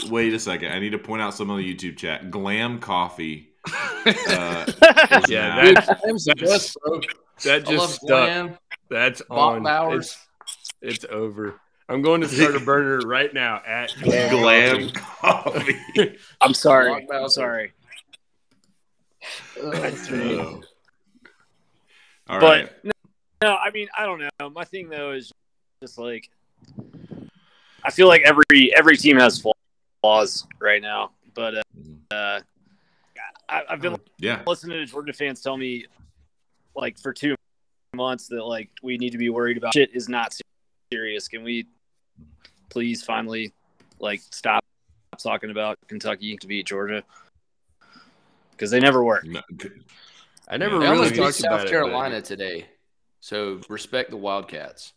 Wait 0.10 0.34
a 0.34 0.40
second. 0.40 0.72
I 0.72 0.80
need 0.80 0.92
to 0.92 0.98
point 0.98 1.22
out 1.22 1.34
some 1.34 1.50
of 1.50 1.58
the 1.58 1.76
YouTube 1.76 1.98
chat. 1.98 2.32
Glam 2.32 2.80
Coffee. 2.80 3.50
Uh, 3.68 4.66
Yeah, 5.28 5.74
that- 5.74 6.00
Glam's 6.02 6.26
the 6.26 7.02
that 7.44 7.66
just 7.66 7.96
stuck. 7.96 8.08
Glam. 8.08 8.58
That's 8.90 9.22
Bach 9.30 9.56
on. 9.58 9.64
Bowers. 9.64 10.18
It's, 10.82 11.04
it's 11.04 11.14
over. 11.14 11.60
I'm 11.92 12.02
going 12.02 12.22
to 12.22 12.28
start 12.30 12.56
a 12.56 12.60
burner 12.66 13.00
right 13.06 13.34
now 13.34 13.62
at 13.68 13.94
Glam. 14.02 14.30
Glam 14.30 14.90
Coffee. 14.92 15.74
Coffee. 15.96 16.18
I'm 16.42 16.54
sorry. 16.54 17.06
I'm 17.12 17.28
sorry. 17.30 17.74
Oh. 19.62 20.62
All 22.30 22.40
but 22.40 22.62
right. 22.62 22.72
no, 22.86 22.92
no, 23.44 23.56
I 23.56 23.72
mean, 23.72 23.90
I 23.98 24.06
don't 24.06 24.24
know. 24.40 24.50
My 24.50 24.64
thing 24.64 24.88
though 24.88 25.12
is 25.12 25.32
just 25.82 25.98
like 25.98 26.30
I 27.84 27.92
feel 27.92 28.08
like 28.08 28.22
every 28.22 28.74
every 28.74 28.96
team 28.96 29.18
has 29.18 29.44
flaws 30.02 30.48
right 30.60 30.82
now, 30.82 31.12
but 31.34 31.56
uh, 31.56 31.62
uh, 32.16 32.40
I, 33.50 33.64
I've 33.70 33.82
been 33.82 33.98
Yeah. 34.20 34.44
listening 34.48 34.78
to 34.78 34.86
Georgia 34.86 35.12
fans 35.14 35.42
tell 35.42 35.58
me 35.58 35.88
like 36.74 36.98
for 37.00 37.12
two 37.12 37.36
months 37.94 38.28
that 38.30 38.46
like 38.46 38.70
we 38.82 38.98
need 38.98 39.10
to 39.12 39.18
be 39.18 39.30
worried 39.30 39.58
about 39.58 39.74
shit 39.74 39.94
is 39.94 40.08
not 40.08 40.34
serious. 40.94 41.28
Can 41.28 41.44
we 41.44 41.68
please 42.72 43.04
finally 43.04 43.54
like 44.00 44.22
stop 44.32 44.64
talking 45.20 45.52
about 45.52 45.78
Kentucky 45.88 46.36
to 46.38 46.48
beat 46.48 46.66
Georgia? 46.66 47.04
Because 48.52 48.72
they 48.72 48.80
never 48.80 49.04
work. 49.04 49.26
No, 49.26 49.42
I 50.48 50.58
never 50.58 50.80
They 50.80 50.86
really 50.86 50.98
almost 50.98 51.12
beat 51.14 51.18
talked 51.20 51.40
about 51.42 51.60
South 51.60 51.68
it, 51.68 51.70
Carolina 51.70 52.22
today. 52.22 52.66
So 53.20 53.62
respect 53.70 54.10
the 54.10 54.18
Wildcats. 54.18 54.94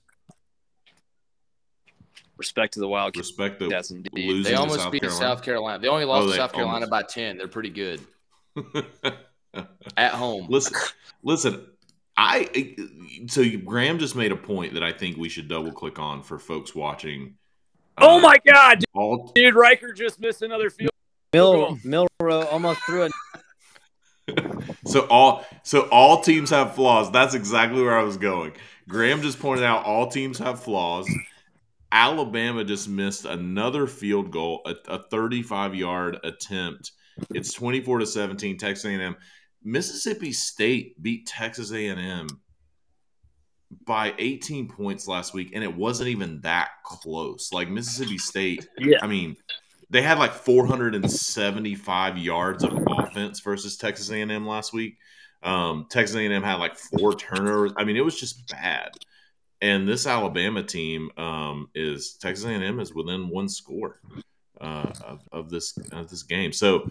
Respect 2.36 2.74
to 2.74 2.80
the 2.80 2.88
Wildcats. 2.88 3.28
respect 3.28 3.58
the 3.60 3.68
That's 3.68 3.90
indeed. 3.90 4.10
losing 4.14 4.42
They 4.44 4.50
to 4.50 4.56
almost 4.60 4.80
South 4.80 4.92
beat 4.92 5.02
Carolina. 5.02 5.20
South 5.26 5.42
Carolina. 5.42 5.78
They 5.80 5.88
only 5.88 6.04
lost 6.04 6.22
Oh, 6.22 6.26
to 6.26 6.30
they 6.32 6.36
South 6.38 6.52
Carolina 6.52 6.86
almost. 6.86 6.90
by 6.90 7.02
10. 7.02 7.38
They're 7.38 7.48
pretty 7.48 7.70
good 7.70 8.00
at 9.96 10.12
home. 10.12 10.46
listen, 10.48 10.74
listen. 11.22 11.66
I 12.16 12.76
so 13.26 13.44
Graham 13.64 13.98
just 13.98 14.14
made 14.14 14.30
a 14.30 14.36
point 14.36 14.74
that 14.74 14.84
I 14.84 14.92
think 14.92 15.16
we 15.16 15.28
should 15.28 15.48
double 15.48 15.72
click 15.72 15.98
on 15.98 16.22
for 16.22 16.38
folks 16.38 16.72
watching. 16.74 17.34
Oh 17.98 18.18
uh, 18.18 18.20
my 18.20 18.36
God, 18.46 18.84
All 18.94 19.32
dude! 19.34 19.54
Reichard 19.54 19.96
just 19.96 20.20
missed 20.20 20.42
another 20.42 20.70
field. 20.70 20.90
Mil 21.32 21.78
Milroe 21.84 22.46
almost 22.46 22.80
threw 22.86 23.04
a 23.04 23.10
so 24.86 25.00
all 25.08 25.44
so 25.62 25.82
all 25.90 26.20
teams 26.20 26.50
have 26.50 26.74
flaws. 26.74 27.10
That's 27.10 27.34
exactly 27.34 27.82
where 27.82 27.98
I 27.98 28.02
was 28.02 28.16
going. 28.16 28.52
Graham 28.88 29.22
just 29.22 29.38
pointed 29.38 29.64
out 29.64 29.84
all 29.84 30.08
teams 30.08 30.38
have 30.38 30.62
flaws. 30.62 31.08
Alabama 31.92 32.64
just 32.64 32.88
missed 32.88 33.24
another 33.24 33.86
field 33.86 34.30
goal, 34.30 34.62
a, 34.66 34.74
a 34.88 35.02
35 35.10 35.74
yard 35.74 36.18
attempt. 36.24 36.92
It's 37.30 37.52
24 37.52 38.00
to 38.00 38.06
17. 38.06 38.58
Texas 38.58 38.84
A&M. 38.84 39.14
Mississippi 39.62 40.32
State 40.32 41.00
beat 41.00 41.26
Texas 41.26 41.72
A&M 41.72 42.26
by 43.86 44.14
18 44.18 44.68
points 44.68 45.08
last 45.08 45.34
week, 45.34 45.52
and 45.54 45.64
it 45.64 45.74
wasn't 45.74 46.08
even 46.08 46.40
that 46.42 46.70
close. 46.84 47.52
Like 47.52 47.68
Mississippi 47.68 48.18
State, 48.18 48.68
Yeah. 48.78 48.98
I 49.02 49.06
mean, 49.06 49.36
they 49.90 50.02
had 50.02 50.18
like 50.18 50.32
475 50.32 52.18
yards 52.18 52.64
of 52.64 52.86
offense 52.88 53.40
versus 53.40 53.76
Texas 53.76 54.10
A&M 54.10 54.46
last 54.46 54.72
week. 54.72 54.96
Um, 55.42 55.86
Texas 55.90 56.16
A&M 56.16 56.42
had 56.42 56.56
like 56.56 56.76
four 56.76 57.14
turnovers. 57.14 57.72
I 57.76 57.84
mean, 57.84 57.96
it 57.96 58.04
was 58.04 58.18
just 58.18 58.48
bad. 58.48 58.90
And 59.60 59.86
this 59.86 60.06
Alabama 60.06 60.62
team 60.62 61.10
um, 61.16 61.68
is 61.74 62.14
Texas 62.14 62.44
A&M 62.44 62.80
is 62.80 62.94
within 62.94 63.28
one 63.28 63.48
score 63.48 64.00
uh, 64.60 64.92
of, 65.04 65.20
of 65.32 65.50
this 65.50 65.76
of 65.92 66.08
this 66.08 66.22
game. 66.22 66.52
So 66.52 66.90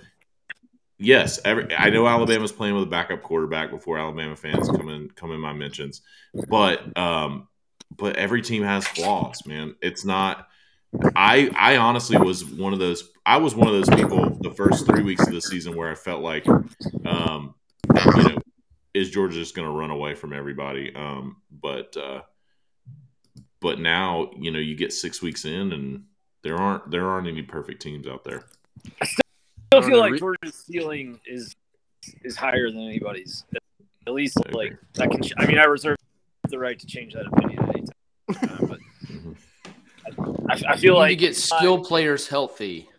yes, 0.98 1.40
every, 1.46 1.74
I 1.76 1.90
know 1.90 2.08
Alabama's 2.08 2.52
playing 2.52 2.76
with 2.76 2.84
a 2.84 2.88
backup 2.88 3.24
quarterback 3.24 3.70
before 3.70 3.98
Alabama 3.98 4.36
fans 4.36 4.70
come 4.70 4.90
in 4.90 5.10
come 5.12 5.32
in 5.32 5.40
my 5.40 5.54
mentions, 5.54 6.02
but 6.48 6.98
um, 6.98 7.48
but 7.96 8.16
every 8.16 8.42
team 8.42 8.64
has 8.64 8.88
flaws, 8.88 9.46
man. 9.46 9.76
It's 9.82 10.06
not. 10.06 10.48
I 11.16 11.50
I 11.58 11.78
honestly 11.78 12.18
was 12.18 12.46
one 12.46 12.74
of 12.74 12.80
those. 12.80 13.10
I 13.26 13.38
was 13.38 13.56
one 13.56 13.68
of 13.68 13.74
those 13.74 13.90
people 13.90 14.38
the 14.42 14.52
first 14.52 14.86
three 14.86 15.04
weeks 15.04 15.26
of 15.26 15.34
the 15.34 15.42
season 15.42 15.76
where 15.76 15.90
I 15.90 15.96
felt 15.96 16.22
like, 16.22 16.48
um, 17.06 17.56
you 18.16 18.24
know, 18.24 18.38
is 18.94 19.10
Georgia 19.10 19.36
just 19.36 19.56
going 19.56 19.68
to 19.68 19.74
run 19.74 19.90
away 19.90 20.14
from 20.14 20.34
everybody? 20.34 20.94
Um, 20.96 21.38
but 21.52 21.98
uh, 21.98 22.22
but 23.60 23.80
now 23.80 24.32
you 24.38 24.52
know 24.52 24.60
you 24.60 24.76
get 24.76 24.94
six 24.94 25.22
weeks 25.22 25.46
in 25.46 25.72
and 25.72 26.04
there 26.44 26.58
aren't 26.58 26.92
there 26.92 27.10
aren't 27.10 27.28
any 27.28 27.42
perfect 27.42 27.82
teams 27.82 28.08
out 28.08 28.24
there. 28.24 28.44
I 29.78 29.80
still 29.80 29.90
feel 29.90 29.98
Uh, 29.98 30.02
like 30.02 30.12
re- 30.14 30.20
Georgia's 30.20 30.56
ceiling 30.66 31.20
is 31.26 31.56
is 32.24 32.36
higher 32.36 32.70
than 32.70 32.82
anybody's. 32.82 33.46
At 34.06 34.14
least 34.14 34.38
I 34.46 34.52
like 34.52 34.74
I 35.00 35.08
can. 35.08 35.22
I 35.38 35.46
mean, 35.46 35.58
I 35.58 35.64
reserve 35.64 35.98
the 36.50 36.60
right 36.60 36.78
to 36.80 36.86
change 36.86 37.14
that 37.14 37.26
opinion 37.28 37.60
at 37.64 37.70
any 37.70 37.86
time. 37.88 38.68
But 38.68 38.80
Mhm. 39.08 39.36
I, 40.50 40.54
I, 40.54 40.72
I 40.72 40.74
You 40.74 40.78
feel 40.80 40.94
need 40.94 41.00
like 41.00 41.10
to 41.10 41.16
get 41.16 41.36
skill 41.36 41.84
players 41.84 42.28
healthy. 42.28 42.90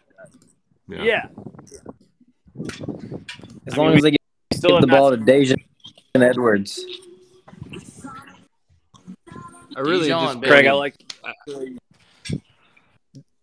yeah. 0.89 1.03
yeah. 1.03 1.27
As 3.67 3.75
I 3.75 3.77
long 3.77 3.89
mean, 3.89 3.97
as 3.99 4.03
they 4.03 4.11
get, 4.13 4.21
Still 4.55 4.81
the 4.81 4.87
ball 4.87 5.11
not- 5.11 5.27
to 5.27 5.33
Daijun 5.33 5.57
Edwards. 6.17 6.85
I 9.77 9.81
really 9.81 10.03
Dijon, 10.05 10.27
just 10.27 10.41
baby. 10.41 10.51
Craig, 10.51 10.67
I 10.67 10.73
like. 10.73 10.95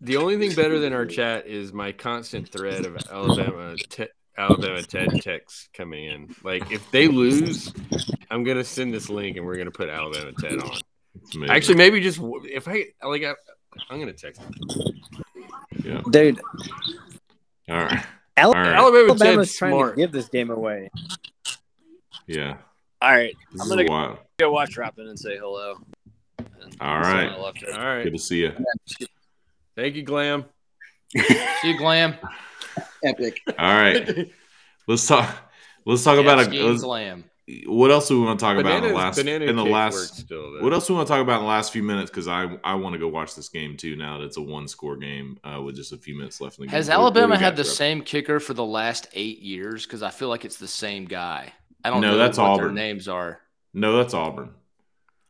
The 0.02 0.18
only 0.18 0.38
thing 0.38 0.54
better 0.56 0.80
than 0.80 0.94
our 0.94 1.06
chat 1.06 1.48
is 1.48 1.72
my 1.72 1.92
constant 1.92 2.50
thread 2.50 2.86
of 2.86 2.98
Alabama 3.12 3.76
te- 3.78 4.08
Alabama 4.38 4.82
Ted 4.82 5.10
texts 5.22 5.70
coming 5.74 6.06
in. 6.06 6.36
Like 6.44 6.72
if 6.72 6.90
they 6.92 7.08
lose, 7.08 7.74
I'm 8.30 8.44
gonna 8.44 8.64
send 8.64 8.94
this 8.94 9.10
link 9.10 9.38
and 9.38 9.46
we're 9.46 9.58
gonna 9.58 9.72
put 9.72 9.90
Alabama 9.90 10.32
Ted 10.40 10.60
on. 10.62 10.80
It's. 11.16 11.38
Actually, 11.50 11.76
maybe 11.76 12.00
just 12.02 12.20
if 12.46 12.68
I 12.68 12.86
like, 13.04 13.24
I, 13.24 13.34
I'm 13.90 14.00
gonna 14.00 14.14
text. 14.14 14.42
Him. 14.42 14.54
yeah. 15.84 16.02
Dude, 16.10 16.40
All 17.70 17.76
right. 17.78 18.06
Al- 18.38 18.50
All 18.50 18.54
right. 18.56 18.68
Alabama 18.74 19.10
Alabama's 19.10 19.48
Ted's 19.50 19.58
trying 19.58 19.72
smart. 19.74 19.96
to 19.96 20.02
give 20.02 20.12
this 20.12 20.30
game 20.30 20.50
away. 20.50 20.90
Yeah. 22.28 22.58
All 23.02 23.12
right, 23.12 23.36
This 23.52 23.62
I'm 23.62 23.68
gonna 23.68 23.84
go, 23.84 24.20
go 24.40 24.52
watch 24.52 24.78
Rappin 24.78 25.08
and 25.08 25.20
say 25.20 25.36
hello. 25.38 25.76
And 26.38 26.78
All 26.80 26.96
that's 27.02 27.08
right. 27.08 27.26
when 27.32 27.34
I 27.34 27.38
left 27.40 27.64
it. 27.64 27.74
All 27.74 27.84
right, 27.84 28.04
Good 28.04 28.14
to 28.14 28.20
see 28.20 28.42
you. 28.42 28.54
Thank 29.76 29.96
you, 29.96 30.04
Glam. 30.04 30.46
See 31.16 31.72
you, 31.72 31.78
Glam. 31.78 32.16
Epic. 33.04 33.42
All 33.60 33.74
right. 33.74 34.32
Let's 34.88 35.06
talk. 35.08 35.30
Let's 35.86 36.04
talk 36.04 36.18
about 36.20 36.40
a. 36.48 36.50
let's- 36.68 36.82
Glam. 36.84 37.24
what 37.66 37.92
else 37.92 38.08
do 38.08 38.20
we 38.20 38.26
want 38.26 38.40
to 38.40 38.46
talk 38.46 38.58
about 38.58 38.84
in 38.84 38.90
the 38.90 38.96
last 38.96 39.18
in 39.18 39.56
the 39.56 39.66
last 39.66 40.16
still. 40.18 40.62
What 40.62 40.74
else 40.74 40.88
we 40.90 40.96
want 40.96 41.08
to 41.08 41.14
talk 41.14 41.22
about 41.22 41.38
in 41.38 41.42
the 41.44 41.50
last 41.50 41.74
few 41.74 41.84
minutes? 41.84 42.10
Because 42.12 42.28
I 42.28 42.58
I 42.64 42.76
want 42.76 42.94
to 42.94 43.00
go 43.00 43.08
watch 43.08 43.36
this 43.36 43.50
game 43.50 43.76
too. 43.78 43.96
Now 43.96 44.20
that 44.20 44.26
it's 44.26 44.38
a 44.38 44.42
one 44.42 44.68
score 44.68 44.96
game 44.98 45.40
uh, 45.44 45.62
with 45.62 45.76
just 45.76 45.92
a 45.92 45.98
few 45.98 46.16
minutes 46.16 46.40
left 46.42 46.58
in 46.60 46.64
the 46.64 46.68
game. 46.68 46.76
Has 46.76 46.88
What- 46.88 46.98
what 47.00 47.02
Alabama 47.18 47.36
we 47.36 47.40
had 47.44 47.56
the 47.56 47.64
Trevor? 47.64 47.76
same 47.76 48.02
kicker 48.04 48.40
for 48.40 48.54
the 48.54 48.64
last 48.66 49.08
eight 49.14 49.40
years? 49.40 49.86
Because 49.86 50.04
I 50.04 50.10
feel 50.12 50.30
like 50.30 50.46
it's 50.46 50.58
the 50.58 50.68
same 50.68 51.06
guy. 51.06 51.52
I 51.84 51.90
don't 51.90 52.02
No, 52.02 52.12
know 52.12 52.18
that's 52.18 52.38
what 52.38 52.46
Auburn. 52.48 52.76
their 52.76 52.86
names 52.86 53.08
are. 53.08 53.40
No, 53.74 53.98
that's 53.98 54.14
Auburn. 54.14 54.52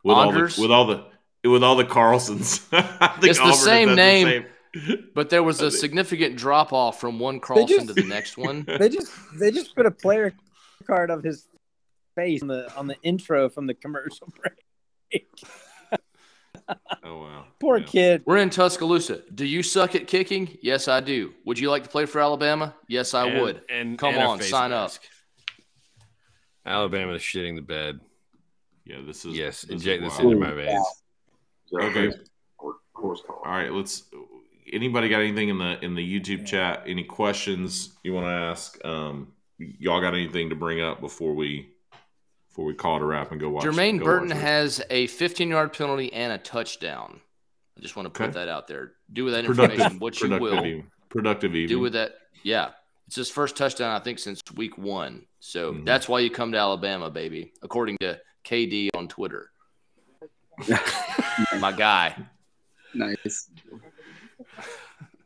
With 0.04 0.18
all 0.18 0.32
the 0.32 0.42
with 0.62 0.72
all 0.72 0.86
the 0.86 1.06
with 1.44 1.64
all 1.64 1.76
the 1.76 1.86
Carlsons. 1.86 2.68
I 2.72 3.18
It's 3.24 3.38
the 3.40 3.44
Auburn 3.46 3.56
same 3.58 3.88
had 3.90 3.96
name. 3.98 4.28
same- 4.28 5.08
But 5.14 5.30
there 5.30 5.44
was 5.44 5.62
a 5.62 5.70
significant 5.72 6.36
drop 6.38 6.72
off 6.74 7.00
from 7.02 7.20
one 7.20 7.40
Carlson 7.40 7.68
just- 7.68 7.88
to 7.88 7.94
the 7.94 8.04
next 8.08 8.38
one. 8.38 8.64
They 8.80 8.90
just 8.90 9.12
they 9.40 9.52
just 9.52 9.76
put 9.76 9.86
a 9.86 9.92
player 9.92 10.34
card 10.88 11.10
of 11.10 11.24
his 11.24 11.48
face 12.16 12.42
on 12.42 12.48
the 12.48 12.74
on 12.76 12.88
the 12.88 12.96
intro 13.04 13.50
from 13.50 13.68
the 13.68 13.74
commercial 13.74 14.28
break. 14.42 15.28
oh 17.04 17.18
wow. 17.22 17.46
Poor 17.60 17.78
Yeah. 17.80 17.86
kid. 17.86 18.24
We're 18.26 18.38
in 18.38 18.50
Tuscaloosa. 18.50 19.22
Do 19.34 19.46
you 19.46 19.62
suck 19.64 19.96
at 19.96 20.08
kicking? 20.08 20.58
Yes, 20.62 20.88
I 20.88 21.00
do. 21.02 21.34
Would 21.46 21.60
you 21.60 21.70
like 21.70 21.84
to 21.84 21.90
play 21.90 22.06
for 22.06 22.22
Alabama? 22.22 22.76
Yes, 22.88 23.14
I 23.14 23.28
And- 23.28 23.42
would. 23.42 23.62
And 23.70 23.98
Come 23.98 24.14
and 24.16 24.24
on, 24.24 24.42
sign 24.42 24.72
mask. 24.72 25.02
Alabama 26.66 27.14
is 27.14 27.22
shitting 27.22 27.56
the 27.56 27.62
bed. 27.62 28.00
Yeah, 28.86 28.98
this 29.06 29.26
is 29.26 29.36
Yes, 29.36 29.62
this 29.62 29.64
is 29.64 29.70
inject 29.72 30.04
this 30.04 30.20
into 30.20 30.36
my 30.38 30.52
veins. 30.54 30.86
Okay. 31.74 32.12
All 32.60 33.16
right, 33.46 33.72
let's. 33.72 34.04
Anybody 34.72 35.10
got 35.10 35.22
anything 35.22 35.50
in 35.50 35.58
the 35.58 35.84
in 35.84 35.96
the 35.96 36.20
YouTube 36.20 36.46
chat? 36.46 36.84
Any 36.86 37.04
questions 37.04 37.94
you 38.04 38.14
want 38.14 38.26
to 38.26 38.32
ask? 38.32 38.78
Um, 38.86 39.34
y'all 39.58 40.00
got 40.02 40.14
anything 40.14 40.50
to 40.50 40.56
bring 40.56 40.82
up 40.82 41.02
before 41.02 41.34
we 41.34 41.70
before 42.48 42.66
we 42.66 42.74
call 42.74 42.98
it 42.98 43.02
a 43.02 43.06
wrap 43.06 43.32
and 43.32 43.40
go 43.42 43.50
watch? 43.50 43.66
Jermaine 43.66 43.98
go 44.00 44.06
Burton 44.06 44.30
watch 44.30 44.38
has 44.38 44.82
a 44.90 45.08
15 45.08 45.50
yard 45.50 45.74
penalty 45.74 46.12
and 46.14 46.32
a 46.34 46.38
touchdown. 46.38 47.20
I 47.78 47.82
just 47.82 47.96
want 47.96 48.06
to 48.06 48.10
put 48.12 48.30
Okay. 48.30 48.34
that 48.40 48.50
out 48.50 48.68
there. 48.68 48.94
Do 49.12 49.26
with 49.26 49.34
that 49.34 49.46
productive. 49.46 49.74
information 49.80 50.00
what 50.00 50.16
you 50.22 50.28
productive 50.28 50.42
will. 50.42 50.58
evening. 50.58 50.92
Productive 51.10 51.56
evening. 51.56 51.68
Do 51.78 51.80
with 51.80 51.94
that. 51.94 52.16
Yeah. 52.44 52.70
It's 53.08 53.16
his 53.16 53.30
first 53.30 53.58
touchdown, 53.58 53.94
I 54.00 54.00
think, 54.04 54.20
since 54.20 54.42
week 54.56 54.78
one. 54.78 55.26
So 55.40 55.74
Mhm. 55.74 55.86
that's 55.86 56.08
why 56.08 56.20
you 56.20 56.30
come 56.30 56.52
to 56.54 56.58
Alabama, 56.58 57.10
baby, 57.10 57.52
according 57.62 57.98
to 58.02 58.22
KD 58.46 58.90
on 58.96 59.08
Twitter. 59.10 59.52
My 61.60 61.72
guy. 61.72 62.16
Nice. 62.94 63.50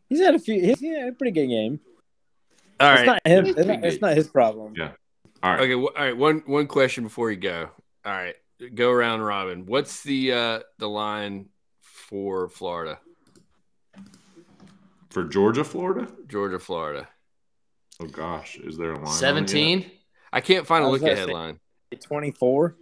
He's 0.09 0.19
had 0.19 0.35
a 0.35 0.39
few. 0.39 0.59
He's 0.61 0.81
had 0.81 1.09
a 1.09 1.11
pretty 1.11 1.31
good 1.31 1.47
game. 1.47 1.79
All 2.79 2.91
it's 2.91 2.99
right. 2.99 3.05
not 3.07 3.21
him. 3.25 3.45
It's 3.45 3.57
not, 3.67 3.83
it's 3.83 4.01
not 4.01 4.15
his 4.17 4.27
problem. 4.27 4.73
Yeah. 4.77 4.91
All 5.41 5.51
right. 5.53 5.61
Okay. 5.61 5.73
wh- 5.73 5.97
All 5.99 6.05
right. 6.05 6.17
One 6.17 6.43
one 6.45 6.67
question 6.67 7.03
before 7.03 7.31
you 7.31 7.37
go. 7.37 7.69
All 8.05 8.11
right. 8.11 8.35
Go 8.73 8.91
around 8.91 9.21
Robin. 9.21 9.65
What's 9.65 10.03
the 10.03 10.33
uh 10.33 10.59
the 10.77 10.87
line 10.87 11.47
for 11.81 12.49
Florida, 12.49 12.99
For 15.09 15.23
Georgia, 15.23 15.63
Florida. 15.63 16.07
Georgia, 16.27 16.59
Florida? 16.59 17.07
Oh 17.99 18.05
gosh, 18.07 18.57
is 18.57 18.77
there 18.77 18.91
a 18.91 18.95
line? 18.95 19.05
on 19.05 19.07
it 19.07 19.11
yet? 19.11 19.19
17. 19.19 19.91
I 20.31 20.41
can't 20.41 20.67
find 20.67 20.83
a 20.85 20.87
look 20.87 21.01
at 21.01 21.07
gonna 21.07 21.15
headline. 21.19 21.59
Twenty 22.03 22.31
four. 22.31 22.75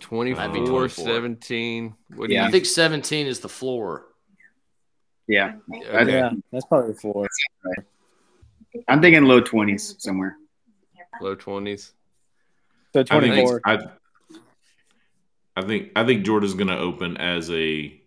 24, 0.00 0.48
24. 0.48 0.88
17. 0.88 1.94
What 2.16 2.28
do 2.28 2.34
Yeah. 2.34 2.42
you 2.42 2.48
I 2.48 2.50
think 2.50 2.66
17 2.66 3.26
is 3.26 3.40
the 3.40 3.48
floor. 3.48 4.06
Yeah. 5.28 5.54
Okay. 5.72 6.12
Yeah, 6.12 6.30
that's 6.50 6.66
probably 6.66 6.94
four. 6.94 7.28
I'm 8.88 9.00
thinking 9.00 9.24
low 9.24 9.40
20s 9.40 10.00
somewhere. 10.00 10.36
Low 11.20 11.36
20s. 11.36 11.92
So 12.92 13.04
I 13.10 13.20
think. 13.20 13.60
I, 13.64 13.78
I 15.56 15.62
think 15.62 15.92
I 15.94 16.04
think 16.04 16.24
Georgia's 16.24 16.54
going 16.54 16.68
to 16.68 16.78
open 16.78 17.16
as 17.18 17.50
a. 17.50 18.00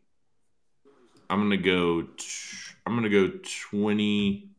I'm 1.29 1.39
going 1.39 1.51
to 1.51 1.57
go. 1.57 2.01
t- 2.01 2.27
I'm 2.85 2.93
going 2.99 3.09
to 3.09 3.27
go 3.29 3.39
20, 3.71 4.49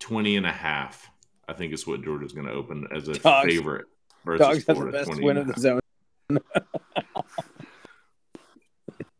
20 0.00 0.36
and 0.36 0.46
a 0.46 0.50
half. 0.52 1.08
I 1.46 1.52
think 1.52 1.72
is 1.72 1.86
what 1.86 2.02
Georgia's 2.02 2.32
going 2.32 2.46
to 2.48 2.52
open 2.52 2.88
as 2.92 3.06
a 3.08 3.14
Dogs- 3.14 3.48
favorite 3.48 3.86
versus 4.24 4.40
Dogs 4.46 4.66
has 4.66 4.78
the 4.78 4.84
best 4.86 5.06
20 5.10 5.24
win 5.24 5.36
of 5.36 5.46
the 5.46 5.60
zone. 5.60 5.80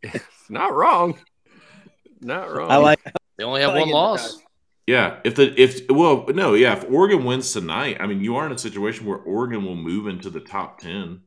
It's 0.03 0.51
not 0.51 0.75
wrong. 0.75 1.19
Not 2.21 2.53
wrong. 2.53 2.71
I 2.71 2.77
like. 2.77 3.01
They 3.37 3.45
only 3.45 3.61
have 3.61 3.75
one 3.75 3.91
loss. 3.91 4.39
Yeah, 4.87 5.21
if 5.23 5.35
the 5.35 5.61
if 5.61 5.83
well 5.91 6.25
no 6.29 6.55
yeah 6.55 6.73
if 6.73 6.85
Oregon 6.91 7.25
wins 7.25 7.53
tonight, 7.53 7.99
I 8.01 8.07
mean 8.07 8.23
you 8.23 8.37
are 8.37 8.47
in 8.47 8.53
a 8.53 8.59
situation 8.59 9.07
where 9.07 9.19
Oregon 9.19 9.65
will 9.65 9.77
move 9.77 10.07
into 10.07 10.31
the 10.31 10.41
top 10.41 10.79
ten, 10.79 11.21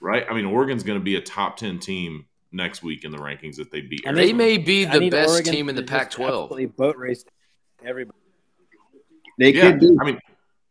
right? 0.00 0.24
I 0.30 0.34
mean 0.34 0.44
Oregon's 0.44 0.84
going 0.84 0.98
to 0.98 1.04
be 1.04 1.16
a 1.16 1.20
top 1.20 1.56
ten 1.56 1.80
team 1.80 2.26
next 2.52 2.82
week 2.82 3.04
in 3.04 3.10
the 3.10 3.18
rankings 3.18 3.58
if 3.58 3.70
they 3.70 3.80
beat. 3.80 4.06
I 4.06 4.12
They 4.12 4.32
may 4.32 4.58
be 4.58 4.84
the 4.84 5.10
best 5.10 5.28
Oregon 5.28 5.52
team 5.52 5.68
in 5.68 5.74
the 5.74 5.82
Pac 5.82 6.10
12. 6.12 6.44
absolutely 6.44 6.66
Boat 6.66 6.96
race 6.96 7.24
everybody. 7.84 8.16
They 9.38 9.52
yeah, 9.54 9.70
could 9.70 9.80
be. 9.80 9.96
I 10.00 10.04
mean, 10.04 10.18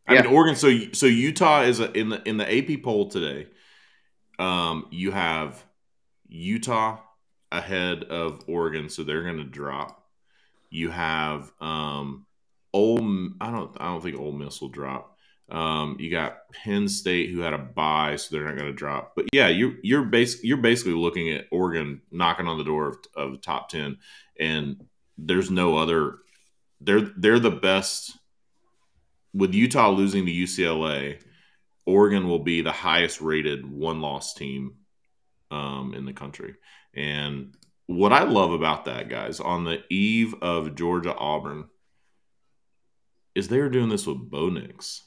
I 0.07 0.13
Yeah. 0.13 0.21
mean 0.21 0.33
Oregon. 0.33 0.55
So 0.55 0.69
so 0.93 1.07
Utah 1.07 1.63
is 1.63 1.79
a, 1.79 1.91
in 1.91 2.09
the 2.09 2.21
in 2.27 2.37
the 2.37 2.45
AP 2.47 2.83
poll 2.83 3.09
today. 3.09 3.47
Um, 4.39 4.87
you 4.89 5.11
have 5.11 5.63
Utah 6.27 6.99
ahead 7.51 8.05
of 8.05 8.43
Oregon, 8.47 8.89
so 8.89 9.03
they're 9.03 9.23
going 9.23 9.37
to 9.37 9.43
drop. 9.43 10.03
You 10.69 10.89
have 10.89 11.51
um, 11.59 12.25
Ole. 12.73 13.29
I 13.41 13.51
don't. 13.51 13.75
I 13.79 13.87
don't 13.87 14.01
think 14.01 14.17
Ole 14.17 14.31
Miss 14.31 14.61
will 14.61 14.69
drop. 14.69 15.17
Um, 15.51 15.97
you 15.99 16.11
got 16.11 16.51
Penn 16.51 16.87
State 16.87 17.31
who 17.31 17.39
had 17.39 17.53
a 17.53 17.57
buy, 17.57 18.15
so 18.15 18.35
they're 18.35 18.45
not 18.45 18.55
going 18.55 18.71
to 18.71 18.73
drop. 18.73 19.13
But 19.15 19.25
yeah, 19.33 19.47
you're 19.47 19.73
you're 19.81 20.03
bas- 20.03 20.43
you're 20.43 20.57
basically 20.57 20.93
looking 20.93 21.31
at 21.31 21.47
Oregon 21.51 22.01
knocking 22.11 22.47
on 22.47 22.57
the 22.57 22.63
door 22.63 22.89
of, 22.89 22.97
of 23.15 23.31
the 23.31 23.37
top 23.37 23.69
ten, 23.69 23.97
and 24.39 24.85
there's 25.17 25.49
no 25.49 25.77
other. 25.77 26.19
They're 26.81 27.01
they're 27.01 27.39
the 27.39 27.51
best 27.51 28.17
with 29.33 29.53
Utah 29.53 29.89
losing 29.89 30.25
to 30.25 30.31
UCLA, 30.31 31.19
Oregon 31.85 32.27
will 32.27 32.39
be 32.39 32.61
the 32.61 32.71
highest 32.71 33.21
rated 33.21 33.69
one 33.69 34.01
loss 34.01 34.33
team 34.33 34.75
um, 35.51 35.93
in 35.95 36.05
the 36.05 36.13
country. 36.13 36.55
And 36.93 37.55
what 37.87 38.13
I 38.13 38.23
love 38.23 38.51
about 38.51 38.85
that, 38.85 39.09
guys, 39.09 39.39
on 39.39 39.63
the 39.63 39.81
eve 39.89 40.35
of 40.41 40.75
Georgia 40.75 41.15
Auburn, 41.15 41.65
is 43.35 43.47
they're 43.47 43.69
doing 43.69 43.89
this 43.89 44.05
with 44.05 44.17
Bo 44.17 44.49
Nix. 44.49 45.03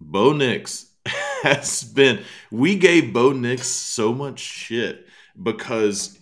Bo 0.00 0.32
Nix 0.32 0.86
has 1.42 1.82
been, 1.84 2.22
we 2.50 2.76
gave 2.76 3.12
Bo 3.12 3.32
Nix 3.32 3.66
so 3.66 4.14
much 4.14 4.40
shit 4.40 5.06
because 5.40 6.18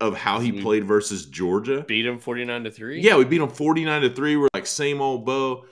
of 0.00 0.16
how 0.16 0.40
he 0.40 0.52
played 0.52 0.84
versus 0.84 1.26
Georgia. 1.26 1.84
Beat 1.86 2.06
him 2.06 2.18
49 2.18 2.64
to 2.64 2.70
3? 2.70 3.00
Yeah, 3.00 3.16
we 3.16 3.24
beat 3.24 3.40
him 3.40 3.48
49 3.48 4.02
to 4.02 4.10
3. 4.10 4.36
We're 4.36 4.48
like, 4.52 4.66
same 4.66 5.00
old 5.00 5.24
Bo. 5.24 5.64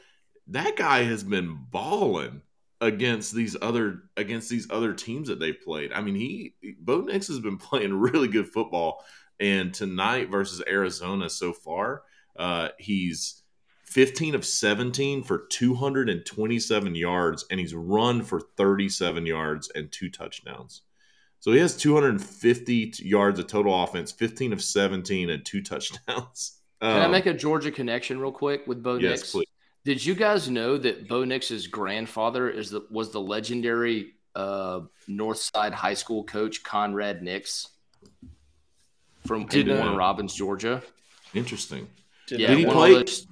That 0.49 0.77
guy 0.77 1.03
has 1.03 1.23
been 1.25 1.66
balling 1.71 2.43
against 2.81 3.35
these 3.35 3.57
other 3.61 4.05
against 4.16 4.49
these 4.49 4.68
other 4.70 4.93
teams 4.95 5.28
that 5.28 5.39
they've 5.39 5.61
played. 5.61 5.93
I 5.93 6.01
mean, 6.01 6.14
he 6.14 6.55
Bo 6.78 7.01
Nix 7.03 7.28
has 7.28 7.41
been 7.41 7.59
playing 7.68 7.95
really 7.95 8.28
good 8.28 8.49
football. 8.49 9.05
And 9.39 9.72
tonight 9.72 10.31
versus 10.31 10.62
Arizona 10.68 11.31
so 11.31 11.55
far, 11.55 12.03
uh, 12.37 12.68
he's 12.78 13.43
15 13.85 14.35
of 14.35 14.45
17 14.45 15.22
for 15.22 15.47
227 15.49 16.95
yards, 16.95 17.47
and 17.51 17.59
he's 17.59 17.74
run 17.74 18.22
for 18.22 18.41
37 18.59 19.24
yards 19.24 19.70
and 19.74 19.91
two 19.91 20.11
touchdowns. 20.11 20.83
So 21.39 21.53
he 21.53 21.59
has 21.59 21.74
250 21.76 22.93
yards 22.99 23.39
of 23.39 23.47
total 23.47 23.83
offense, 23.83 24.12
15 24.12 24.53
of 24.53 24.62
17, 24.62 25.31
and 25.31 25.45
two 25.45 25.62
touchdowns. 25.62 26.59
Can 26.83 26.91
I 26.91 27.05
Um, 27.07 27.11
make 27.12 27.26
a 27.26 27.33
Georgia 27.35 27.70
connection 27.70 28.20
real 28.20 28.33
quick 28.33 28.66
with 28.66 28.83
Bo 28.83 28.97
yes, 28.97 29.20
Nix? 29.20 29.33
please. 29.33 29.47
Did 29.85 30.05
you 30.05 30.14
guys 30.14 30.49
know 30.51 30.76
that 30.76 31.09
Bo 31.09 31.24
Nix's 31.24 31.66
grandfather 31.66 32.49
is 32.51 32.70
the 32.70 32.87
was 32.91 33.11
the 33.12 33.20
legendary 33.20 34.12
uh, 34.35 34.81
Northside 35.09 35.72
High 35.72 35.95
School 35.95 36.24
coach 36.24 36.62
Conrad 36.62 37.22
Nix 37.22 37.68
from 39.26 39.47
Did 39.47 39.68
Warner 39.68 39.85
not. 39.85 39.97
Robins, 39.97 40.35
Georgia? 40.35 40.83
Interesting. 41.35 41.89
Did 42.26 42.41
yeah, 42.41 42.49
Did 42.49 42.59
he 42.59 42.64
play? 42.66 42.95
those- 42.95 43.26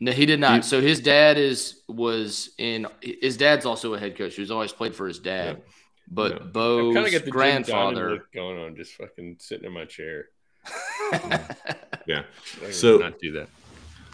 No, 0.00 0.12
he 0.12 0.26
did 0.26 0.40
not. 0.40 0.56
He- 0.56 0.62
so 0.68 0.80
his 0.80 1.00
dad 1.00 1.38
is 1.38 1.82
was 1.88 2.50
in. 2.58 2.86
His 3.00 3.36
dad's 3.36 3.64
also 3.66 3.94
a 3.94 3.98
head 3.98 4.16
coach. 4.16 4.34
He's 4.34 4.50
always 4.50 4.72
played 4.72 4.94
for 4.94 5.06
his 5.06 5.18
dad. 5.18 5.62
But 6.08 6.32
Yeah. 6.32 6.38
Bo's 6.46 6.94
kind 6.94 7.06
of 7.06 7.12
get 7.12 7.24
the 7.24 7.30
grandfather 7.30 8.06
grandfather. 8.08 8.24
going 8.34 8.58
on, 8.58 8.76
just 8.76 8.92
fucking 8.94 9.36
sitting 9.40 9.64
in 9.66 9.72
my 9.72 9.84
chair. 9.84 10.26
Yeah. 12.06 12.22
I 12.58 12.64
can 12.64 12.72
So- 12.72 12.98
not 12.98 13.18
do 13.18 13.32
that. 13.32 13.48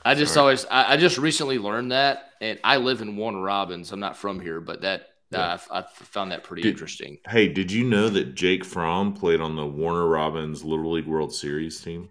I 0.05 0.15
just 0.15 0.35
Sorry. 0.35 0.43
always. 0.43 0.65
I, 0.71 0.95
I 0.95 0.97
just 0.97 1.19
recently 1.19 1.59
learned 1.59 1.93
that, 1.93 2.31
and 2.41 2.59
I 2.65 2.77
live 2.79 3.01
in 3.03 3.17
Warner 3.17 3.41
Robins. 3.43 3.93
I'm 3.93 4.01
not 4.01 4.17
from 4.17 4.41
here, 4.41 4.61
but 4.61 4.83
that 4.83 5.09
Yeah. 5.31 5.59
I, 5.71 5.79
I 5.81 5.83
found 5.83 6.33
that 6.33 6.45
pretty 6.45 6.63
Did- 6.63 6.73
interesting. 6.73 7.19
Hey, 7.29 7.49
did 7.49 7.71
you 7.71 7.85
know 7.85 8.09
that 8.09 8.35
Jake 8.35 8.65
Fromm 8.65 9.13
played 9.15 9.41
on 9.41 9.57
the 9.57 9.67
Warner 9.67 10.07
Robins 10.07 10.65
Little 10.65 10.93
League 10.93 11.07
World 11.07 11.33
Series 11.35 11.81
team? 11.81 12.11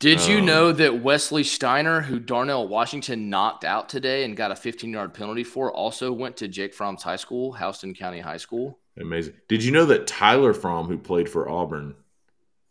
Did 0.00 0.24
you 0.28 0.38
Um, 0.38 0.44
know 0.46 0.72
that 0.72 1.02
Wesley 1.02 1.42
Steiner, 1.42 2.02
who 2.02 2.20
Darnell 2.20 2.68
Washington 2.68 3.28
knocked 3.30 3.64
out 3.64 3.88
today 3.88 4.22
and 4.24 4.36
got 4.36 4.52
a 4.52 4.56
15 4.56 4.92
yard 4.92 5.12
penalty 5.12 5.42
for, 5.42 5.72
also 5.72 6.12
went 6.12 6.36
to 6.36 6.46
Jake 6.46 6.72
Fromm's 6.72 7.02
high 7.02 7.16
school, 7.16 7.52
Houston 7.54 7.94
County 7.94 8.20
High 8.20 8.36
School? 8.36 8.78
Amazing. 9.00 9.34
Did 9.48 9.64
you 9.64 9.72
know 9.72 9.86
that 9.86 10.06
Tyler 10.06 10.54
Fromm, 10.54 10.86
who 10.86 10.98
played 10.98 11.28
for 11.28 11.48
Auburn, 11.48 11.96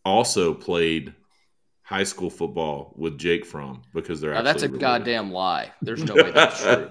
also 0.06 0.54
played 0.54 1.14
high 1.88 2.04
school 2.04 2.30
football 2.30 2.94
with 2.98 3.18
Jake 3.18 3.46
Fromm 3.46 3.82
because 3.94 4.20
they're 4.20 4.34
Now, 4.34 4.42
that's 4.42 4.62
a 4.64 4.66
related. 4.68 4.82
goddamn 4.82 5.32
lie. 5.32 5.72
There's 5.82 6.04
no 6.04 6.16
way 6.22 6.32
that's 6.32 6.62
true. 6.62 6.90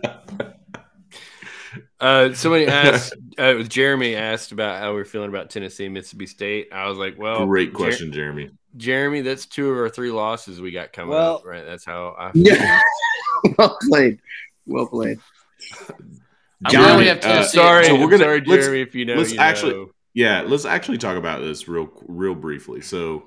Uh, 2.01 2.33
somebody 2.35 2.67
asked, 2.67 3.15
uh, 3.39 3.63
Jeremy 3.63 4.15
asked 4.17 4.53
about 4.53 4.81
how 4.81 4.93
we're 4.95 5.05
feeling 5.05 5.29
about 5.29 5.51
Tennessee, 5.51 5.89
Mississippi 5.89 6.27
State. 6.27 6.69
I 6.73 6.89
was 6.89 6.99
like, 6.99 7.19
well, 7.19 7.47
Great 7.47 7.71
Jer- 7.73 7.77
question, 7.77 8.13
Jeremy. 8.13 8.51
Jeremy. 8.77 9.23
That's 9.23 9.47
two 9.47 9.71
or 9.71 9.89
three 9.89 10.11
losses 10.11 10.61
we 10.61 10.71
got 10.71 10.93
coming 10.93 11.11
Well- 11.11 11.37
up, 11.37 11.47
right? 11.47 11.65
That's 11.65 11.85
how 11.85 12.15
I. 12.19 12.31
Yeah. 12.35 12.81
well 13.59 13.77
played. 13.89 14.21
Well 14.67 14.87
played. 14.87 15.19
I 16.65 16.71
Jeremy, 16.71 16.93
really 16.93 17.07
have 17.09 17.19
uh, 17.19 17.21
Tennessee. 17.21 17.57
sorry, 17.59 17.85
so 17.87 17.95
we're 17.95 18.09
gonna- 18.11 18.25
sorry, 18.25 18.41
Jeremy. 18.43 18.81
If 18.83 18.95
you 18.95 19.05
know, 19.05 19.15
let's 19.15 19.33
you 19.33 19.39
actually- 19.39 19.73
know. 19.75 19.91
Yeah, 20.15 20.43
let's 20.47 20.65
actually 20.65 20.97
talk 20.99 21.17
about 21.19 21.41
this 21.43 21.69
real 21.69 21.91
real 22.07 22.35
briefly. 22.35 22.81
So 22.81 23.25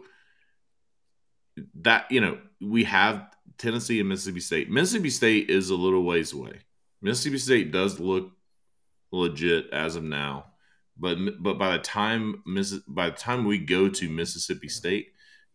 that 1.82 2.12
you 2.12 2.22
know, 2.22 2.38
we 2.62 2.84
have 2.86 3.28
Tennessee 3.58 4.00
and 4.00 4.10
Mississippi 4.10 4.40
State. 4.40 4.70
Mississippi 4.70 5.10
State 5.10 5.50
is 5.50 5.70
a 5.70 5.76
little 5.76 6.04
ways 6.04 6.34
away. 6.34 6.60
Mississippi 7.02 7.38
State 7.38 7.72
does 7.72 8.00
look 8.00 8.32
legit 9.12 9.70
as 9.72 9.96
of 9.96 10.04
now, 10.04 10.46
but 10.98 11.18
but 11.42 11.58
by 11.58 11.72
the 11.78 11.84
time 11.84 12.42
Miss 12.46 12.74
by 12.88 13.10
the 13.10 13.16
time 13.16 13.46
we 13.46 13.58
go 13.58 13.90
to 13.90 14.10
Mississippi 14.10 14.70
State, 14.70 15.14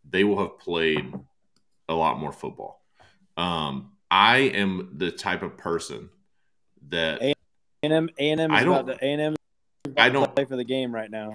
they 0.09 0.25
will 0.25 0.39
have 0.39 0.59
played 0.59 1.13
a 1.89 1.95
lot 1.95 2.19
more 2.19 2.33
football. 2.33 2.83
Um, 3.37 3.93
I 4.11 4.39
am 4.39 4.91
the 4.97 5.11
type 5.11 5.43
of 5.43 5.57
person 5.57 6.09
that 6.89 7.21
A&M, 7.23 8.09
A&M 8.19 8.51
I 8.53 8.59
is 8.59 8.65
don't- 8.65 8.75
about 8.81 8.99
to 8.99 9.05
A&M 9.05 9.35
I 9.97 10.09
don't- 10.09 10.35
play 10.35 10.45
for 10.45 10.57
the 10.57 10.65
game 10.65 10.95
right 10.95 11.11
now. 11.11 11.35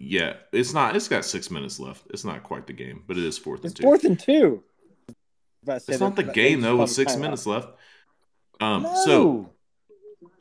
Yeah, 0.00 0.34
it's 0.52 0.72
not. 0.72 0.94
It's 0.94 1.08
got 1.08 1.24
six 1.24 1.50
minutes 1.50 1.80
left. 1.80 2.04
It's 2.10 2.24
not 2.24 2.44
quite 2.44 2.68
the 2.68 2.72
game, 2.72 3.02
but 3.08 3.18
it 3.18 3.24
is 3.24 3.36
fourth 3.36 3.60
It's 3.64 3.72
and 3.72 3.76
two. 3.76 3.82
fourth 3.82 4.04
and 4.04 4.18
two. 4.18 4.62
It's 5.66 5.98
not 6.00 6.14
the 6.14 6.22
game 6.22 6.60
though, 6.60 6.76
with 6.76 6.90
six 6.90 7.16
minutes 7.16 7.44
left. 7.46 7.68
Um, 8.60 8.84
No. 8.84 8.94
so 9.04 9.50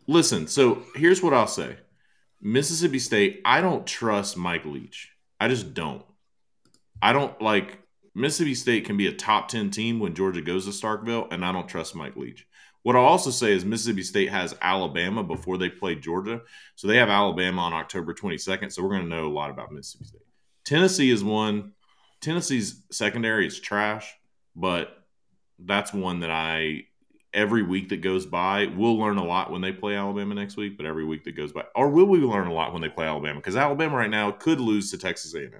listen. 0.05 0.47
So 0.47 0.83
here's 0.95 1.23
what 1.23 1.33
I'll 1.33 1.47
say: 1.47 1.75
Mississippi 2.39 2.99
State. 2.99 3.41
I 3.45 3.61
don't 3.61 3.85
trust 3.87 4.37
Mike 4.37 4.63
Leach. 4.65 5.11
I 5.39 5.47
just 5.47 5.73
don't. 5.73 6.05
I 7.01 7.11
don't 7.13 7.39
like 7.41 7.79
Mississippi 8.13 8.53
State 8.53 8.85
can 8.85 8.95
be 8.95 9.07
a 9.07 9.11
top 9.11 9.47
ten 9.49 9.71
team 9.71 9.99
when 9.99 10.13
Georgia 10.13 10.41
goes 10.41 10.65
to 10.65 10.71
Starkville, 10.71 11.27
and 11.31 11.43
I 11.43 11.51
don't 11.51 11.67
trust 11.67 11.95
Mike 11.95 12.15
Leach. 12.15 12.45
What 12.87 12.95
I'll 12.95 13.03
also 13.03 13.31
say 13.31 13.51
is 13.51 13.65
Mississippi 13.65 14.01
State 14.01 14.29
has 14.29 14.55
Alabama 14.61 15.21
before 15.21 15.57
they 15.57 15.67
play 15.67 15.95
Georgia. 15.95 16.43
So 16.75 16.87
they 16.87 16.95
have 16.95 17.09
Alabama 17.09 17.63
on 17.63 17.73
October 17.73 18.13
22nd. 18.13 18.71
So 18.71 18.81
we're 18.81 18.91
going 18.91 19.01
to 19.01 19.09
know 19.09 19.27
a 19.27 19.27
lot 19.27 19.49
about 19.49 19.73
Mississippi 19.73 20.05
State. 20.05 20.21
Tennessee 20.63 21.11
is 21.11 21.21
one. 21.21 21.73
Tennessee's 22.21 22.83
secondary 22.89 23.45
is 23.45 23.59
trash, 23.59 24.09
but 24.55 25.03
that's 25.59 25.91
one 25.91 26.21
that 26.21 26.31
I 26.31 26.85
every 27.33 27.61
week 27.61 27.89
that 27.89 27.97
goes 27.97 28.25
by, 28.25 28.67
we'll 28.67 28.97
learn 28.97 29.17
a 29.17 29.25
lot 29.25 29.51
when 29.51 29.59
they 29.59 29.73
play 29.73 29.97
Alabama 29.97 30.35
next 30.35 30.55
week. 30.55 30.77
But 30.77 30.85
every 30.85 31.03
week 31.03 31.25
that 31.25 31.35
goes 31.35 31.51
by, 31.51 31.65
or 31.75 31.89
will 31.89 32.05
we 32.05 32.19
learn 32.19 32.47
a 32.47 32.53
lot 32.53 32.71
when 32.71 32.81
they 32.81 32.87
play 32.87 33.05
Alabama? 33.05 33.41
Because 33.41 33.57
Alabama 33.57 33.97
right 33.97 34.09
now 34.09 34.31
could 34.31 34.61
lose 34.61 34.91
to 34.91 34.97
Texas 34.97 35.35
A&M. 35.35 35.51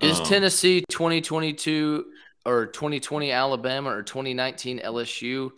Is 0.00 0.20
Um, 0.20 0.26
Tennessee 0.26 0.84
2022 0.90 2.04
or 2.44 2.66
2020 2.66 3.32
Alabama 3.32 3.88
or 3.88 4.02
2019 4.02 4.80
LSU? 4.80 5.52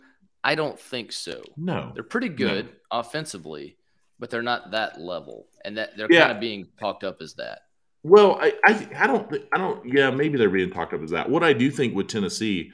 I 0.45 0.53
don't 0.53 0.79
think 0.79 1.11
so. 1.11 1.41
No, 1.57 1.91
They're 1.95 2.03
pretty 2.03 2.29
good 2.29 2.69
offensively, 2.91 3.77
but 4.19 4.29
they're 4.29 4.43
not 4.43 4.71
that 4.71 5.01
level, 5.01 5.47
and 5.65 5.77
that 5.77 5.97
they're 5.97 6.07
Yeah. 6.09 6.21
kind 6.27 6.31
of 6.33 6.39
being 6.39 6.67
talked 6.79 7.03
up 7.03 7.19
as 7.21 7.33
that. 7.33 7.61
Well, 8.03 8.37
I, 8.39 8.53
I, 8.63 8.87
I 8.95 9.07
don't, 9.07 9.33
I 9.51 9.57
don't. 9.57 9.83
Yeah, 9.91 10.11
maybe 10.11 10.37
they're 10.37 10.49
being 10.51 10.69
talked 10.69 10.93
up 10.93 11.01
as 11.01 11.09
that. 11.09 11.27
What 11.27 11.43
I 11.43 11.53
do 11.53 11.71
think 11.71 11.95
with 11.95 12.07
Tennessee 12.07 12.71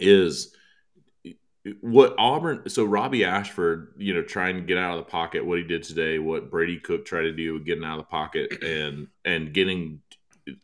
is 0.00 0.52
what 1.80 2.16
Auburn. 2.18 2.68
So 2.68 2.84
Robbie 2.84 3.24
Ashford, 3.24 3.94
you 3.96 4.14
know, 4.14 4.22
trying 4.22 4.56
to 4.56 4.62
get 4.62 4.78
out 4.78 4.98
of 4.98 5.04
the 5.04 5.10
pocket, 5.10 5.46
what 5.46 5.58
he 5.58 5.64
did 5.64 5.84
today, 5.84 6.18
what 6.18 6.50
Brady 6.50 6.80
Cook 6.80 7.04
tried 7.04 7.22
to 7.22 7.32
do, 7.32 7.60
getting 7.60 7.84
out 7.84 8.00
of 8.00 8.04
the 8.06 8.10
pocket 8.10 8.62
and 8.64 9.06
and 9.24 9.52
getting 9.54 10.00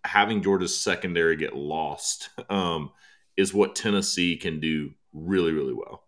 having 0.05 0.42
Georgia's 0.42 0.76
secondary 0.78 1.36
get 1.36 1.55
lost, 1.55 2.30
um, 2.50 2.90
is 3.36 3.55
what 3.55 3.76
Tennessee 3.76 4.36
can 4.36 4.59
do 4.59 4.90
really, 5.12 5.52
really 5.52 5.74
well. 5.74 6.04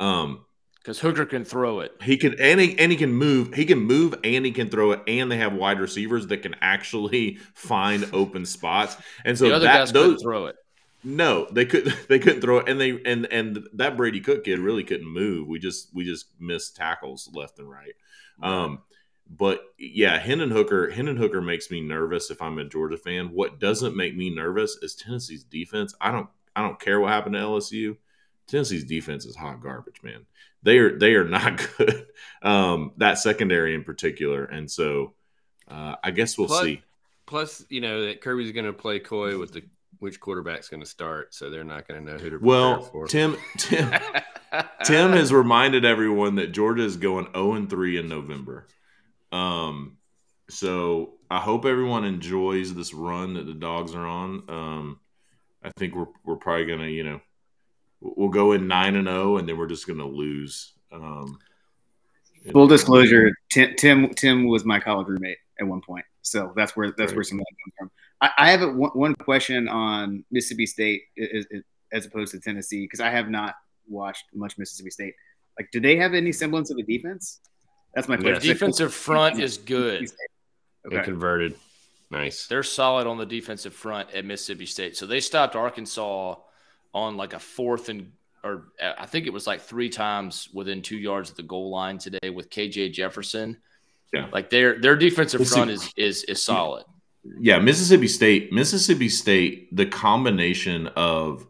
Um, 0.00 0.44
Because 0.80 1.00
Hooker 1.00 1.24
can 1.26 1.44
throw 1.44 1.80
it. 1.80 1.92
he 2.02 2.16
can 2.16 2.34
and 2.40 2.60
he, 2.60 2.78
and 2.78 2.92
he 2.92 2.98
can 2.98 3.12
move. 3.12 3.54
He 3.54 3.64
can 3.64 3.78
move 3.80 4.14
and 4.24 4.44
he 4.44 4.52
can 4.52 4.68
throw 4.68 4.92
it. 4.92 5.02
And 5.06 5.30
they 5.30 5.38
have 5.38 5.54
wide 5.54 5.80
receivers 5.80 6.26
that 6.28 6.38
can 6.42 6.54
actually 6.60 7.38
find 7.54 8.08
open 8.12 8.44
spots. 8.46 8.96
And 9.24 9.38
so 9.38 9.48
the 9.48 9.54
other 9.54 9.66
that 9.66 9.72
guys 9.72 9.92
those 9.92 10.20
throw 10.22 10.46
it. 10.46 10.56
no, 11.02 11.46
they 11.50 11.64
could 11.66 11.86
they 12.08 12.18
couldn't 12.18 12.40
throw 12.40 12.58
it. 12.58 12.68
And 12.68 12.80
they 12.80 13.00
and 13.04 13.26
and 13.32 13.66
that 13.74 13.96
Brady 13.96 14.20
Cook 14.20 14.44
kid 14.44 14.58
really 14.58 14.84
couldn't 14.84 15.08
move. 15.08 15.48
We 15.48 15.58
just 15.58 15.94
we 15.94 16.04
just 16.04 16.26
missed 16.40 16.76
tackles 16.76 17.30
left 17.32 17.58
and 17.58 17.70
right. 17.70 17.94
Um, 18.42 18.82
but 19.28 19.62
yeah, 19.78 20.18
Hendon 20.18 20.50
Hooker 20.50 20.90
Hendon 20.90 21.16
Hooker 21.16 21.40
makes 21.40 21.70
me 21.70 21.80
nervous 21.80 22.30
if 22.30 22.42
I'm 22.42 22.58
a 22.58 22.64
Georgia 22.64 22.98
fan. 22.98 23.28
What 23.32 23.58
doesn't 23.58 23.96
make 23.96 24.16
me 24.16 24.28
nervous 24.30 24.76
is 24.82 24.94
Tennessee's 24.94 25.44
defense. 25.44 25.94
I 26.00 26.10
don't 26.10 26.28
I 26.54 26.62
don't 26.62 26.80
care 26.80 27.00
what 27.00 27.10
happened 27.12 27.34
to 27.34 27.40
LSU. 27.40 27.96
Tennessee's 28.46 28.84
defense 28.84 29.24
is 29.24 29.36
hot 29.36 29.62
garbage, 29.62 30.02
man. 30.02 30.26
They 30.62 30.78
are 30.78 30.98
they 30.98 31.14
are 31.14 31.24
not 31.28 31.66
good. 31.78 32.06
Um, 32.42 32.92
that 32.98 33.18
secondary 33.18 33.74
in 33.74 33.84
particular, 33.84 34.44
and 34.44 34.70
so 34.70 35.14
uh, 35.68 35.96
I 36.02 36.10
guess 36.10 36.36
we'll 36.38 36.48
Plus- 36.48 36.62
see. 36.62 36.82
Plus, 37.26 37.64
you 37.70 37.80
know 37.80 38.06
that 38.06 38.20
Kirby's 38.20 38.52
going 38.52 38.66
to 38.66 38.72
play 38.74 38.98
coy 38.98 39.38
with 39.38 39.52
the 39.52 39.62
which 39.98 40.20
quarterback's 40.20 40.68
going 40.68 40.82
to 40.82 40.86
start, 40.86 41.34
so 41.34 41.48
they're 41.48 41.64
not 41.64 41.88
going 41.88 42.04
to 42.04 42.12
know 42.12 42.18
who 42.18 42.30
to 42.30 42.38
prepare 42.38 42.46
Well, 42.46 42.82
for. 42.82 43.06
Tim 43.06 43.36
Tim 43.56 43.90
Tim 44.84 45.12
has 45.12 45.32
reminded 45.32 45.84
everyone 45.86 46.34
that 46.34 46.52
Georgia 46.52 46.84
is 46.84 46.96
going 46.98 47.26
0 47.32 47.54
and 47.54 47.70
3 47.70 47.98
in 47.98 48.08
November. 48.08 48.66
Um, 49.32 49.96
so 50.50 51.14
I 51.30 51.40
hope 51.40 51.64
everyone 51.64 52.04
enjoys 52.04 52.74
this 52.74 52.92
run 52.92 53.34
that 53.34 53.46
the 53.46 53.54
dogs 53.54 53.94
are 53.94 54.06
on. 54.06 54.42
Um, 54.48 55.00
I 55.62 55.70
think 55.78 55.94
we're 55.94 56.06
we're 56.24 56.36
probably 56.36 56.66
gonna, 56.66 56.88
you 56.88 57.04
know, 57.04 57.20
we'll 58.16 58.28
go 58.28 58.52
in 58.52 58.68
nine 58.68 58.96
and 58.96 59.06
zero, 59.08 59.38
and 59.38 59.48
then 59.48 59.56
we're 59.58 59.66
just 59.66 59.86
gonna 59.86 60.06
lose. 60.06 60.72
Um, 60.92 61.38
Full 62.52 62.66
disclosure: 62.66 63.32
Tim, 63.50 63.74
Tim 63.76 64.12
Tim 64.14 64.46
was 64.46 64.64
my 64.64 64.78
college 64.78 65.08
roommate 65.08 65.38
at 65.58 65.66
one 65.66 65.80
point, 65.80 66.04
so 66.22 66.52
that's 66.54 66.76
where 66.76 66.88
that's 66.90 67.12
Right. 67.12 67.16
where 67.16 67.24
some 67.24 67.38
of 67.40 67.44
that 67.48 67.56
comes 67.64 67.74
from. 67.78 67.90
I, 68.20 68.30
I 68.46 68.50
have 68.50 68.62
a, 68.62 68.68
one, 68.68 68.90
one 68.90 69.14
question 69.14 69.66
on 69.68 70.24
Mississippi 70.30 70.66
State 70.66 71.02
is, 71.16 71.46
is, 71.50 71.62
as 71.92 72.04
opposed 72.06 72.32
to 72.32 72.40
Tennessee 72.40 72.82
because 72.82 73.00
I 73.00 73.08
have 73.10 73.30
not 73.30 73.54
watched 73.88 74.24
much 74.34 74.58
Mississippi 74.58 74.90
State. 74.90 75.14
Like, 75.58 75.70
do 75.72 75.80
they 75.80 75.96
have 75.96 76.12
any 76.14 76.32
semblance 76.32 76.70
of 76.70 76.76
a 76.78 76.82
defense? 76.82 77.40
That's 77.94 78.08
my 78.08 78.16
Yes. 78.16 78.22
Their 78.24 78.32
question. 78.34 78.52
defensive 78.52 78.94
front 78.94 79.40
is 79.40 79.56
good. 79.56 80.10
They 80.90 81.00
converted. 81.00 81.54
Nice. 82.10 82.46
They're 82.46 82.62
solid 82.62 83.06
on 83.06 83.16
the 83.18 83.26
defensive 83.26 83.72
front 83.72 84.12
at 84.12 84.24
Mississippi 84.24 84.66
State. 84.66 84.96
So 84.96 85.06
they 85.06 85.20
stopped 85.20 85.56
Arkansas 85.56 86.36
on 86.94 87.16
like 87.16 87.34
a 87.34 87.38
fourth 87.38 87.88
and 87.88 88.12
or 88.42 88.68
uh, 88.80 88.92
I 88.98 89.06
think 89.06 89.26
it 89.26 89.32
was 89.32 89.46
like 89.46 89.60
three 89.60 89.88
times 89.88 90.48
within 90.52 90.82
two 90.82 90.96
yards 90.96 91.30
of 91.30 91.36
the 91.36 91.42
goal 91.42 91.70
line 91.70 91.98
today 91.98 92.30
with 92.30 92.50
KJ 92.50 92.92
Jefferson. 92.92 93.56
Yeah. 94.12 94.28
Like 94.32 94.50
their 94.50 94.78
their 94.78 94.96
defensive 94.96 95.46
front 95.48 95.70
is 95.70 95.92
is 95.96 96.22
is 96.24 96.42
solid. 96.42 96.84
yeah, 97.40 97.58
Mississippi 97.58 98.06
State, 98.06 98.52
Mississippi 98.52 99.08
State, 99.08 99.74
the 99.74 99.86
combination 99.86 100.86
of 100.88 101.46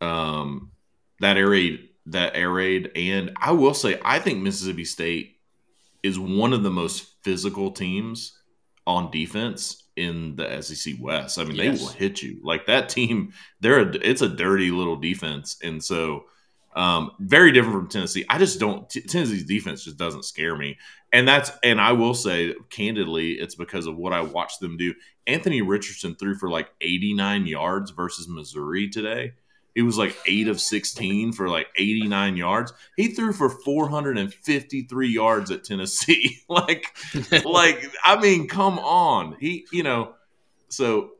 um 0.00 0.72
that 1.20 1.38
air 1.38 1.48
raid, 1.48 1.88
that 2.06 2.36
air 2.36 2.50
raid, 2.50 2.90
and 2.94 3.32
I 3.40 3.52
will 3.52 3.72
say, 3.72 3.98
I 4.04 4.18
think 4.18 4.42
Mississippi 4.42 4.84
State 4.84 5.38
is 6.02 6.18
one 6.18 6.52
of 6.52 6.62
the 6.62 6.70
most 6.70 7.14
physical 7.22 7.70
teams 7.70 8.38
on 8.86 9.10
defense 9.10 9.84
in 9.96 10.36
the 10.36 10.60
SEC 10.60 10.94
West. 11.00 11.38
I 11.38 11.44
mean, 11.44 11.56
Yes. 11.56 11.78
they 11.78 11.84
will 11.84 11.92
hit 11.92 12.22
you 12.22 12.40
like 12.42 12.66
that 12.66 12.88
team. 12.88 13.32
They're 13.60 13.80
a, 13.80 13.96
it's 14.02 14.22
a 14.22 14.28
dirty 14.28 14.70
little 14.70 14.96
defense, 14.96 15.56
and 15.62 15.82
so 15.82 16.24
um, 16.76 17.12
very 17.20 17.52
different 17.52 17.76
from 17.78 17.88
Tennessee. 17.88 18.24
I 18.28 18.36
just 18.38 18.58
don't 18.58 18.88
T- 18.90 19.00
Tennessee's 19.00 19.44
defense 19.44 19.84
just 19.84 19.96
doesn't 19.96 20.24
scare 20.24 20.56
me, 20.56 20.76
and 21.12 21.26
that's 21.28 21.52
and 21.62 21.80
I 21.80 21.92
will 21.92 22.14
say 22.14 22.54
candidly, 22.70 23.32
it's 23.32 23.54
because 23.54 23.86
of 23.86 23.96
what 23.96 24.12
I 24.12 24.22
watched 24.22 24.60
them 24.60 24.76
do. 24.76 24.92
Anthony 25.26 25.62
Richardson 25.62 26.16
threw 26.16 26.34
for 26.34 26.50
like 26.50 26.68
89 26.80 27.46
yards 27.46 27.90
versus 27.92 28.28
Missouri 28.28 28.88
today. 28.90 29.32
He 29.74 29.82
was 29.82 29.98
like 29.98 30.16
eight 30.26 30.46
of 30.48 30.60
16 30.60 31.32
for 31.32 31.48
like 31.48 31.66
89 31.76 32.36
yards. 32.36 32.72
He 32.96 33.08
threw 33.08 33.32
for 33.32 33.48
453 33.50 35.08
yards 35.08 35.50
at 35.50 35.64
Tennessee. 35.64 36.38
like, 36.48 36.94
like 37.44 37.90
I 38.04 38.20
mean, 38.20 38.46
come 38.48 38.78
on. 38.78 39.36
He, 39.40 39.66
you 39.72 39.82
know, 39.82 40.14
so 40.68 41.10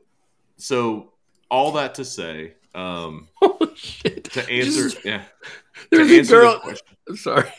so 0.57 1.11
all 1.51 1.73
that 1.73 1.95
to 1.95 2.05
say, 2.05 2.53
um, 2.73 3.27
Oh 3.41 3.71
shit! 3.75 4.25
to 4.25 4.41
answer, 4.49 4.89
Just- 4.89 5.05
yeah, 5.05 5.23
There's 5.91 6.29
a 6.29 6.33
girl. 6.33 6.61
I'm 7.07 7.17
sorry. 7.17 7.49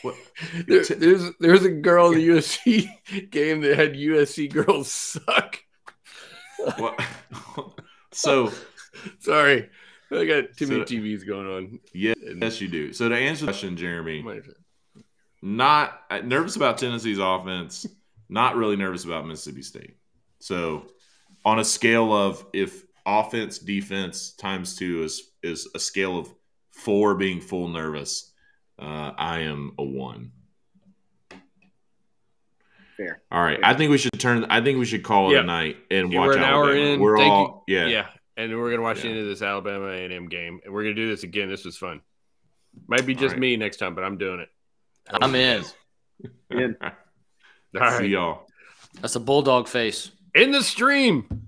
There, 0.67 0.83
there's 0.83 1.29
there's 1.39 1.63
a 1.63 1.71
girl 1.71 2.11
in 2.11 2.15
the 2.19 2.27
USC 2.29 2.89
game 3.31 3.61
that 3.61 3.77
had 3.77 3.93
USC 3.93 4.51
girls 4.51 4.91
suck. 4.91 5.59
what- 6.77 6.99
so 8.11 8.51
Sorry, 9.19 9.69
I 10.11 10.25
got 10.25 10.55
too 10.57 10.67
many 10.67 10.79
So- 10.81 10.85
TVs 10.85 11.25
going 11.27 11.47
on. 11.47 11.79
yeah, 11.93 12.13
And- 12.25 12.41
yes, 12.41 12.61
you 12.61 12.67
do. 12.67 12.93
So 12.93 13.09
to 13.09 13.15
answer 13.15 13.45
the 13.45 13.51
question, 13.51 13.75
Jeremy, 13.77 14.23
not 15.41 16.01
uh, 16.09 16.19
nervous 16.19 16.55
about 16.55 16.77
Tennessee's 16.77 17.19
offense, 17.19 17.85
not 18.29 18.55
really 18.55 18.75
nervous 18.75 19.05
about 19.05 19.27
Mississippi 19.27 19.61
State. 19.61 19.95
So, 20.39 20.87
on 21.45 21.59
a 21.59 21.63
scale 21.65 22.13
of 22.13 22.45
if 22.53 22.83
offense 23.05 23.57
defense 23.59 24.31
times 24.33 24.75
two 24.75 25.03
is 25.03 25.31
is 25.43 25.69
a 25.75 25.79
scale 25.79 26.17
of 26.19 26.33
four 26.71 27.15
being 27.15 27.39
full 27.41 27.67
nervous, 27.69 28.33
uh, 28.79 29.11
I 29.17 29.39
am 29.41 29.73
a 29.77 29.83
one. 29.83 30.31
Fair. 32.97 33.21
All 33.31 33.41
right, 33.43 33.59
I 33.63 33.75
think 33.75 33.91
we 33.91 33.97
should 33.99 34.19
turn. 34.19 34.45
I 34.49 34.61
think 34.61 34.79
we 34.79 34.85
should 34.85 35.03
call 35.03 35.29
it 35.29 35.35
Yeah. 35.35 35.41
a 35.41 35.43
night 35.43 35.77
and 35.91 36.11
Yeah, 36.11 36.19
watch 36.19 36.27
we're 36.29 36.37
an 36.37 36.43
hour 36.43 36.63
Alabama. 36.65 36.85
in. 36.93 36.99
We're 36.99 37.17
Thank 37.17 37.31
all 37.31 37.63
you. 37.67 37.77
yeah. 37.77 37.87
Yeah, 37.87 38.07
and 38.37 38.55
we're 38.55 38.69
gonna 38.69 38.83
watch 38.83 39.01
the 39.01 39.09
end 39.09 39.19
of 39.19 39.25
this 39.25 39.41
Alabama 39.41 39.87
A 39.87 40.05
and 40.05 40.13
M 40.13 40.29
game, 40.29 40.61
and 40.63 40.73
we're 40.73 40.83
gonna 40.83 40.95
do 40.95 41.09
this 41.09 41.23
again. 41.23 41.49
This 41.49 41.65
was 41.65 41.75
fun. 41.75 42.01
Might 42.87 43.05
be 43.05 43.15
just 43.15 43.33
right. 43.33 43.39
me 43.39 43.57
next 43.57 43.77
time, 43.77 43.95
but 43.95 44.03
I'm 44.03 44.17
doing 44.17 44.39
it. 44.39 44.49
I'm 45.09 45.33
in. 45.35 45.63
All 46.81 46.91
right, 47.73 47.99
See 47.99 48.07
y'all. 48.07 48.47
That's 49.01 49.15
a 49.15 49.19
bulldog 49.19 49.67
face. 49.67 50.11
in 50.35 50.51
the 50.51 50.63
stream. 50.63 51.46